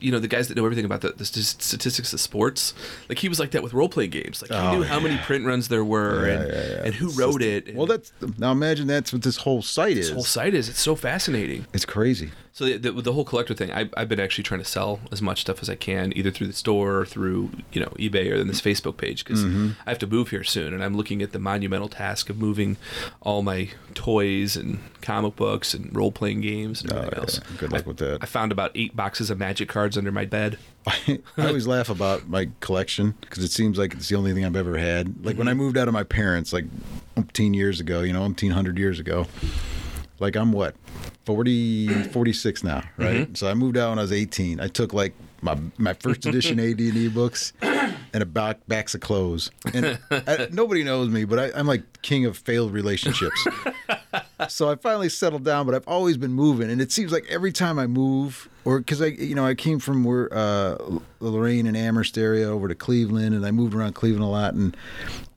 you 0.00 0.12
know, 0.12 0.18
the 0.18 0.28
guys 0.28 0.48
that 0.48 0.56
know 0.56 0.64
everything 0.64 0.84
about 0.84 1.00
the, 1.00 1.10
the 1.12 1.24
statistics 1.24 2.12
of 2.12 2.20
sports. 2.20 2.74
Like 3.08 3.18
he 3.18 3.28
was 3.28 3.38
like 3.40 3.50
that 3.52 3.62
with 3.62 3.72
role 3.72 3.88
playing 3.88 4.10
games. 4.10 4.42
Like 4.42 4.50
he 4.50 4.56
Oh, 4.56 4.76
knew 4.78 4.82
how 4.84 5.00
many 5.00 5.16
print 5.18 5.44
runs 5.46 5.68
there 5.68 5.84
were 5.84 6.26
Yeah, 6.28 6.34
and, 6.40 6.48
yeah, 6.52 6.54
yeah. 6.68 6.82
and 6.84 6.94
who 6.94 7.10
wrote 7.10 7.42
it. 7.42 7.68
and 7.68 7.76
Well, 7.76 7.86
that's 7.86 8.12
now 8.38 8.52
imagine 8.52 8.86
that's 8.86 9.12
what 9.12 9.22
this 9.22 9.38
whole 9.38 9.62
site 9.62 9.96
is. 9.96 10.08
this 10.08 10.14
whole 10.14 10.24
site 10.24 10.54
is. 10.54 10.68
It's 10.68 10.80
so 10.80 10.94
fascinating. 10.94 11.66
It's 11.72 11.84
crazy. 11.84 12.30
So 12.56 12.64
the, 12.66 12.76
the, 12.76 12.92
the 12.92 13.12
whole 13.12 13.24
collector 13.24 13.52
thing, 13.52 13.72
I, 13.72 13.90
I've 13.96 14.08
been 14.08 14.20
actually 14.20 14.44
trying 14.44 14.60
to 14.60 14.64
sell 14.64 15.00
as 15.10 15.20
much 15.20 15.40
stuff 15.40 15.60
as 15.60 15.68
I 15.68 15.74
can, 15.74 16.16
either 16.16 16.30
through 16.30 16.46
the 16.46 16.52
store 16.52 16.98
or 17.00 17.04
through 17.04 17.50
you 17.72 17.80
know 17.80 17.88
eBay 17.98 18.30
or 18.30 18.38
then 18.38 18.46
this 18.46 18.60
Facebook 18.60 18.96
page, 18.96 19.24
because 19.24 19.42
Mm-hmm. 19.44 19.70
I 19.84 19.90
have 19.90 19.98
to 19.98 20.06
move 20.06 20.28
here 20.30 20.44
soon, 20.44 20.72
and 20.72 20.82
I'm 20.84 20.96
looking 20.96 21.20
at 21.20 21.32
the 21.32 21.40
monumental 21.40 21.88
task 21.88 22.30
of 22.30 22.38
moving 22.38 22.76
all 23.22 23.42
my 23.42 23.70
toys 23.94 24.54
and 24.56 24.78
comic 25.02 25.34
books 25.34 25.74
and 25.74 25.94
role 25.96 26.12
playing 26.12 26.42
games 26.42 26.80
and 26.80 26.92
everything 26.92 27.10
Oh, 27.14 27.16
yeah. 27.16 27.22
else. 27.22 27.38
Good 27.58 27.72
luck 27.72 27.86
I, 27.86 27.88
with 27.88 27.96
that. 27.96 28.18
I 28.22 28.26
found 28.26 28.52
about 28.52 28.70
eight 28.76 28.94
boxes 28.94 29.30
of 29.30 29.38
Magic 29.38 29.68
cards 29.68 29.98
under 29.98 30.12
my 30.12 30.24
bed. 30.24 30.56
I, 30.86 31.18
I 31.36 31.48
always 31.48 31.66
laugh 31.66 31.88
about 31.90 32.28
my 32.28 32.50
collection 32.60 33.16
because 33.20 33.42
it 33.42 33.50
seems 33.50 33.78
like 33.78 33.94
it's 33.94 34.08
the 34.08 34.14
only 34.14 34.32
thing 34.32 34.44
I've 34.44 34.54
ever 34.54 34.78
had. 34.78 35.26
Like 35.26 35.36
when 35.36 35.48
I 35.48 35.54
moved 35.54 35.76
out 35.76 35.88
of 35.88 35.92
my 35.94 36.04
parents, 36.04 36.52
like 36.52 36.66
umpteen 37.16 37.52
years 37.56 37.80
ago, 37.80 38.02
you 38.02 38.12
know, 38.12 38.22
umpteen 38.22 38.52
hundred 38.52 38.78
years 38.78 39.00
ago. 39.00 39.26
Like 40.20 40.36
I'm 40.36 40.52
what, 40.52 40.76
40, 41.24 42.04
46 42.04 42.64
now, 42.64 42.82
right? 42.96 43.36
So 43.36 43.48
I 43.48 43.54
moved 43.54 43.76
out 43.76 43.90
when 43.90 43.98
I 43.98 44.02
was 44.02 44.12
18. 44.12 44.60
I 44.60 44.68
took 44.68 44.92
like 44.92 45.14
my 45.42 45.58
my 45.78 45.92
first 45.94 46.24
edition 46.26 46.58
AD&D 46.60 47.08
books 47.08 47.52
and 47.62 48.22
a 48.22 48.26
back 48.26 48.58
backs 48.68 48.94
of 48.94 49.00
clothes. 49.00 49.50
And 49.72 49.98
I, 50.10 50.48
nobody 50.52 50.84
knows 50.84 51.08
me, 51.08 51.24
but 51.24 51.38
I, 51.38 51.58
I'm 51.58 51.66
like 51.66 52.02
king 52.02 52.24
of 52.26 52.36
failed 52.38 52.72
relationships. 52.72 53.46
so 54.48 54.70
I 54.70 54.76
finally 54.76 55.08
settled 55.08 55.44
down, 55.44 55.66
but 55.66 55.74
I've 55.74 55.86
always 55.88 56.16
been 56.16 56.32
moving, 56.32 56.70
and 56.70 56.80
it 56.80 56.92
seems 56.92 57.12
like 57.12 57.24
every 57.28 57.52
time 57.52 57.78
I 57.78 57.86
move, 57.86 58.48
or 58.64 58.78
because 58.78 59.00
I, 59.02 59.06
you 59.06 59.34
know, 59.34 59.44
I 59.46 59.54
came 59.54 59.78
from 59.78 60.04
where 60.04 60.28
uh, 60.32 60.76
Lorain 61.20 61.66
and 61.66 61.76
Amherst 61.76 62.16
area 62.18 62.46
over 62.48 62.68
to 62.68 62.74
Cleveland, 62.74 63.34
and 63.34 63.44
I 63.46 63.50
moved 63.50 63.74
around 63.74 63.94
Cleveland 63.94 64.24
a 64.24 64.28
lot, 64.28 64.54
and 64.54 64.76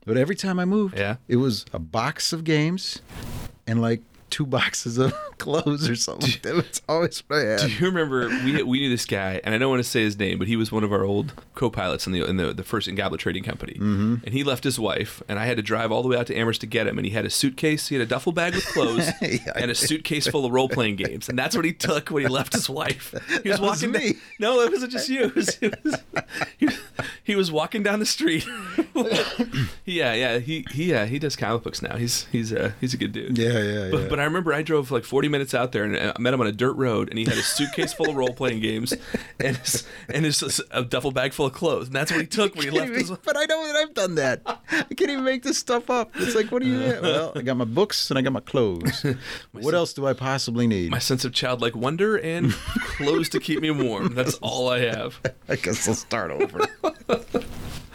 but 0.04 0.16
every 0.16 0.36
time 0.36 0.58
I 0.58 0.64
moved, 0.64 0.98
Yeah. 0.98 1.16
it 1.28 1.36
was 1.36 1.64
a 1.72 1.78
box 1.78 2.32
of 2.32 2.44
games, 2.44 3.00
and 3.66 3.80
like 3.82 4.02
two 4.30 4.46
boxes 4.46 4.98
of 4.98 5.12
clothes 5.38 5.88
or 5.88 5.94
something. 5.96 6.32
That 6.42 6.54
was 6.54 6.82
always 6.88 7.22
what 7.28 7.38
I 7.46 7.56
Do 7.56 7.68
you 7.72 7.86
remember 7.86 8.28
we 8.28 8.62
we 8.62 8.80
knew 8.80 8.88
this 8.88 9.04
guy, 9.06 9.40
and 9.44 9.54
I 9.54 9.58
don't 9.58 9.70
want 9.70 9.82
to 9.82 9.88
say 9.88 10.02
his 10.02 10.18
name, 10.18 10.38
but 10.38 10.48
he 10.48 10.56
was 10.56 10.70
one 10.72 10.84
of 10.84 10.92
our 10.92 11.04
old 11.04 11.32
co-pilots 11.54 12.06
in 12.06 12.12
the 12.12 12.24
in 12.24 12.36
the, 12.36 12.52
the 12.52 12.62
first 12.64 12.88
in 12.88 12.94
Goblet 12.94 13.20
Trading 13.20 13.42
Company. 13.42 13.74
Mm-hmm. 13.74 14.16
And 14.24 14.32
he 14.34 14.44
left 14.44 14.64
his 14.64 14.78
wife, 14.78 15.22
and 15.28 15.38
I 15.38 15.46
had 15.46 15.56
to 15.56 15.62
drive 15.62 15.90
all 15.92 16.02
the 16.02 16.08
way 16.08 16.16
out 16.16 16.26
to 16.28 16.34
Amherst 16.36 16.60
to 16.62 16.66
get 16.66 16.86
him. 16.86 16.98
And 16.98 17.06
he 17.06 17.12
had 17.12 17.24
a 17.24 17.30
suitcase, 17.30 17.88
he 17.88 17.94
had 17.94 18.02
a 18.02 18.06
duffel 18.06 18.32
bag 18.32 18.54
with 18.54 18.66
clothes, 18.72 19.08
Yeah. 19.22 19.52
and 19.56 19.70
a 19.70 19.74
suitcase 19.74 20.26
full 20.26 20.44
of 20.44 20.52
role 20.52 20.68
playing 20.68 20.96
games. 20.96 21.28
And 21.28 21.38
that's 21.38 21.54
what 21.56 21.64
he 21.64 21.72
took 21.72 22.08
when 22.10 22.22
he 22.22 22.28
left 22.28 22.52
his 22.52 22.68
wife. 22.68 23.14
He 23.42 23.50
was 23.50 23.58
That 23.58 23.60
was 23.60 23.82
walking. 23.82 23.92
me. 23.92 24.12
down- 24.12 24.20
no, 24.40 24.60
it 24.60 24.70
wasn't 24.72 24.92
just 24.92 25.08
you. 25.08 25.24
It 25.24 25.34
was, 25.34 25.58
it 25.60 25.84
was- 25.84 25.96
he, 26.58 26.66
was- 26.66 26.78
he 27.24 27.36
was 27.36 27.52
walking 27.52 27.82
down 27.82 27.98
the 28.00 28.06
street. 28.06 28.46
yeah, 29.84 30.12
yeah. 30.14 30.38
He 30.38 30.64
he 30.70 30.84
yeah 30.90 31.06
he 31.06 31.18
does 31.18 31.36
comic 31.36 31.62
books 31.62 31.82
now. 31.82 31.96
He's 31.96 32.24
he's 32.26 32.52
uh, 32.52 32.72
he's 32.80 32.94
a 32.94 32.96
good 32.96 33.12
dude. 33.12 33.36
Yeah, 33.38 33.58
yeah, 33.58 33.88
But, 33.90 34.00
yeah. 34.02 34.08
but 34.08 34.17
I 34.20 34.24
remember 34.24 34.52
I 34.52 34.62
drove 34.62 34.90
like 34.90 35.04
40 35.04 35.28
minutes 35.28 35.54
out 35.54 35.72
there 35.72 35.84
and 35.84 35.96
I 35.96 36.18
met 36.18 36.34
him 36.34 36.40
on 36.40 36.46
a 36.46 36.52
dirt 36.52 36.74
road, 36.74 37.08
and 37.08 37.18
he 37.18 37.24
had 37.24 37.34
a 37.36 37.42
suitcase 37.42 37.92
full 37.92 38.08
of 38.08 38.16
role 38.16 38.32
playing 38.32 38.60
games 38.60 38.94
and 39.40 39.56
his, 39.56 39.86
and 40.08 40.24
his 40.24 40.62
a 40.70 40.82
duffel 40.82 41.10
bag 41.10 41.32
full 41.32 41.46
of 41.46 41.52
clothes, 41.52 41.86
and 41.86 41.96
that's 41.96 42.10
what 42.10 42.20
he 42.20 42.26
took 42.26 42.54
when 42.54 42.64
he 42.64 42.70
left 42.70 42.92
his. 42.92 43.10
but 43.10 43.36
I 43.36 43.44
know 43.44 43.66
that 43.66 43.76
I've 43.76 43.94
done 43.94 44.14
that. 44.16 44.42
I 44.46 44.82
can't 44.94 45.10
even 45.10 45.24
make 45.24 45.42
this 45.42 45.58
stuff 45.58 45.90
up. 45.90 46.10
It's 46.14 46.34
like, 46.34 46.50
what 46.50 46.62
do 46.62 46.68
you? 46.68 46.76
Uh-huh. 46.76 46.92
Have? 46.94 47.02
Well, 47.02 47.32
I 47.36 47.42
got 47.42 47.56
my 47.56 47.64
books 47.64 48.10
and 48.10 48.18
I 48.18 48.22
got 48.22 48.32
my 48.32 48.40
clothes. 48.40 49.04
what 49.52 49.74
else 49.74 49.92
do 49.92 50.06
I 50.06 50.12
possibly 50.12 50.66
need? 50.66 50.90
My 50.90 50.98
sense 50.98 51.24
of 51.24 51.32
childlike 51.32 51.76
wonder 51.76 52.16
and 52.16 52.52
clothes 52.96 53.28
to 53.30 53.40
keep 53.40 53.60
me 53.60 53.70
warm. 53.70 54.14
That's 54.14 54.34
all 54.36 54.68
I 54.68 54.80
have. 54.80 55.20
I 55.48 55.56
guess 55.56 55.88
I'll 55.88 55.94
start 55.94 56.30
over. 56.30 56.66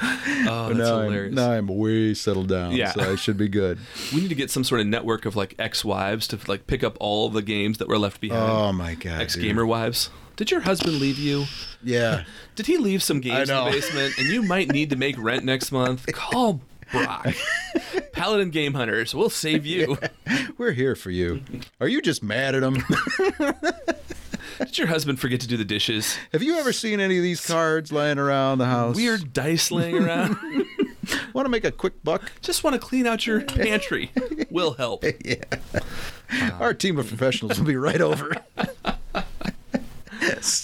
Oh, 0.46 0.68
that's 0.74 0.78
now 0.78 1.00
I'm, 1.00 1.34
now 1.34 1.52
I'm 1.52 1.68
way 1.68 2.14
settled 2.14 2.48
down, 2.50 2.74
Yeah. 2.74 2.92
so 2.92 3.14
I 3.14 3.16
should 3.16 3.38
be 3.38 3.48
good. 3.48 3.78
We 4.14 4.22
need 4.22 4.30
to 4.30 4.36
get 4.36 4.52
some 4.52 4.64
sort 4.64 4.82
of 4.82 4.88
network 4.88 5.26
of 5.26 5.36
like 5.36 5.56
ex-wives 5.58 6.28
to 6.30 6.40
like 6.48 6.68
pick 6.68 6.84
up 6.84 6.98
all 7.00 7.30
the 7.30 7.42
games 7.42 7.78
that 7.78 7.88
were 7.88 7.98
left 7.98 8.20
behind. 8.20 8.52
Oh 8.52 8.72
my 8.74 8.96
god. 8.96 9.22
Ex-gamer 9.22 9.66
wives. 9.66 10.10
Did 10.36 10.52
your 10.52 10.62
husband 10.62 11.00
leave 11.00 11.18
you? 11.20 11.46
Yeah, 11.84 12.24
Did 12.56 12.66
he 12.66 12.78
leave 12.78 13.02
some 13.04 13.20
games 13.22 13.50
in 13.50 13.56
the 13.66 13.72
basement 13.72 14.18
and 14.18 14.28
you 14.28 14.42
might 14.44 14.70
need 14.70 14.90
to 14.90 14.96
make 14.96 15.16
rent 15.18 15.46
next 15.46 15.72
month? 15.72 16.06
Call 16.12 16.62
Brock. 16.92 17.34
Paladin 18.12 18.50
Game 18.52 18.74
Hunters. 18.74 19.16
We'll 19.16 19.30
save 19.30 19.66
you. 19.66 19.98
we're 20.58 20.72
here 20.72 20.96
for 20.96 21.10
you. 21.12 21.42
Are 21.80 21.88
you 21.88 22.02
just 22.02 22.22
mad 22.24 22.54
at 22.56 22.64
him? 22.64 22.84
Did 24.60 24.78
your 24.78 24.88
husband 24.88 25.20
forget 25.20 25.42
to 25.42 25.48
do 25.48 25.58
the 25.58 25.66
dishes? 25.66 26.18
Have 26.32 26.44
you 26.44 26.58
ever 26.58 26.74
seen 26.74 27.00
any 27.00 27.18
of 27.18 27.24
these 27.24 27.46
cards 27.46 27.92
lying 27.92 28.18
around 28.18 28.60
the 28.60 28.66
house? 28.66 28.96
Weird 28.96 29.34
dice 29.34 29.72
laying 29.72 29.98
around. 29.98 30.38
Want 31.34 31.46
to 31.46 31.50
make 31.50 31.66
a 31.66 31.72
quick 31.72 32.04
buck? 32.04 32.32
Just 32.42 32.64
want 32.64 32.76
to 32.76 32.80
clean 32.80 33.06
out 33.08 33.26
your 33.28 33.42
pantry. 33.42 34.12
We'll 34.50 34.74
help. 34.74 35.04
Yeah, 35.26 36.52
Our 36.60 36.74
team 36.74 36.98
of 36.98 37.08
professionals 37.08 37.60
will 37.60 37.66
be 37.68 37.76
right 37.76 38.02
over. 38.02 38.32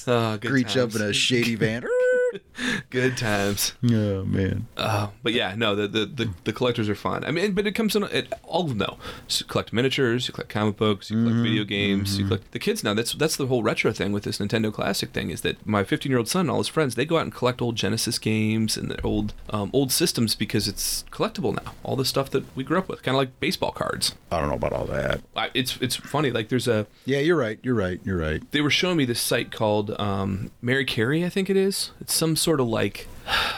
Oh, 0.07 0.37
good 0.37 0.51
Reach 0.51 0.77
up 0.77 0.95
in 0.95 1.01
a 1.01 1.13
shady 1.13 1.55
van. 1.55 1.85
Good 2.89 3.17
times. 3.17 3.73
oh 3.83 4.23
man. 4.25 4.67
Oh, 4.77 5.11
but 5.23 5.33
yeah, 5.33 5.55
no, 5.55 5.75
the, 5.75 5.87
the, 5.87 6.05
the, 6.05 6.29
the 6.45 6.53
collectors 6.53 6.89
are 6.89 6.95
fun. 6.95 7.23
I 7.23 7.31
mean, 7.31 7.53
but 7.53 7.65
it 7.67 7.73
comes 7.73 7.95
in 7.95 8.03
it, 8.03 8.31
all 8.43 8.63
of 8.63 8.69
them 8.69 8.77
though. 8.79 8.97
So 9.27 9.43
you 9.43 9.47
collect 9.47 9.71
miniatures, 9.73 10.27
you 10.27 10.33
collect 10.33 10.49
comic 10.49 10.77
books, 10.77 11.09
you 11.09 11.17
collect 11.17 11.29
Mm-hmm. 11.29 11.43
video 11.43 11.63
games, 11.63 12.17
you 12.17 12.25
collect 12.25 12.51
the 12.51 12.59
kids 12.59 12.83
now. 12.83 12.93
That's 12.93 13.13
that's 13.13 13.35
the 13.35 13.47
whole 13.47 13.61
retro 13.63 13.91
thing 13.91 14.11
with 14.11 14.23
this 14.23 14.39
Nintendo 14.39 14.73
Classic 14.73 15.09
thing 15.11 15.29
is 15.29 15.41
that 15.41 15.65
my 15.65 15.83
15 15.83 16.09
year 16.09 16.17
old 16.17 16.27
son 16.27 16.41
and 16.41 16.51
all 16.51 16.57
his 16.57 16.67
friends 16.67 16.95
they 16.95 17.05
go 17.05 17.17
out 17.17 17.23
and 17.23 17.33
collect 17.33 17.61
old 17.61 17.75
Genesis 17.75 18.17
games 18.17 18.75
and 18.77 18.89
the 18.89 19.01
old 19.03 19.33
um, 19.51 19.69
old 19.73 19.91
systems 19.91 20.35
because 20.35 20.67
it's 20.67 21.05
collectible 21.11 21.53
now. 21.55 21.73
All 21.83 21.95
the 21.95 22.05
stuff 22.05 22.29
that 22.31 22.43
we 22.55 22.63
grew 22.63 22.77
up 22.79 22.89
with, 22.89 23.03
kind 23.03 23.15
of 23.15 23.19
like 23.19 23.39
baseball 23.39 23.71
cards. 23.71 24.15
I 24.31 24.39
don't 24.39 24.49
know 24.49 24.55
about 24.55 24.73
all 24.73 24.85
that. 24.85 25.21
I, 25.35 25.49
it's 25.53 25.77
it's 25.81 25.95
funny. 25.95 26.31
Like 26.31 26.49
there's 26.49 26.67
a 26.67 26.87
Yeah, 27.05 27.19
you're 27.19 27.37
right. 27.37 27.59
You're 27.61 27.75
right. 27.75 27.99
You're 28.03 28.17
right. 28.17 28.41
they 28.51 28.61
were 28.61 28.69
showing 28.71 28.97
me 28.97 29.05
this 29.05 29.21
site 29.21 29.51
called 29.51 29.91
um, 29.99 30.51
Mercari, 30.63 31.23
I 31.25 31.29
think 31.29 31.49
it 31.49 31.57
is. 31.57 31.91
It's 32.01 32.13
some 32.13 32.35
sort 32.35 32.48
of 32.57 32.67
like 32.67 33.07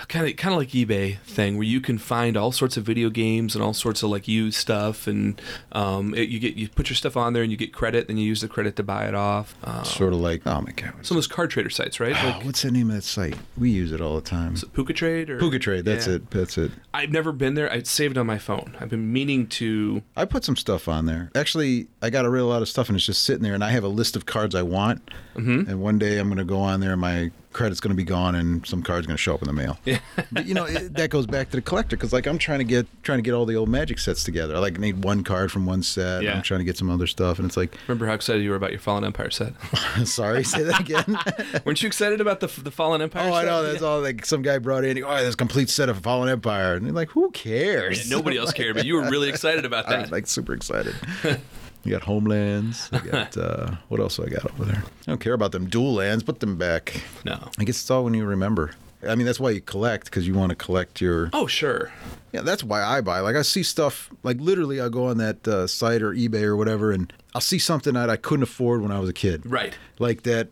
kind 0.10 0.28
of 0.28 0.36
kind 0.36 0.54
of 0.54 0.60
like 0.60 0.68
eBay 0.70 1.18
thing 1.20 1.56
where 1.56 1.66
you 1.66 1.80
can 1.80 1.98
find 1.98 2.36
all 2.36 2.52
sorts 2.52 2.76
of 2.76 2.84
video 2.84 3.10
games 3.10 3.56
and 3.56 3.64
all 3.64 3.74
sorts 3.74 4.04
of 4.04 4.10
like 4.10 4.28
used 4.28 4.58
stuff, 4.58 5.08
and 5.08 5.42
um, 5.72 6.14
it, 6.14 6.28
you 6.28 6.40
get 6.40 6.56
you 6.56 6.68
put 6.68 6.90
your 6.90 6.96
stuff 6.98 7.16
on 7.16 7.32
there 7.32 7.42
and 7.42 7.52
you 7.52 7.58
get 7.58 7.72
credit, 7.72 8.08
then 8.08 8.18
you 8.18 8.26
use 8.26 8.42
the 8.42 8.50
credit 8.50 8.76
to 8.76 8.84
buy 8.84 9.06
it 9.08 9.16
off. 9.16 9.56
Um, 9.64 9.86
Sort 9.86 10.12
of 10.12 10.20
like 10.20 10.42
oh 10.46 10.60
my 10.60 10.72
god. 10.72 10.94
some 11.04 11.16
of 11.16 11.24
those 11.24 11.28
card 11.28 11.50
trader 11.52 11.70
sites, 11.70 12.02
right? 12.02 12.14
Oh, 12.22 12.28
Like 12.28 12.44
what's 12.46 12.64
the 12.64 12.72
name 12.72 12.90
of 12.90 12.98
that 12.98 13.04
site? 13.04 13.38
We 13.58 13.70
use 13.70 13.94
it 13.94 14.02
all 14.02 14.16
the 14.16 14.22
time. 14.22 14.56
is 14.56 14.64
it 14.64 14.74
PucaTrade 14.74 15.30
or 15.30 15.40
PucaTrade. 15.40 15.86
That's 15.86 16.08
Yeah. 16.08 16.16
it. 16.16 16.30
That's 16.32 16.58
it. 16.58 16.72
I've 16.94 17.12
never 17.12 17.32
been 17.32 17.54
there. 17.54 17.72
I 17.72 17.82
saved 17.84 18.18
on 18.18 18.26
my 18.28 18.38
phone. 18.40 18.76
I've 18.82 18.90
been 18.90 19.14
meaning 19.14 19.48
to. 19.48 20.02
I 20.18 20.26
put 20.26 20.44
some 20.44 20.58
stuff 20.58 20.90
on 20.90 21.06
there. 21.06 21.32
Actually, 21.34 21.88
I 22.02 22.10
got 22.10 22.26
a 22.26 22.30
real 22.30 22.48
lot 22.48 22.62
of 22.62 22.68
stuff, 22.68 22.90
and 22.90 22.98
it's 22.98 23.06
just 23.06 23.24
sitting 23.24 23.44
there. 23.44 23.54
And 23.54 23.64
I 23.64 23.70
have 23.72 23.86
a 23.86 23.88
list 23.90 24.18
of 24.18 24.26
cards 24.26 24.54
I 24.56 24.64
want. 24.64 25.10
Mm-hmm. 25.36 25.70
And 25.70 25.82
one 25.82 25.98
day 25.98 26.18
I'm 26.18 26.28
going 26.28 26.38
to 26.40 26.44
go 26.44 26.60
on 26.60 26.82
there, 26.82 26.92
and 26.92 27.00
my 27.02 27.32
credit's 27.54 27.80
going 27.80 27.92
to 27.92 27.96
be 27.96 28.04
gone, 28.04 28.36
and 28.36 28.66
some 28.66 28.82
cards 28.84 29.08
going 29.08 29.16
to 29.18 29.22
show 29.22 29.34
up 29.34 29.42
in 29.42 29.48
the 29.48 29.54
mail. 29.54 29.78
Yeah. 29.86 30.00
but 30.32 30.46
you 30.46 30.54
know 30.54 30.66
it, 30.66 30.94
that 30.96 31.10
goes 31.10 31.26
back 31.26 31.50
to 31.52 31.58
the 31.58 31.62
collector 31.62 31.96
because 31.96 32.14
like 32.14 32.26
I'm 32.28 32.38
trying 32.38 32.60
to 32.60 32.64
get 32.66 32.88
trying 33.04 33.18
to 33.20 33.22
get 33.24 33.34
all 33.34 33.46
the 33.46 33.56
old 33.56 33.70
Magic 33.70 34.00
sets 34.00 34.24
together. 34.24 34.56
I 34.56 34.60
like 34.60 34.80
need 34.80 35.04
one 35.04 35.24
card 35.24 35.52
from 35.52 35.66
one 35.66 35.84
set. 35.84 36.24
Yeah. 36.24 36.36
I'm 36.36 36.42
trying 36.42 36.60
to 36.60 36.64
get 36.64 36.78
some 36.78 36.90
other 36.90 37.08
stuff, 37.08 37.40
and 37.40 37.48
it's 37.48 37.58
like, 37.58 37.76
Remember 37.88 38.08
how 38.08 38.14
excited 38.14 38.44
you 38.44 38.50
were 38.50 38.56
about 38.56 38.72
your 38.72 38.80
Fallen 38.80 39.04
Empire 39.04 39.30
set? 39.30 39.54
sorry, 40.06 40.44
say 40.44 40.64
that 40.64 40.80
again. 40.80 41.18
Weren't 41.66 41.82
you 41.82 41.88
excited 41.88 42.22
about 42.22 42.40
the 42.40 42.48
the 42.62 42.72
Fallen 42.72 43.02
Empire? 43.02 43.30
oh, 43.30 43.34
I 43.34 43.42
set? 43.44 43.48
know 43.50 43.64
that's 43.64 43.82
all. 43.84 44.02
Like 44.02 44.26
some 44.26 44.42
guy 44.42 44.58
brought 44.58 44.84
in, 44.84 45.04
oh, 45.04 45.24
this 45.24 45.36
complete 45.36 45.70
set 45.70 45.90
of 45.90 46.00
Fallen 46.00 46.30
Empire, 46.30 46.76
and 46.76 46.86
you're 46.86 46.96
like, 46.96 47.10
who 47.10 47.32
cares? 47.32 48.10
Nobody 48.10 48.38
else 48.38 48.52
cared, 48.54 48.76
but 48.76 48.86
you 48.86 48.96
were 48.96 49.10
really 49.10 49.30
excited 49.30 49.66
about 49.66 49.88
I 49.88 49.92
that. 49.92 50.02
was 50.04 50.12
like 50.12 50.28
super 50.28 50.54
excited. 50.54 50.96
You 51.84 51.91
got 51.91 52.04
homelands. 52.04 52.89
I 52.91 53.00
got 53.12 53.38
uh, 53.38 53.72
what 53.88 54.00
else 54.00 54.17
do 54.17 54.26
I 54.26 54.30
got 54.30 54.46
over 54.52 54.65
there? 54.65 54.84
I 55.08 55.12
don't 55.12 55.20
care 55.22 55.34
about 55.34 55.52
them 55.52 55.67
dual 55.67 55.94
lands. 55.94 56.24
Put 56.24 56.39
them 56.39 56.58
back. 56.58 57.02
no. 57.26 57.50
I 57.58 57.63
guess 57.63 57.82
it's 57.82 57.89
all 57.91 58.04
when 58.04 58.13
you 58.13 58.26
remember. 58.26 58.72
I 59.08 59.16
mean, 59.16 59.26
that's 59.26 59.40
why 59.40 59.50
you 59.52 59.62
collect 59.62 60.06
because 60.06 60.28
you 60.28 60.34
want 60.34 60.50
to 60.52 60.56
collect 60.56 61.02
your. 61.02 61.30
Oh, 61.34 61.48
sure. 61.48 61.92
Yeah, 62.32 62.42
that's 62.42 62.64
why 62.64 62.82
I 62.82 63.02
buy. 63.02 63.20
Like 63.20 63.36
I 63.36 63.42
see 63.42 63.62
stuff. 63.64 64.10
Like 64.24 64.38
literally, 64.40 64.80
I'll 64.80 64.90
go 64.90 65.08
on 65.08 65.18
that 65.18 65.46
uh, 65.48 65.68
site 65.68 66.02
or 66.02 66.12
eBay 66.14 66.44
or 66.44 66.56
whatever, 66.56 66.92
and 66.94 67.12
I'll 67.36 67.42
see 67.42 67.60
something 67.60 67.94
that 67.96 68.10
I 68.10 68.16
couldn't 68.16 68.44
afford 68.44 68.82
when 68.82 68.90
I 68.92 69.00
was 69.00 69.10
a 69.10 69.14
kid. 69.14 69.42
Right. 69.46 69.78
Like 70.00 70.24
that. 70.24 70.48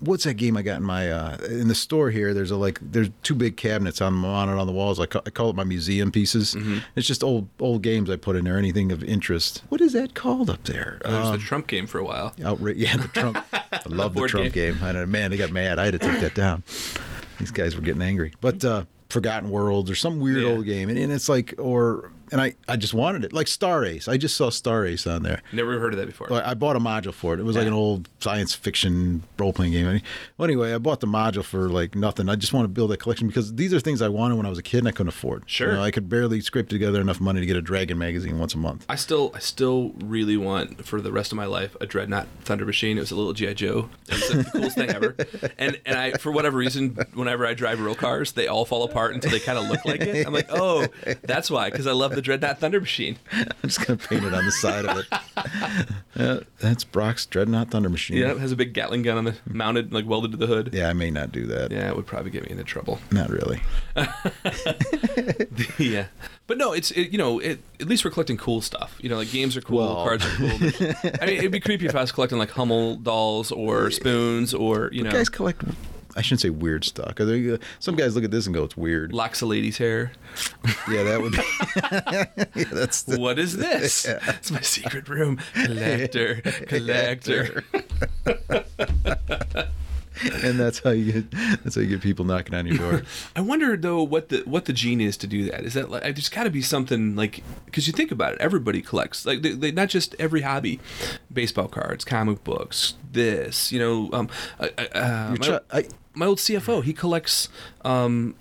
What's 0.00 0.24
that 0.24 0.34
game 0.34 0.56
I 0.56 0.62
got 0.62 0.78
in 0.78 0.82
my 0.82 1.08
uh, 1.12 1.36
in 1.48 1.68
the 1.68 1.74
store 1.76 2.10
here? 2.10 2.34
There's 2.34 2.50
a 2.50 2.56
like 2.56 2.80
there's 2.82 3.10
two 3.22 3.36
big 3.36 3.56
cabinets 3.56 4.00
on 4.00 4.14
mounted 4.14 4.58
on 4.58 4.66
the 4.66 4.72
walls. 4.72 4.98
I 4.98 5.06
call, 5.06 5.22
I 5.24 5.30
call 5.30 5.50
it 5.50 5.56
my 5.56 5.62
museum 5.62 6.10
pieces. 6.10 6.54
Mm-hmm. 6.56 6.78
It's 6.96 7.06
just 7.06 7.22
old 7.22 7.46
old 7.60 7.82
games 7.82 8.10
I 8.10 8.16
put 8.16 8.34
in 8.34 8.44
there. 8.46 8.58
Anything 8.58 8.90
of 8.90 9.04
interest. 9.04 9.62
What 9.68 9.80
is 9.80 9.92
that 9.92 10.14
called 10.14 10.50
up 10.50 10.64
there? 10.64 11.00
Was 11.04 11.14
Um, 11.14 11.32
the 11.32 11.38
Trump 11.38 11.68
game 11.68 11.86
for 11.86 11.98
a 11.98 12.04
while. 12.04 12.32
Outra- 12.38 12.74
yeah, 12.76 12.96
the 12.96 13.06
Trump. 13.08 13.44
I 13.52 13.62
love 13.86 14.14
the 14.14 14.18
board 14.20 14.30
Trump 14.30 14.52
game. 14.52 14.78
I 14.82 14.90
know, 14.92 15.06
man, 15.06 15.30
they 15.30 15.36
got 15.36 15.52
mad. 15.52 15.78
I 15.78 15.84
had 15.84 15.92
to 15.92 15.98
take 16.00 16.20
that 16.22 16.34
down. 16.34 16.64
These 17.40 17.50
guys 17.50 17.74
were 17.74 17.82
getting 17.82 18.02
angry. 18.02 18.32
But 18.40 18.64
uh, 18.64 18.84
Forgotten 19.08 19.50
Worlds 19.50 19.90
or 19.90 19.96
some 19.96 20.20
weird 20.20 20.42
Yeah. 20.44 20.50
old 20.50 20.64
game, 20.66 20.88
and, 20.88 20.96
and 20.98 21.10
it's 21.10 21.28
like, 21.28 21.54
or 21.58 22.12
and 22.32 22.40
I, 22.40 22.54
I 22.68 22.76
just 22.76 22.94
wanted 22.94 23.24
it, 23.24 23.32
like 23.32 23.48
Star 23.48 23.84
Ace. 23.84 24.08
I 24.08 24.16
just 24.16 24.36
saw 24.36 24.50
Star 24.50 24.84
Ace 24.86 25.06
on 25.06 25.22
there. 25.22 25.42
Never 25.52 25.78
heard 25.78 25.92
of 25.92 25.98
that 25.98 26.06
before. 26.06 26.28
But 26.28 26.44
I 26.46 26.54
bought 26.54 26.76
a 26.76 26.80
module 26.80 27.12
for 27.12 27.34
it. 27.34 27.40
It 27.40 27.44
was 27.44 27.56
like 27.56 27.66
an 27.66 27.72
old 27.72 28.08
science 28.20 28.54
fiction 28.54 29.22
role 29.38 29.52
playing 29.52 29.72
game. 29.72 30.00
Well, 30.36 30.44
anyway, 30.46 30.74
I 30.74 30.78
bought 30.78 31.00
the 31.00 31.06
module 31.06 31.44
for 31.44 31.68
like 31.68 31.94
nothing. 31.94 32.28
I 32.28 32.36
just 32.36 32.52
want 32.52 32.64
to 32.64 32.68
build 32.68 32.92
a 32.92 32.96
collection 32.96 33.26
because 33.26 33.54
these 33.54 33.72
are 33.74 33.80
things 33.80 34.02
I 34.02 34.08
wanted 34.08 34.36
when 34.36 34.46
I 34.46 34.50
was 34.50 34.58
a 34.58 34.62
kid 34.62 34.78
and 34.78 34.88
I 34.88 34.92
couldn't 34.92 35.08
afford. 35.08 35.44
Sure. 35.46 35.68
You 35.70 35.74
know, 35.74 35.82
I 35.82 35.90
could 35.90 36.08
barely 36.08 36.40
scrape 36.40 36.68
together 36.68 37.00
enough 37.00 37.20
money 37.20 37.40
to 37.40 37.46
get 37.46 37.56
a 37.56 37.62
Dragon 37.62 37.98
magazine 37.98 38.38
once 38.38 38.54
a 38.54 38.58
month. 38.58 38.84
I 38.88 38.96
still, 38.96 39.32
I 39.34 39.38
still 39.38 39.92
really 39.98 40.36
want 40.36 40.84
for 40.84 41.00
the 41.00 41.12
rest 41.12 41.32
of 41.32 41.36
my 41.36 41.46
life 41.46 41.76
a 41.80 41.86
Dreadnok 41.86 42.26
Thunder 42.42 42.64
Machine. 42.64 42.96
It 42.96 43.00
was 43.00 43.10
a 43.10 43.16
little 43.16 43.32
GI 43.32 43.54
Joe. 43.54 43.88
It 44.08 44.14
was 44.14 44.28
the 44.28 44.50
coolest 44.50 44.76
thing 44.76 44.90
ever. 44.90 45.16
And 45.58 45.80
and 45.84 45.98
I, 45.98 46.12
for 46.12 46.32
whatever 46.32 46.56
reason, 46.56 46.96
whenever 47.14 47.46
I 47.46 47.54
drive 47.54 47.80
real 47.80 47.94
cars, 47.94 48.32
they 48.32 48.46
all 48.46 48.64
fall 48.64 48.84
apart 48.84 49.14
until 49.14 49.30
they 49.30 49.40
kind 49.40 49.58
of 49.58 49.66
look 49.68 49.84
like 49.84 50.00
it. 50.00 50.26
I'm 50.26 50.32
like, 50.32 50.48
oh, 50.50 50.86
that's 51.22 51.50
why, 51.50 51.70
because 51.70 51.86
I 51.86 51.92
love 51.92 52.14
the 52.14 52.19
Dreadnok 52.22 52.58
Thunder 52.58 52.80
Machine. 52.80 53.18
I'm 53.32 53.46
just 53.64 53.84
gonna 53.86 53.96
paint 53.98 54.24
it 54.24 54.34
on 54.34 54.44
the 54.44 54.52
side 54.52 54.84
of 54.86 54.98
it. 54.98 55.06
Uh, 56.16 56.40
that's 56.58 56.84
Brock's 56.84 57.24
Dreadnok 57.24 57.70
Thunder 57.70 57.88
Machine. 57.88 58.18
Yeah, 58.18 58.32
it 58.32 58.38
has 58.38 58.52
a 58.52 58.56
big 58.56 58.74
Gatling 58.74 59.00
gun 59.00 59.16
on 59.16 59.24
the 59.24 59.36
mounted, 59.46 59.90
like 59.94 60.04
welded 60.06 60.32
to 60.32 60.36
the 60.36 60.46
hood. 60.46 60.68
Yeah, 60.74 60.90
I 60.90 60.92
may 60.92 61.10
not 61.10 61.32
do 61.32 61.46
that. 61.46 61.70
Yeah, 61.70 61.88
it 61.88 61.96
would 61.96 62.04
probably 62.06 62.30
get 62.30 62.42
me 62.44 62.50
into 62.50 62.64
trouble. 62.64 62.98
Not 63.10 63.30
really. 63.30 63.62
yeah, 65.78 66.06
but 66.46 66.58
no, 66.58 66.72
it's 66.72 66.90
it, 66.90 67.10
you 67.10 67.16
know, 67.16 67.38
it, 67.38 67.60
at 67.80 67.86
least 67.86 68.04
we're 68.04 68.10
collecting 68.10 68.36
cool 68.36 68.60
stuff. 68.60 68.98
You 69.00 69.08
know, 69.08 69.16
like 69.16 69.30
games 69.30 69.56
are 69.56 69.62
cool, 69.62 69.78
Well. 69.78 70.04
cards 70.04 70.26
are 70.26 70.36
cool. 70.36 70.50
I 71.22 71.26
mean, 71.26 71.36
it'd 71.38 71.52
be 71.52 71.60
creepy 71.60 71.86
if 71.86 71.94
I 71.94 72.02
was 72.02 72.12
collecting 72.12 72.36
like 72.38 72.50
Hummel 72.50 72.96
dolls 72.96 73.50
or 73.50 73.90
spoons 73.90 74.52
or 74.52 74.90
you 74.92 75.02
know, 75.02 75.10
Guys 75.10 75.30
collect. 75.30 75.62
I 76.16 76.22
shouldn't 76.22 76.40
say 76.40 76.50
weird 76.50 76.84
stuff. 76.84 77.14
'cause 77.14 77.28
they- 77.28 77.52
uh, 77.52 77.58
Some 77.78 77.94
guys 77.96 78.14
look 78.14 78.24
at 78.24 78.30
this 78.30 78.46
and 78.46 78.54
go, 78.54 78.64
"It's 78.64 78.76
weird." 78.76 79.12
locks 79.12 79.40
a 79.42 79.46
lady's 79.46 79.78
hair. 79.78 80.12
Yeah, 80.90 81.04
that 81.04 81.20
would 81.22 81.32
be. 81.32 81.38
yeah, 82.60 82.64
that's 82.72 83.02
the, 83.02 83.18
What 83.18 83.38
is 83.38 83.56
this? 83.56 84.06
It's 84.28 84.50
my 84.50 84.60
secret 84.60 85.08
room. 85.08 85.38
Collector, 85.54 86.40
collector. 86.66 87.64
and 90.44 90.58
that's 90.58 90.80
how 90.80 90.90
you 90.90 91.12
get. 91.12 91.30
That's 91.62 91.74
how 91.74 91.80
you 91.80 91.88
get 91.88 92.00
people 92.00 92.24
knocking 92.24 92.54
on 92.54 92.66
your 92.66 92.78
door. 92.78 93.02
I 93.36 93.40
wonder 93.40 93.76
though 93.76 94.02
what 94.02 94.28
the 94.28 94.42
what 94.44 94.66
the 94.66 94.72
gene 94.72 95.00
is 95.00 95.16
to 95.18 95.26
do 95.26 95.50
that. 95.50 95.64
Is 95.64 95.74
that 95.74 95.90
like 95.90 96.02
there's 96.02 96.28
got 96.28 96.44
to 96.44 96.50
be 96.50 96.62
something 96.62 97.16
like 97.16 97.42
because 97.64 97.86
you 97.86 97.92
think 97.92 98.10
about 98.10 98.34
it, 98.34 98.40
everybody 98.40 98.82
collects 98.82 99.24
like 99.24 99.42
they, 99.42 99.52
they, 99.52 99.70
not 99.70 99.88
just 99.88 100.14
every 100.18 100.42
hobby, 100.42 100.80
baseball 101.32 101.68
cards, 101.68 102.04
comic 102.04 102.44
books, 102.44 102.94
this. 103.12 103.72
You 103.72 103.78
know, 103.78 104.10
um, 104.12 104.28
uh, 104.58 104.68
uh, 104.94 105.36
my, 105.38 105.60
I, 105.72 105.84
my 106.14 106.26
old 106.26 106.38
CFO 106.38 106.82
he 106.82 106.92
collects 106.92 107.48
um, 107.84 108.34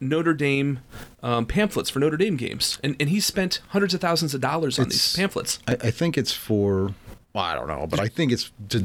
Notre 0.00 0.34
Dame 0.34 0.80
um, 1.22 1.46
pamphlets 1.46 1.90
for 1.90 1.98
Notre 1.98 2.16
Dame 2.16 2.36
games, 2.36 2.78
and 2.82 2.96
and 3.00 3.10
he 3.10 3.20
spent 3.20 3.60
hundreds 3.68 3.94
of 3.94 4.00
thousands 4.00 4.34
of 4.34 4.40
dollars 4.40 4.78
on 4.78 4.88
these 4.88 5.16
pamphlets. 5.16 5.58
I, 5.66 5.72
I 5.72 5.90
think 5.90 6.16
it's 6.16 6.32
for. 6.32 6.94
I 7.38 7.54
don't 7.54 7.68
know, 7.68 7.86
but 7.86 8.00
I 8.00 8.08
think 8.08 8.32
it's 8.32 8.50
to, 8.70 8.84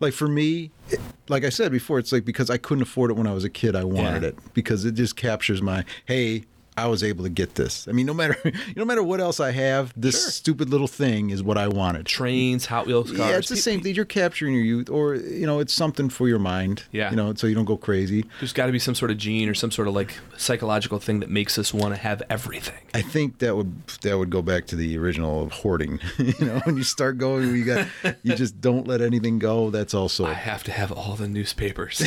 like 0.00 0.12
for 0.12 0.28
me, 0.28 0.70
it- 0.90 1.00
like 1.28 1.44
I 1.44 1.48
said 1.50 1.72
before, 1.72 1.98
it's 1.98 2.12
like 2.12 2.24
because 2.24 2.48
I 2.50 2.56
couldn't 2.56 2.82
afford 2.82 3.10
it 3.10 3.14
when 3.14 3.26
I 3.26 3.32
was 3.32 3.44
a 3.44 3.50
kid, 3.50 3.76
I 3.76 3.84
wanted 3.84 4.22
Yeah. 4.22 4.28
it 4.30 4.38
because 4.54 4.84
it 4.84 4.92
just 4.94 5.16
captures 5.16 5.60
my 5.62 5.84
hey. 6.06 6.44
I 6.84 6.86
was 6.86 7.02
able 7.02 7.24
to 7.24 7.30
get 7.30 7.54
this. 7.56 7.86
I 7.88 7.92
mean, 7.92 8.06
no 8.06 8.14
matter 8.14 8.36
no 8.76 8.84
matter 8.84 9.02
what 9.02 9.20
else 9.20 9.40
I 9.40 9.50
have, 9.52 9.92
this 9.96 10.20
Sure. 10.22 10.30
stupid 10.30 10.70
little 10.70 10.88
thing 10.88 11.30
is 11.30 11.42
what 11.42 11.58
I 11.58 11.68
wanted. 11.68 12.06
Trains, 12.06 12.66
Hot 12.66 12.86
Wheels 12.86 13.08
cars. 13.10 13.18
Yeah, 13.18 13.36
it's 13.38 13.48
the 13.48 13.56
same 13.56 13.80
thing. 13.80 13.94
You're 13.94 14.04
capturing 14.04 14.54
your 14.54 14.62
youth, 14.64 14.88
or 14.90 15.14
you 15.14 15.46
know, 15.46 15.58
it's 15.60 15.72
something 15.72 16.08
for 16.08 16.28
your 16.28 16.38
mind. 16.38 16.84
Yeah. 16.92 17.10
you 17.10 17.16
know, 17.16 17.34
so 17.34 17.46
you 17.46 17.54
don't 17.54 17.64
go 17.64 17.76
crazy. 17.76 18.24
There's 18.40 18.52
got 18.52 18.66
to 18.66 18.72
be 18.72 18.78
some 18.78 18.94
sort 18.94 19.10
of 19.10 19.18
gene 19.18 19.48
or 19.48 19.54
some 19.54 19.70
sort 19.70 19.88
of 19.88 19.94
like 19.94 20.14
psychological 20.36 20.98
thing 20.98 21.20
that 21.20 21.30
makes 21.30 21.58
us 21.58 21.72
want 21.74 21.94
to 21.94 22.00
have 22.00 22.22
everything. 22.30 22.78
I 22.94 23.02
think 23.02 23.38
that 23.38 23.56
would 23.56 23.86
that 24.02 24.18
would 24.18 24.30
go 24.30 24.42
back 24.42 24.66
to 24.68 24.76
the 24.76 24.96
original 24.98 25.42
of 25.42 25.52
hoarding. 25.52 26.00
you 26.18 26.34
know, 26.46 26.60
when 26.64 26.76
you 26.76 26.82
start 26.84 27.18
going, 27.18 27.54
you 27.54 27.64
got 27.64 27.86
you 28.22 28.34
just 28.34 28.60
don't 28.60 28.86
let 28.86 29.00
anything 29.00 29.38
go. 29.38 29.70
That's 29.70 29.94
also 29.94 30.24
I 30.34 30.34
have 30.34 30.64
to 30.64 30.72
have 30.72 30.92
all 30.92 31.14
the 31.16 31.28
newspapers. 31.28 32.02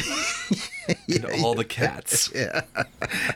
and 1.08 1.26
all 1.44 1.56
the 1.56 1.66
cats. 1.66 2.32
Yeah. 2.42 2.62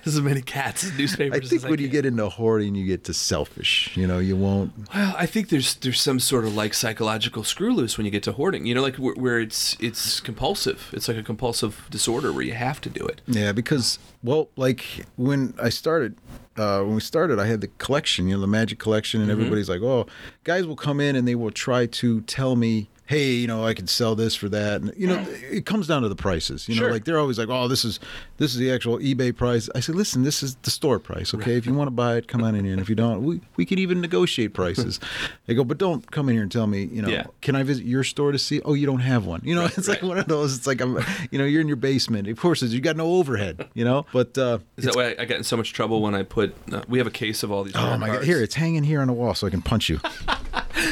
There's 0.03 0.15
as 0.15 0.21
many 0.21 0.41
cats 0.41 0.83
as 0.83 0.97
newspapers. 0.97 1.45
I 1.45 1.47
think 1.47 1.63
when 1.63 1.79
you 1.79 1.87
can. 1.87 1.91
get 1.91 2.05
into 2.05 2.27
hoarding, 2.29 2.75
you 2.75 2.85
get 2.85 3.03
to 3.05 3.13
selfish. 3.13 3.95
You 3.95 4.07
know, 4.07 4.19
you 4.19 4.35
won't. 4.35 4.71
Well, 4.93 5.15
I 5.17 5.25
think 5.25 5.49
there's 5.49 5.75
there's 5.75 6.01
some 6.01 6.19
sort 6.19 6.45
of 6.45 6.55
like 6.55 6.73
psychological 6.73 7.43
screw 7.43 7.73
loose 7.73 7.97
when 7.97 8.05
you 8.05 8.11
get 8.11 8.23
to 8.23 8.31
hoarding. 8.31 8.65
You 8.65 8.75
know, 8.75 8.81
like 8.81 8.95
where, 8.95 9.13
where 9.15 9.39
it's 9.39 9.75
it's 9.79 10.19
compulsive. 10.19 10.89
It's 10.93 11.07
like 11.07 11.17
a 11.17 11.23
compulsive 11.23 11.87
disorder 11.89 12.31
where 12.31 12.43
you 12.43 12.53
have 12.53 12.79
to 12.81 12.89
do 12.89 13.05
it. 13.05 13.21
Yeah, 13.27 13.51
because 13.51 13.99
well, 14.23 14.49
like 14.55 14.83
when 15.17 15.53
I 15.61 15.69
started, 15.69 16.15
uh, 16.57 16.79
when 16.81 16.95
we 16.95 17.01
started, 17.01 17.37
I 17.39 17.45
had 17.47 17.61
the 17.61 17.67
collection, 17.77 18.27
you 18.27 18.35
know, 18.35 18.41
the 18.41 18.47
magic 18.47 18.79
collection, 18.79 19.21
Mm-hmm. 19.21 19.29
and 19.29 19.39
everybody's 19.39 19.69
like, 19.69 19.81
"Oh, 19.81 20.07
guys 20.43 20.65
will 20.65 20.75
come 20.77 20.99
in 20.99 21.15
and 21.15 21.27
they 21.27 21.35
will 21.35 21.51
try 21.51 21.85
to 21.85 22.21
tell 22.21 22.55
me." 22.55 22.87
Hey, 23.07 23.33
you 23.33 23.45
know, 23.45 23.63
I 23.63 23.75
can 23.75 23.85
sell 23.85 24.15
this 24.15 24.33
for 24.33 24.49
that, 24.49 24.81
and 24.81 24.91
you 24.97 25.05
know, 25.05 25.23
it 25.51 25.65
comes 25.67 25.85
down 25.87 26.01
to 26.01 26.09
the 26.09 26.15
prices. 26.15 26.67
You 26.67 26.73
know, 26.75 26.79
Sure. 26.81 26.91
like 26.91 27.05
they're 27.05 27.19
always 27.19 27.37
like, 27.37 27.49
"Oh, 27.49 27.67
this 27.67 27.85
is 27.85 27.99
this 28.37 28.51
is 28.53 28.57
the 28.57 28.71
actual 28.71 28.97
eBay 28.97 29.35
price." 29.35 29.69
I 29.75 29.79
said, 29.79 29.93
"Listen, 29.95 30.23
this 30.23 30.41
is 30.41 30.55
the 30.63 30.71
store 30.71 30.97
price. 30.97 31.31
Okay, 31.33 31.55
if 31.55 31.67
you 31.67 31.73
want 31.75 31.87
to 31.87 31.91
buy 31.91 32.15
it, 32.17 32.27
come 32.27 32.43
on 32.43 32.55
in 32.55 32.63
here, 32.65 32.73
and 32.73 32.81
if 32.81 32.89
you 32.89 32.95
don't, 32.95 33.21
we 33.23 33.41
we 33.57 33.65
could 33.65 33.77
even 33.77 34.01
negotiate 34.01 34.53
prices." 34.55 34.99
they 35.45 35.53
go, 35.53 35.63
"But 35.63 35.77
don't 35.77 36.09
come 36.09 36.29
in 36.29 36.33
here 36.35 36.41
and 36.41 36.51
tell 36.51 36.65
me, 36.65 36.85
you 36.91 37.03
know, 37.03 37.09
Yeah. 37.09 37.25
can 37.41 37.55
I 37.55 37.61
visit 37.61 37.85
your 37.85 38.03
store 38.03 38.31
to 38.31 38.39
see? 38.39 38.59
Oh, 38.65 38.73
you 38.73 38.87
don't 38.87 39.01
have 39.01 39.25
one. 39.27 39.41
You 39.43 39.53
know, 39.53 39.61
Right, 39.61 39.77
it's 39.77 39.87
right. 39.87 40.01
like 40.01 40.09
one 40.09 40.17
of 40.17 40.27
those. 40.27 40.57
It's 40.57 40.65
like 40.65 40.81
I'm, 40.81 40.97
you 41.29 41.37
know, 41.37 41.45
you're 41.45 41.61
in 41.61 41.67
your 41.67 41.77
basement. 41.77 42.27
Of 42.27 42.39
course, 42.39 42.63
you 42.63 42.81
got 42.81 42.97
no 42.97 43.05
overhead. 43.17 43.67
You 43.75 43.85
know, 43.85 44.07
but 44.13 44.35
uh, 44.37 44.57
Is 44.77 44.85
that 44.85 44.95
why 44.95 45.15
I 45.19 45.25
got 45.25 45.37
in 45.37 45.43
so 45.43 45.57
much 45.57 45.73
trouble 45.73 46.01
when 46.01 46.15
I 46.15 46.23
put? 46.23 46.55
Uh, 46.71 46.81
we 46.87 46.97
have 46.97 47.05
a 47.07 47.11
case 47.11 47.43
of 47.43 47.51
all 47.51 47.63
these. 47.63 47.75
oh 47.75 47.97
my 47.99 48.07
god, 48.07 48.23
here 48.23 48.41
it's 48.41 48.55
hanging 48.55 48.83
here 48.83 48.99
on 49.01 49.05
the 49.07 49.13
wall 49.13 49.35
so 49.35 49.45
I 49.45 49.51
can 49.51 49.61
punch 49.61 49.89
you. 49.89 49.99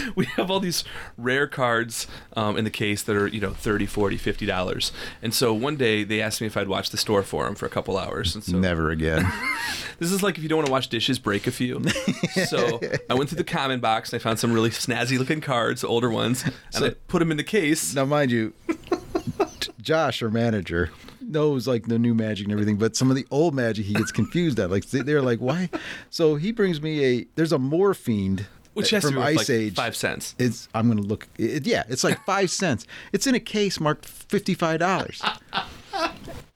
we 0.15 0.25
have 0.25 0.49
all 0.51 0.59
these 0.59 0.83
rare 1.17 1.47
cards 1.47 2.07
um, 2.35 2.57
in 2.57 2.63
the 2.63 2.69
case 2.69 3.03
that 3.03 3.15
are 3.15 3.27
you 3.27 3.39
know 3.39 3.51
30 3.51 3.85
40 3.85 4.17
50 4.17 4.45
dollars 4.45 4.91
and 5.21 5.33
so 5.33 5.53
one 5.53 5.75
day 5.75 6.03
they 6.03 6.21
asked 6.21 6.41
me 6.41 6.47
if 6.47 6.55
i'd 6.57 6.67
watch 6.67 6.89
the 6.89 6.97
store 6.97 7.23
for 7.23 7.45
them 7.45 7.55
for 7.55 7.65
a 7.65 7.69
couple 7.69 7.97
hours 7.97 8.35
and 8.35 8.43
so 8.43 8.57
Never 8.57 8.89
again. 8.91 9.31
this 9.99 10.11
is 10.11 10.23
like 10.23 10.37
if 10.37 10.43
you 10.43 10.49
don't 10.49 10.57
want 10.57 10.67
to 10.67 10.71
watch 10.71 10.87
dishes 10.89 11.19
break 11.19 11.47
a 11.47 11.51
few 11.51 11.81
so 12.47 12.79
i 13.09 13.13
went 13.13 13.29
through 13.29 13.37
the 13.37 13.43
common 13.43 13.79
box 13.79 14.11
and 14.13 14.19
i 14.19 14.23
found 14.23 14.39
some 14.39 14.51
really 14.53 14.69
snazzy 14.69 15.17
looking 15.17 15.41
cards 15.41 15.83
older 15.83 16.09
ones 16.09 16.43
and 16.43 16.53
So- 16.71 16.85
i 16.87 16.89
put 17.07 17.19
them 17.19 17.31
in 17.31 17.37
the 17.37 17.43
case 17.43 17.93
now, 17.95 18.05
mind 18.05 18.31
you, 18.31 18.53
Josh, 19.81 20.21
our 20.23 20.29
manager, 20.29 20.91
knows 21.21 21.67
like 21.67 21.87
the 21.87 21.99
new 21.99 22.13
magic 22.13 22.45
and 22.45 22.53
everything, 22.53 22.77
but 22.77 22.95
some 22.95 23.09
of 23.09 23.15
the 23.15 23.25
old 23.31 23.53
magic 23.53 23.85
he 23.85 23.93
gets 23.93 24.11
confused 24.11 24.59
at. 24.59 24.69
Like 24.71 24.85
they- 24.89 25.01
they're 25.01 25.21
like, 25.21 25.39
why? 25.39 25.69
So 26.09 26.35
he 26.35 26.51
brings 26.51 26.81
me 26.81 27.03
a. 27.03 27.25
There's 27.35 27.51
a 27.51 27.59
morphine 27.59 28.45
which 28.73 28.89
has 28.91 29.03
to 29.03 29.11
be 29.11 29.17
Ice 29.17 29.37
like 29.37 29.49
Age. 29.49 29.75
five 29.75 29.95
cents 29.95 30.35
It's 30.39 30.67
I'm 30.73 30.87
gonna 30.87 31.01
look. 31.01 31.27
It, 31.37 31.65
yeah, 31.67 31.83
it's 31.89 32.03
like 32.03 32.23
five 32.25 32.49
cents. 32.61 32.85
It's 33.11 33.27
in 33.27 33.35
a 33.35 33.39
case 33.39 33.79
marked 33.79 34.05
fifty 34.05 34.53
five 34.53 34.79
dollars. 34.79 35.21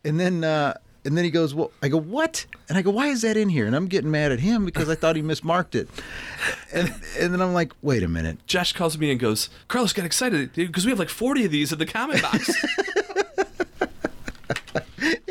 and 0.04 0.20
then 0.20 0.44
uh, 0.44 0.74
and 1.06 1.18
then 1.18 1.24
he 1.24 1.32
goes, 1.32 1.56
well, 1.56 1.72
I 1.82 1.88
go 1.88 1.98
what? 2.00 2.46
And 2.68 2.78
I 2.78 2.82
go, 2.82 2.92
why 2.92 3.08
is 3.08 3.22
that 3.22 3.38
in 3.38 3.48
here? 3.48 3.66
And 3.66 3.74
I'm 3.76 3.88
getting 3.88 4.12
mad 4.12 4.34
at 4.34 4.42
him 4.42 4.66
because 4.66 4.90
I 4.90 4.96
thought 4.96 5.16
he 5.16 5.22
mismarked 5.32 5.74
it. 5.76 5.88
And 6.74 6.94
and 7.20 7.34
then 7.34 7.42
I'm 7.42 7.54
like, 7.54 7.72
wait 7.82 8.04
a 8.04 8.08
minute. 8.10 8.46
josh 8.46 8.74
calls 8.74 8.98
me 8.98 9.10
and 9.12 9.20
goes 9.20 9.50
carlos 9.70 9.94
got 9.94 10.06
excited 10.06 10.52
because 10.54 10.86
we 10.86 10.92
have 10.92 11.00
like 11.00 11.10
40 11.10 11.46
of 11.46 11.52
these 11.52 11.72
in 11.72 11.80
the 11.80 11.86
common 11.86 12.20
box 12.22 12.50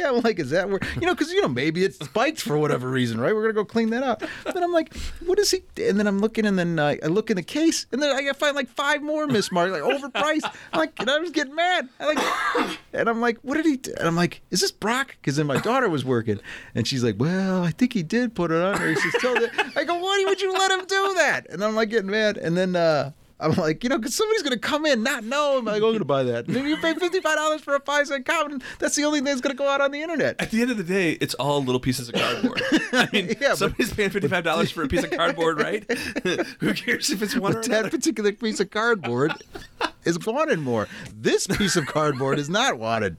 Yeah, 0.06 0.16
I'm 0.16 0.22
like, 0.22 0.38
is 0.38 0.50
that 0.50 0.68
where 0.68 0.80
you 0.94 1.06
know? 1.06 1.14
Because 1.14 1.32
you 1.32 1.40
know 1.40 1.48
maybe 1.48 1.84
it 1.84 1.94
spiked 1.94 2.40
for 2.40 2.56
whatever 2.58 2.88
reason, 2.88 3.20
right? 3.20 3.34
We're 3.34 3.42
gonna 3.42 3.54
go 3.54 3.64
clean 3.64 3.90
that 3.90 4.02
up. 4.02 4.22
Then 4.44 4.62
I'm 4.62 4.72
like, 4.72 4.94
what 5.24 5.38
is 5.38 5.50
he? 5.50 5.62
And 5.82 5.98
then 5.98 6.06
I'm 6.06 6.20
looking, 6.20 6.46
and 6.46 6.58
then 6.58 6.78
uh, 6.78 6.94
I 7.02 7.06
look 7.06 7.30
in 7.30 7.36
the 7.36 7.42
case, 7.42 7.86
and 7.92 8.00
then 8.02 8.14
I 8.14 8.32
find 8.32 8.54
like 8.54 8.68
five 8.68 9.02
more 9.02 9.26
mismarked, 9.26 9.72
like 9.72 9.82
overpriced. 9.82 10.50
I'm 10.72 10.78
like, 10.80 10.92
and 10.98 11.10
I 11.10 11.18
was 11.18 11.30
getting 11.30 11.54
mad. 11.54 11.88
I 11.98 12.06
like, 12.14 12.78
and 12.92 13.08
I'm 13.08 13.20
like, 13.20 13.38
what 13.42 13.54
did 13.56 13.66
he? 13.66 13.76
Do? 13.78 13.94
And 13.98 14.06
I'm 14.06 14.16
like, 14.16 14.42
is 14.50 14.60
this 14.60 14.70
Brock? 14.70 15.16
Because 15.20 15.36
then 15.36 15.46
my 15.46 15.58
daughter 15.58 15.88
was 15.88 16.04
working, 16.04 16.38
and 16.74 16.86
she's 16.86 17.02
like, 17.02 17.16
well, 17.18 17.62
I 17.64 17.70
think 17.72 17.92
he 17.92 18.02
did 18.02 18.34
put 18.34 18.50
it 18.50 18.62
on 18.62 18.78
there. 18.78 18.88
He 18.90 18.96
says, 18.96 19.14
tell 19.20 19.34
that. 19.34 19.72
I 19.76 19.84
go, 19.84 19.96
why 19.96 20.24
would 20.28 20.40
you 20.40 20.52
let 20.52 20.70
him 20.70 20.86
do 20.86 21.14
that? 21.16 21.46
And 21.50 21.64
I'm 21.64 21.74
like 21.74 21.90
getting 21.90 22.10
mad, 22.10 22.36
and 22.36 22.56
then. 22.56 22.76
uh 22.76 23.10
I'm 23.38 23.53
like, 23.53 23.85
you 23.85 23.90
know, 23.90 23.99
because 23.99 24.14
somebody's 24.14 24.42
going 24.42 24.55
to 24.55 24.59
come 24.59 24.87
in, 24.87 25.03
not 25.03 25.22
know. 25.22 25.53
Oh, 25.55 25.59
I'm 25.59 25.64
like, 25.66 25.75
I'm 25.77 25.81
going 25.81 25.99
to 25.99 26.05
buy 26.07 26.22
that. 26.22 26.46
And 26.49 26.57
you 26.66 26.77
pay 26.79 26.94
$55 26.94 27.61
for 27.61 27.75
a 27.75 27.81
five 27.81 28.07
cent 28.07 28.25
common. 28.25 28.62
That's 28.79 28.96
the 28.96 29.05
only 29.05 29.18
thing 29.18 29.27
that's 29.27 29.42
going 29.42 29.55
to 29.55 29.59
go 29.62 29.68
out 29.68 29.81
on 29.83 29.90
the 29.90 30.01
internet. 30.01 30.37
At 30.40 30.51
the 30.51 30.62
end 30.62 30.70
of 30.70 30.79
the 30.79 30.83
day, 30.83 31.12
it's 31.20 31.35
all 31.35 31.62
little 31.62 31.79
pieces 31.81 32.09
of 32.09 32.14
cardboard. 32.14 32.62
I 32.92 33.09
mean, 33.12 33.27
Yeah, 33.38 33.51
but- 33.51 33.59
somebody's 33.59 33.92
paying 33.92 34.09
fifty-five 34.11 34.42
dollars 34.42 34.70
for 34.70 34.83
a 34.85 34.88
piece 34.88 35.05
of 35.05 35.11
cardboard, 35.11 35.61
right? 35.61 35.85
Who 36.61 36.72
cares 36.72 37.11
if 37.11 37.20
it's 37.22 37.37
one 37.37 37.53
or 37.53 37.57
But 37.57 37.66
another? 37.66 37.83
that 37.85 37.90
particular 37.90 38.33
piece 38.33 38.59
of 38.61 38.70
cardboard 38.70 39.33
is 40.07 40.18
wanted 40.27 40.61
more. 40.61 40.88
This 41.14 41.46
piece 41.46 41.77
of 41.77 41.85
cardboard 41.87 42.38
is 42.38 42.49
not 42.49 42.79
wanted. 42.79 43.18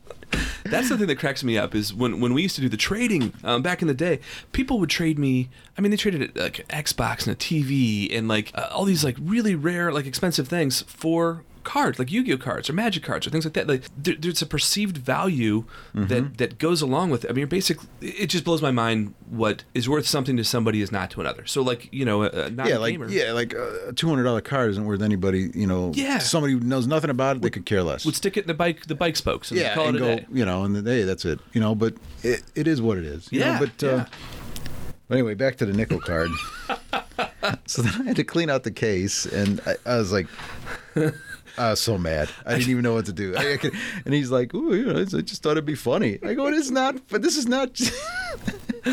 That's 0.69 0.89
the 0.89 0.97
thing 0.97 1.07
that 1.07 1.17
cracks 1.17 1.43
me 1.43 1.57
up 1.57 1.75
is 1.75 1.93
when, 1.93 2.19
when 2.19 2.33
we 2.33 2.41
used 2.41 2.55
to 2.55 2.61
do 2.61 2.69
the 2.69 2.77
trading 2.77 3.33
um, 3.43 3.61
back 3.61 3.81
in 3.81 3.87
the 3.87 3.93
day, 3.93 4.19
people 4.51 4.79
would 4.79 4.89
trade 4.89 5.17
me. 5.19 5.49
I 5.77 5.81
mean, 5.81 5.91
they 5.91 5.97
traded 5.97 6.35
like 6.35 6.59
an 6.59 6.65
Xbox 6.83 7.27
and 7.27 7.35
a 7.35 7.39
TV 7.39 8.15
and 8.15 8.27
like 8.27 8.51
uh, 8.55 8.69
all 8.71 8.85
these 8.85 9.03
like 9.03 9.17
really 9.19 9.55
rare, 9.55 9.91
like 9.91 10.05
expensive 10.05 10.47
things 10.47 10.81
for 10.83 11.43
cards, 11.73 11.99
like 11.99 12.11
Yu-Gi-Oh 12.11 12.37
cards 12.37 12.69
or 12.69 12.73
Magic 12.73 13.03
cards 13.03 13.27
or 13.27 13.29
things 13.29 13.45
like 13.45 13.53
that. 13.53 13.67
Like 13.67 13.83
there, 13.97 14.15
there's 14.17 14.41
a 14.41 14.45
perceived 14.45 14.97
value 14.97 15.65
Mm-hmm. 15.93 16.07
that 16.07 16.37
that 16.37 16.57
goes 16.59 16.81
along 16.81 17.09
with. 17.09 17.25
it. 17.25 17.29
I 17.29 17.33
mean, 17.33 17.47
basically, 17.47 17.87
it 18.01 18.27
just 18.27 18.43
blows 18.43 18.61
my 18.61 18.71
mind 18.71 19.13
what 19.29 19.63
is 19.73 19.87
worth 19.89 20.07
something 20.07 20.37
to 20.37 20.43
somebody 20.43 20.81
is 20.81 20.91
not 20.91 21.11
to 21.11 21.21
another. 21.21 21.45
So 21.45 21.61
like 21.61 21.89
you 21.91 22.05
know, 22.05 22.23
a, 22.23 22.29
a 22.29 22.49
not 22.49 22.67
Yeah, 22.69 22.77
like 22.77 22.97
yeah, 23.09 23.31
like 23.33 23.53
a 23.53 23.91
two 23.95 24.07
hundred 24.07 24.23
dollar 24.23 24.41
card 24.41 24.69
isn't 24.71 24.85
worth 24.85 25.01
anybody. 25.01 25.51
You 25.53 25.67
know, 25.67 25.91
Yeah. 25.95 26.19
somebody 26.19 26.53
who 26.53 26.59
knows 26.61 26.87
nothing 26.87 27.09
about 27.09 27.37
it, 27.37 27.41
they 27.41 27.49
could 27.49 27.65
care 27.65 27.83
less. 27.83 28.05
would 28.05 28.15
stick 28.15 28.37
it 28.37 28.41
in 28.41 28.47
the 28.47 28.53
bike 28.53 28.85
the 28.87 28.95
bike 28.95 29.15
spokes 29.17 29.51
and 29.51 29.59
yeah, 29.59 29.73
call 29.75 29.87
and 29.87 29.97
it 29.97 30.01
a 30.01 30.05
go, 30.05 30.15
day. 30.17 30.25
you 30.31 30.45
know, 30.45 30.63
and 30.63 30.75
then 30.75 30.85
hey, 30.85 31.03
that's 31.03 31.25
it. 31.25 31.39
You 31.53 31.61
know, 31.61 31.75
but 31.75 31.95
it, 32.23 32.43
it 32.55 32.67
is 32.67 32.81
what 32.81 32.97
it 32.97 33.05
is. 33.05 33.27
you 33.31 33.39
know, 33.41 33.45
Yeah, 33.47 33.59
but 33.59 33.83
uh, 33.83 33.87
yeah. 33.97 34.05
but 35.07 35.15
anyway, 35.15 35.33
back 35.33 35.57
to 35.57 35.65
the 35.65 35.73
nickel 35.73 35.99
card. 35.99 36.29
so 37.65 37.81
then 37.81 38.01
I 38.01 38.03
had 38.05 38.15
to 38.17 38.23
clean 38.23 38.49
out 38.49 38.63
the 38.63 38.71
case, 38.71 39.25
and 39.25 39.59
I, 39.65 39.75
I 39.85 39.97
was 39.97 40.11
like. 40.11 40.27
I 41.57 41.71
was 41.71 41.79
so 41.79 41.97
mad. 41.97 42.29
I 42.45 42.53
didn't 42.55 42.69
even 42.69 42.83
know 42.83 42.93
what 42.93 43.05
to 43.07 43.13
do. 43.13 43.35
I, 43.35 43.53
I 43.53 43.57
could, 43.57 43.73
and 44.05 44.13
he's 44.13 44.29
like, 44.29 44.53
"Ooh, 44.53 44.75
you 44.75 44.85
know, 44.85 44.99
I 44.99 45.03
just 45.05 45.41
thought 45.41 45.51
it'd 45.51 45.65
be 45.65 45.75
funny." 45.75 46.19
I 46.23 46.33
go, 46.33 46.47
"It 46.47 46.53
is 46.53 46.69
not, 46.71 47.07
but 47.09 47.21
this 47.21 47.37
is 47.37 47.47
not. 47.47 47.73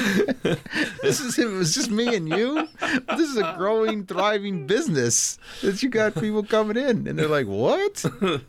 this 1.02 1.20
is 1.20 1.38
it 1.38 1.46
was 1.46 1.74
just 1.74 1.90
me 1.90 2.14
and 2.16 2.28
you. 2.28 2.68
This 3.16 3.30
is 3.30 3.36
a 3.36 3.54
growing, 3.56 4.06
thriving 4.06 4.66
business 4.66 5.38
that 5.62 5.82
you 5.82 5.88
got 5.88 6.14
people 6.14 6.42
coming 6.42 6.76
in, 6.76 7.06
and 7.06 7.18
they're 7.18 7.28
like, 7.28 7.46
"What? 7.46 8.04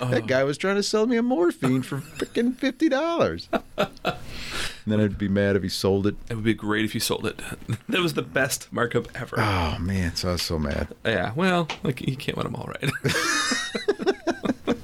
That 0.00 0.26
guy 0.26 0.44
was 0.44 0.58
trying 0.58 0.76
to 0.76 0.82
sell 0.82 1.06
me 1.06 1.16
a 1.16 1.22
morphine 1.22 1.82
for 1.82 1.98
freaking 1.98 2.54
fifty 2.54 2.88
dollars." 2.90 3.48
And 4.84 4.92
then 4.92 5.00
I'd 5.00 5.16
be 5.16 5.28
mad 5.28 5.56
if 5.56 5.62
he 5.62 5.68
sold 5.70 6.06
it. 6.06 6.14
It 6.28 6.34
would 6.34 6.44
be 6.44 6.52
great 6.54 6.84
if 6.84 6.94
you 6.94 7.00
sold 7.00 7.24
it. 7.26 7.40
that 7.88 8.00
was 8.00 8.14
the 8.14 8.22
best 8.22 8.70
markup 8.72 9.08
ever. 9.18 9.36
Oh 9.38 9.76
man, 9.80 10.14
so 10.14 10.28
I 10.28 10.32
was 10.32 10.42
so 10.42 10.58
mad. 10.58 10.88
Yeah, 11.04 11.32
well, 11.34 11.68
like 11.82 12.00
you 12.06 12.16
can't 12.16 12.36
win 12.36 12.44
them 12.44 12.56
all 12.56 12.66
right. 12.68 12.90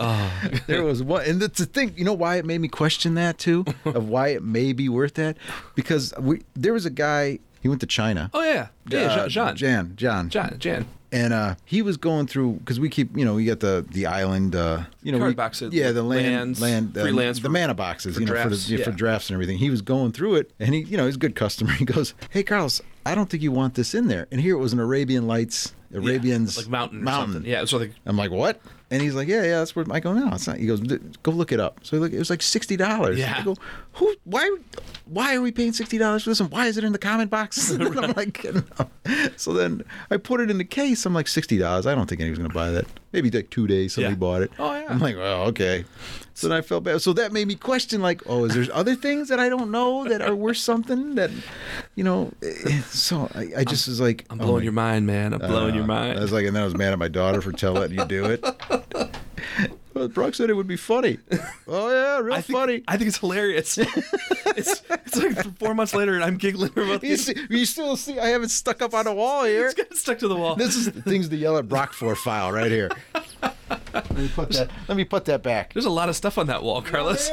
There 0.66 0.82
was 0.84 1.02
one, 1.02 1.24
and 1.26 1.40
that's 1.42 1.58
the 1.58 1.66
thing. 1.66 1.92
You 1.96 2.04
know 2.04 2.12
why 2.14 2.36
it 2.36 2.44
made 2.46 2.60
me 2.60 2.68
question 2.68 3.14
that 3.14 3.38
too, 3.38 3.64
of 3.84 4.08
why 4.08 4.28
it 4.28 4.42
may 4.42 4.72
be 4.72 4.88
worth 4.88 5.14
that, 5.14 5.36
because 5.74 6.14
we 6.18 6.42
there 6.54 6.72
was 6.72 6.86
a 6.86 6.90
guy. 6.90 7.40
He 7.60 7.68
went 7.68 7.80
to 7.82 7.86
China. 7.86 8.30
oh 8.32 8.42
yeah, 8.42 8.68
yeah, 8.88 9.00
Uh, 9.00 9.28
Jean, 9.28 9.56
Jean, 9.56 9.56
Jan, 9.56 9.96
Jan, 9.96 10.30
John, 10.30 10.56
Jan. 10.58 10.86
And 11.12 11.32
uh, 11.32 11.56
he 11.64 11.82
was 11.82 11.96
going 11.96 12.28
through 12.28 12.52
because 12.54 12.78
we 12.78 12.88
keep, 12.88 13.16
you 13.16 13.24
know, 13.24 13.34
we 13.34 13.44
got 13.44 13.58
the 13.60 13.84
the 13.90 14.06
island, 14.06 14.54
uh, 14.54 14.84
you 15.02 15.10
know, 15.10 15.18
Card 15.18 15.30
we, 15.30 15.34
boxes, 15.34 15.74
yeah, 15.74 15.90
the 15.90 16.02
land, 16.04 16.24
lands, 16.26 16.60
land, 16.60 16.96
uh, 16.96 17.02
free 17.02 17.10
lands 17.12 17.40
the 17.40 17.48
for- 17.48 17.52
mana 17.52 17.74
boxes, 17.74 18.14
for 18.14 18.20
you 18.20 18.26
know, 18.26 18.32
drafts, 18.32 18.64
for 18.66 18.70
the, 18.70 18.78
yeah, 18.78 18.84
for 18.84 18.92
drafts 18.92 19.28
and 19.28 19.34
everything. 19.34 19.58
He 19.58 19.70
was 19.70 19.82
going 19.82 20.12
through 20.12 20.36
it, 20.36 20.52
and 20.60 20.72
he, 20.72 20.82
you 20.82 20.96
know, 20.96 21.06
he's 21.06 21.16
a 21.16 21.18
good 21.18 21.34
customer. 21.34 21.72
He 21.80 21.84
goes, 21.84 22.14
"Hey, 22.30 22.42
Carlos, 22.42 22.80
I 23.04 23.14
don't 23.14 23.28
think 23.28 23.42
you 23.42 23.50
want 23.52 23.74
this 23.74 23.94
in 23.94 24.06
there." 24.06 24.28
And 24.30 24.40
here 24.40 24.54
it 24.54 24.58
was 24.60 24.72
an 24.72 24.78
Arabian 24.78 25.26
Nights, 25.26 25.74
Arabian's 25.92 26.56
like 26.56 26.68
mountain, 26.68 27.02
mountain. 27.02 27.44
Yeah, 27.44 27.62
it's 27.62 27.72
like 27.72 27.92
I'm 28.06 28.16
like, 28.16 28.30
what? 28.30 28.60
And 28.92 29.00
he's 29.00 29.14
like, 29.14 29.28
yeah, 29.28 29.42
yeah, 29.42 29.58
that's 29.58 29.76
where 29.76 29.84
I 29.90 30.00
go. 30.00 30.12
now. 30.12 30.34
it's 30.34 30.48
not. 30.48 30.56
He 30.56 30.66
goes, 30.66 30.80
go 30.80 31.30
look 31.30 31.52
it 31.52 31.60
up. 31.60 31.78
So 31.84 31.96
look, 31.98 32.12
it 32.12 32.18
was 32.18 32.28
like 32.28 32.42
sixty 32.42 32.76
dollars. 32.76 33.18
Yeah. 33.20 33.36
I 33.38 33.44
go, 33.44 33.54
who? 33.92 34.14
Why? 34.24 34.56
Why 35.06 35.36
are 35.36 35.40
we 35.40 35.52
paying 35.52 35.72
sixty 35.72 35.96
dollars 35.96 36.24
for 36.24 36.30
this? 36.30 36.40
And 36.40 36.50
why 36.50 36.66
is 36.66 36.76
it 36.76 36.82
in 36.82 36.90
the 36.92 36.98
common 36.98 37.28
box? 37.28 37.70
and 37.72 37.82
I'm 37.84 38.12
like, 38.12 38.44
no. 38.52 38.62
so 39.36 39.52
then 39.52 39.84
I 40.10 40.16
put 40.16 40.40
it 40.40 40.50
in 40.50 40.58
the 40.58 40.64
case. 40.64 41.06
I'm 41.06 41.14
like, 41.14 41.28
sixty 41.28 41.56
dollars. 41.56 41.86
I 41.86 41.94
don't 41.94 42.08
think 42.08 42.20
anyone's 42.20 42.38
gonna 42.40 42.52
buy 42.52 42.70
that. 42.70 42.86
Maybe 43.12 43.30
like 43.30 43.50
two 43.50 43.66
days 43.68 43.94
somebody 43.94 44.14
Yeah. 44.14 44.18
bought 44.18 44.42
it. 44.42 44.50
Oh, 44.58 44.72
yeah. 44.74 44.86
I'm 44.88 44.98
like, 44.98 45.16
well, 45.16 45.42
okay. 45.48 45.84
So 46.34 46.48
then 46.48 46.56
I 46.58 46.60
felt 46.62 46.84
bad. 46.84 47.02
So 47.02 47.12
that 47.12 47.32
made 47.32 47.46
me 47.48 47.54
question, 47.56 48.00
like, 48.00 48.22
oh, 48.26 48.44
is 48.44 48.54
there 48.54 48.66
other 48.74 48.94
things 48.94 49.28
that 49.28 49.38
I 49.38 49.48
don't 49.48 49.70
know 49.70 50.08
that 50.08 50.22
are 50.22 50.34
worth 50.34 50.56
something? 50.56 51.16
That, 51.16 51.30
you 51.94 52.04
know. 52.04 52.32
eh, 52.42 52.80
So 52.88 53.30
I, 53.34 53.48
I 53.58 53.64
just 53.64 53.88
was 53.88 54.00
like, 54.00 54.24
I'm 54.30 54.40
oh 54.40 54.44
blowing 54.44 54.60
my 54.60 54.64
your 54.64 54.72
mind, 54.72 55.06
man. 55.06 55.32
I'm 55.34 55.40
blowing 55.40 55.74
your 55.74 55.84
uh, 55.84 55.88
mind. 55.88 56.18
I 56.18 56.22
was 56.22 56.32
like, 56.32 56.46
and 56.46 56.54
then 56.54 56.62
I 56.62 56.64
was 56.64 56.76
mad 56.76 56.92
at 56.92 56.98
my 56.98 57.08
daughter 57.08 57.40
for 57.40 57.52
telling 57.52 57.80
letting 57.80 57.98
you 57.98 58.04
do 58.06 58.24
it. 58.26 58.44
well, 59.94 60.08
Brock 60.08 60.34
said 60.34 60.50
it 60.50 60.54
would 60.54 60.66
be 60.66 60.76
funny. 60.76 61.18
Oh 61.68 61.90
yeah, 61.90 62.18
real 62.18 62.34
I 62.34 62.40
think, 62.40 62.58
funny. 62.58 62.84
I 62.88 62.96
think 62.96 63.08
it's 63.08 63.18
hilarious. 63.18 63.78
it's 64.56 64.82
it's 64.88 65.16
like 65.16 65.58
four 65.58 65.74
months 65.74 65.94
later, 65.94 66.14
and 66.14 66.24
I'm 66.24 66.36
giggling 66.36 66.72
about 66.76 67.02
You, 67.02 67.16
see, 67.16 67.34
you 67.48 67.64
still 67.64 67.96
see 67.96 68.18
I 68.18 68.28
have 68.28 68.42
it 68.42 68.50
stuck 68.50 68.82
up 68.82 68.94
on 68.94 69.04
the 69.04 69.12
wall 69.12 69.44
here. 69.44 69.66
It's 69.66 69.74
got 69.74 69.94
stuck 69.96 70.18
to 70.18 70.28
the 70.28 70.36
wall. 70.36 70.56
This 70.56 70.76
is 70.76 70.90
the 70.90 71.02
things 71.02 71.28
to 71.28 71.36
yell 71.36 71.56
at 71.58 71.68
Brock 71.68 71.92
for 71.92 72.14
file 72.14 72.52
right 72.52 72.70
here. 72.70 72.90
let 73.94 74.10
me 74.16 74.28
put 74.34 74.50
that. 74.50 74.70
Let 74.88 74.96
me 74.96 75.04
put 75.04 75.24
that 75.26 75.42
back. 75.42 75.72
There's 75.72 75.86
a 75.86 75.90
lot 75.90 76.08
of 76.08 76.16
stuff 76.16 76.38
on 76.38 76.46
that 76.48 76.62
wall, 76.62 76.82
Carlos. 76.82 77.30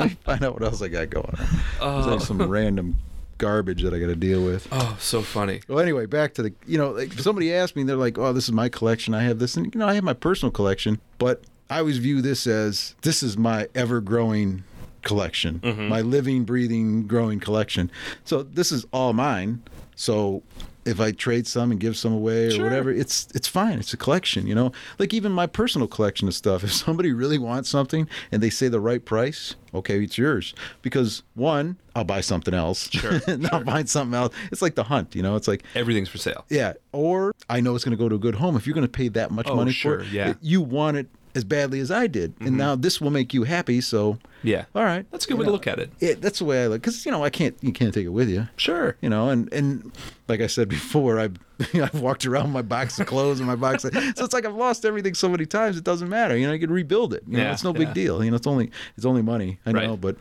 Let 0.04 0.08
me 0.10 0.16
find 0.24 0.44
out 0.44 0.54
what 0.54 0.62
else 0.62 0.82
I 0.82 0.88
got 0.88 1.10
going 1.10 1.34
on. 1.38 1.46
Oh. 1.80 2.10
Like 2.10 2.20
some 2.20 2.42
random 2.42 2.96
garbage 3.38 3.82
that 3.82 3.94
I 3.94 3.98
got 3.98 4.06
to 4.06 4.14
deal 4.16 4.44
with. 4.44 4.66
Oh, 4.72 4.96
so 5.00 5.22
funny. 5.22 5.60
Well, 5.68 5.78
anyway, 5.80 6.06
back 6.06 6.34
to 6.34 6.42
the 6.42 6.52
you 6.66 6.76
know, 6.78 6.90
like 6.90 7.12
if 7.12 7.20
somebody 7.20 7.52
asked 7.54 7.76
me, 7.76 7.82
they're 7.84 7.96
like, 7.96 8.18
"Oh, 8.18 8.32
this 8.32 8.44
is 8.44 8.52
my 8.52 8.68
collection. 8.68 9.14
I 9.14 9.22
have 9.22 9.38
this," 9.38 9.56
and 9.56 9.72
you 9.74 9.78
know, 9.78 9.86
I 9.86 9.94
have 9.94 10.04
my 10.04 10.12
personal 10.12 10.50
collection, 10.50 11.00
but 11.18 11.42
I 11.70 11.78
always 11.78 11.98
view 11.98 12.20
this 12.20 12.46
as 12.46 12.94
this 13.02 13.22
is 13.22 13.38
my 13.38 13.68
ever-growing 13.74 14.64
collection, 15.02 15.60
Mm-hmm. 15.60 15.88
my 15.88 16.00
living, 16.02 16.44
breathing, 16.44 17.06
growing 17.06 17.40
collection. 17.40 17.90
So 18.24 18.42
this 18.42 18.70
is 18.72 18.84
all 18.92 19.12
mine. 19.14 19.62
So 19.96 20.42
if 20.90 21.00
I 21.00 21.12
trade 21.12 21.46
some 21.46 21.70
and 21.70 21.78
give 21.80 21.96
some 21.96 22.12
away 22.12 22.46
or 22.46 22.50
Sure. 22.50 22.64
whatever, 22.64 22.90
it's 22.90 23.28
it's 23.34 23.48
fine. 23.48 23.78
It's 23.78 23.92
a 23.92 23.96
collection, 23.96 24.46
you 24.46 24.54
know. 24.54 24.72
Like 24.98 25.14
even 25.14 25.32
my 25.32 25.46
personal 25.46 25.86
collection 25.88 26.28
of 26.28 26.34
stuff. 26.34 26.62
If 26.70 26.72
somebody 26.72 27.12
really 27.12 27.38
wants 27.38 27.68
something 27.70 28.08
and 28.32 28.42
they 28.42 28.50
say 28.50 28.68
the 28.68 28.80
right 28.80 29.04
price, 29.04 29.54
okay, 29.74 30.02
it's 30.02 30.18
yours. 30.18 30.52
Because 30.82 31.22
one, 31.34 31.76
I'll 31.94 32.04
buy 32.04 32.20
something 32.20 32.52
else. 32.54 32.90
Sure, 32.90 33.20
and 33.26 33.46
I'll 33.48 33.64
find 33.64 33.88
something 33.88 34.14
else. 34.18 34.34
It's 34.52 34.62
like 34.62 34.74
the 34.74 34.84
hunt, 34.84 35.14
you 35.14 35.22
know. 35.22 35.36
It's 35.36 35.48
like 35.48 35.62
Everything's 35.74 36.08
for 36.08 36.18
sale. 36.18 36.44
yeah, 36.50 36.74
or 36.92 37.32
I 37.48 37.60
know 37.60 37.74
it's 37.74 37.84
going 37.84 37.96
to 37.96 38.02
go 38.02 38.08
to 38.08 38.16
a 38.16 38.18
good 38.18 38.34
home. 38.36 38.56
If 38.56 38.66
you're 38.66 38.74
going 38.74 38.86
to 38.86 38.90
pay 38.92 39.08
that 39.08 39.30
much 39.30 39.46
Oh, 39.48 39.56
money 39.56 39.72
sure, 39.72 39.98
for 40.00 40.04
it, 40.04 40.08
yeah. 40.12 40.30
Mm-hmm. 40.30 40.38
you 40.42 40.60
want 40.60 40.96
it 40.96 41.06
as 41.34 41.44
badly 41.44 41.78
as 41.80 41.90
I 41.92 42.08
did, 42.08 42.34
and 42.40 42.56
now 42.56 42.74
this 42.74 43.00
will 43.00 43.10
make 43.12 43.32
you 43.32 43.44
happy. 43.44 43.80
So, 43.80 44.18
Yeah. 44.42 44.64
all 44.74 44.82
right, 44.84 45.04
That's 45.10 45.24
a 45.24 45.28
good 45.28 45.34
You 45.34 45.38
way 45.40 45.44
know, 45.44 45.48
to 45.50 45.52
look 45.52 45.66
at 45.66 45.78
it. 45.78 45.90
Yeah, 46.00 46.14
that's 46.18 46.38
the 46.38 46.44
way 46.44 46.64
I 46.64 46.66
look 46.66 46.80
because 46.82 47.04
you 47.04 47.12
know 47.12 47.22
I 47.24 47.30
can't 47.30 47.56
you 47.60 47.72
can't 47.72 47.92
take 47.92 48.06
it 48.06 48.10
with 48.10 48.28
you. 48.28 48.48
Sure. 48.56 48.96
You 49.00 49.08
know, 49.08 49.28
and 49.28 49.52
and 49.52 49.92
like 50.28 50.40
I 50.40 50.46
said 50.46 50.68
before, 50.68 51.18
I've 51.18 51.36
I've 51.74 52.00
walked 52.00 52.24
around 52.26 52.50
my 52.50 52.62
box 52.62 52.98
of 52.98 53.06
clothes 53.06 53.38
and 53.38 53.46
my 53.46 53.56
box, 53.56 53.84
of, 53.84 53.92
so 53.92 54.24
it's 54.24 54.32
like 54.32 54.46
I've 54.46 54.54
lost 54.54 54.84
everything 54.84 55.14
so 55.14 55.28
many 55.28 55.44
times. 55.46 55.76
It 55.76 55.84
doesn't 55.84 56.08
matter. 56.08 56.36
You 56.36 56.46
know, 56.46 56.52
you 56.54 56.58
can 56.60 56.70
rebuild 56.72 57.12
it. 57.14 57.22
You 57.26 57.36
know, 57.36 57.42
Yeah, 57.44 57.52
it's 57.52 57.64
no 57.64 57.72
big 57.74 57.92
deal. 57.92 58.24
You 58.24 58.30
know, 58.30 58.36
it's 58.36 58.46
only 58.46 58.70
it's 58.96 59.04
only 59.04 59.22
money. 59.22 59.58
I 59.66 59.72
Right. 59.72 59.86
know, 59.86 59.96
but 59.96 60.16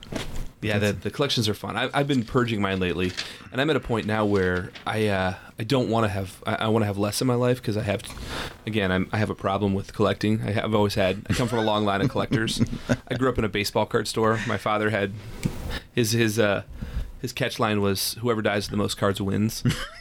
Yeah, 0.62 0.78
the, 0.80 0.92
the 0.92 1.10
collections 1.10 1.48
are 1.48 1.54
fun. 1.54 1.78
I, 1.78 1.90
I've 1.94 2.08
been 2.10 2.24
purging 2.26 2.60
mine 2.62 2.82
lately, 2.82 3.14
and 3.54 3.62
I'm 3.62 3.70
at 3.70 3.78
a 3.78 3.80
point 3.80 4.06
now 4.06 4.26
where 4.26 4.72
I 4.86 5.08
uh, 5.08 5.36
I 5.58 5.64
don't 5.64 5.88
want 5.90 6.04
to 6.04 6.10
have 6.10 6.44
I, 6.46 6.56
I 6.56 6.68
want 6.68 6.82
to 6.82 6.88
have 6.88 6.98
less 6.98 7.22
in 7.22 7.28
my 7.28 7.36
life 7.36 7.62
because 7.62 7.78
I 7.78 7.84
have, 7.84 8.02
again, 8.68 8.92
I'm, 8.92 9.08
I 9.14 9.18
have 9.20 9.30
a 9.30 9.36
problem 9.36 9.74
with 9.74 9.94
collecting. 9.94 10.42
I 10.42 10.52
have 10.52 10.76
always 10.76 10.96
had. 10.96 11.26
I 11.30 11.34
come 11.34 11.48
from 11.48 11.60
a 11.60 11.64
long 11.64 11.86
line 11.86 12.02
of 12.02 12.10
collectors. 12.10 12.62
I 13.08 13.16
grew 13.16 13.30
up 13.30 13.38
in 13.38 13.46
a 13.46 13.50
baseball 13.50 13.86
card 13.86 14.09
store. 14.10 14.40
My 14.48 14.58
father 14.58 14.90
had 14.90 15.14
his 15.94 16.12
his 16.12 16.40
uh, 16.40 16.64
his 17.22 17.34
catch 17.34 17.60
line 17.60 17.82
was 17.82 18.14
"Whoever 18.22 18.42
dies 18.42 18.66
with 18.66 18.72
the 18.72 18.78
most 18.78 18.96
cards 18.98 19.22
wins," 19.22 19.64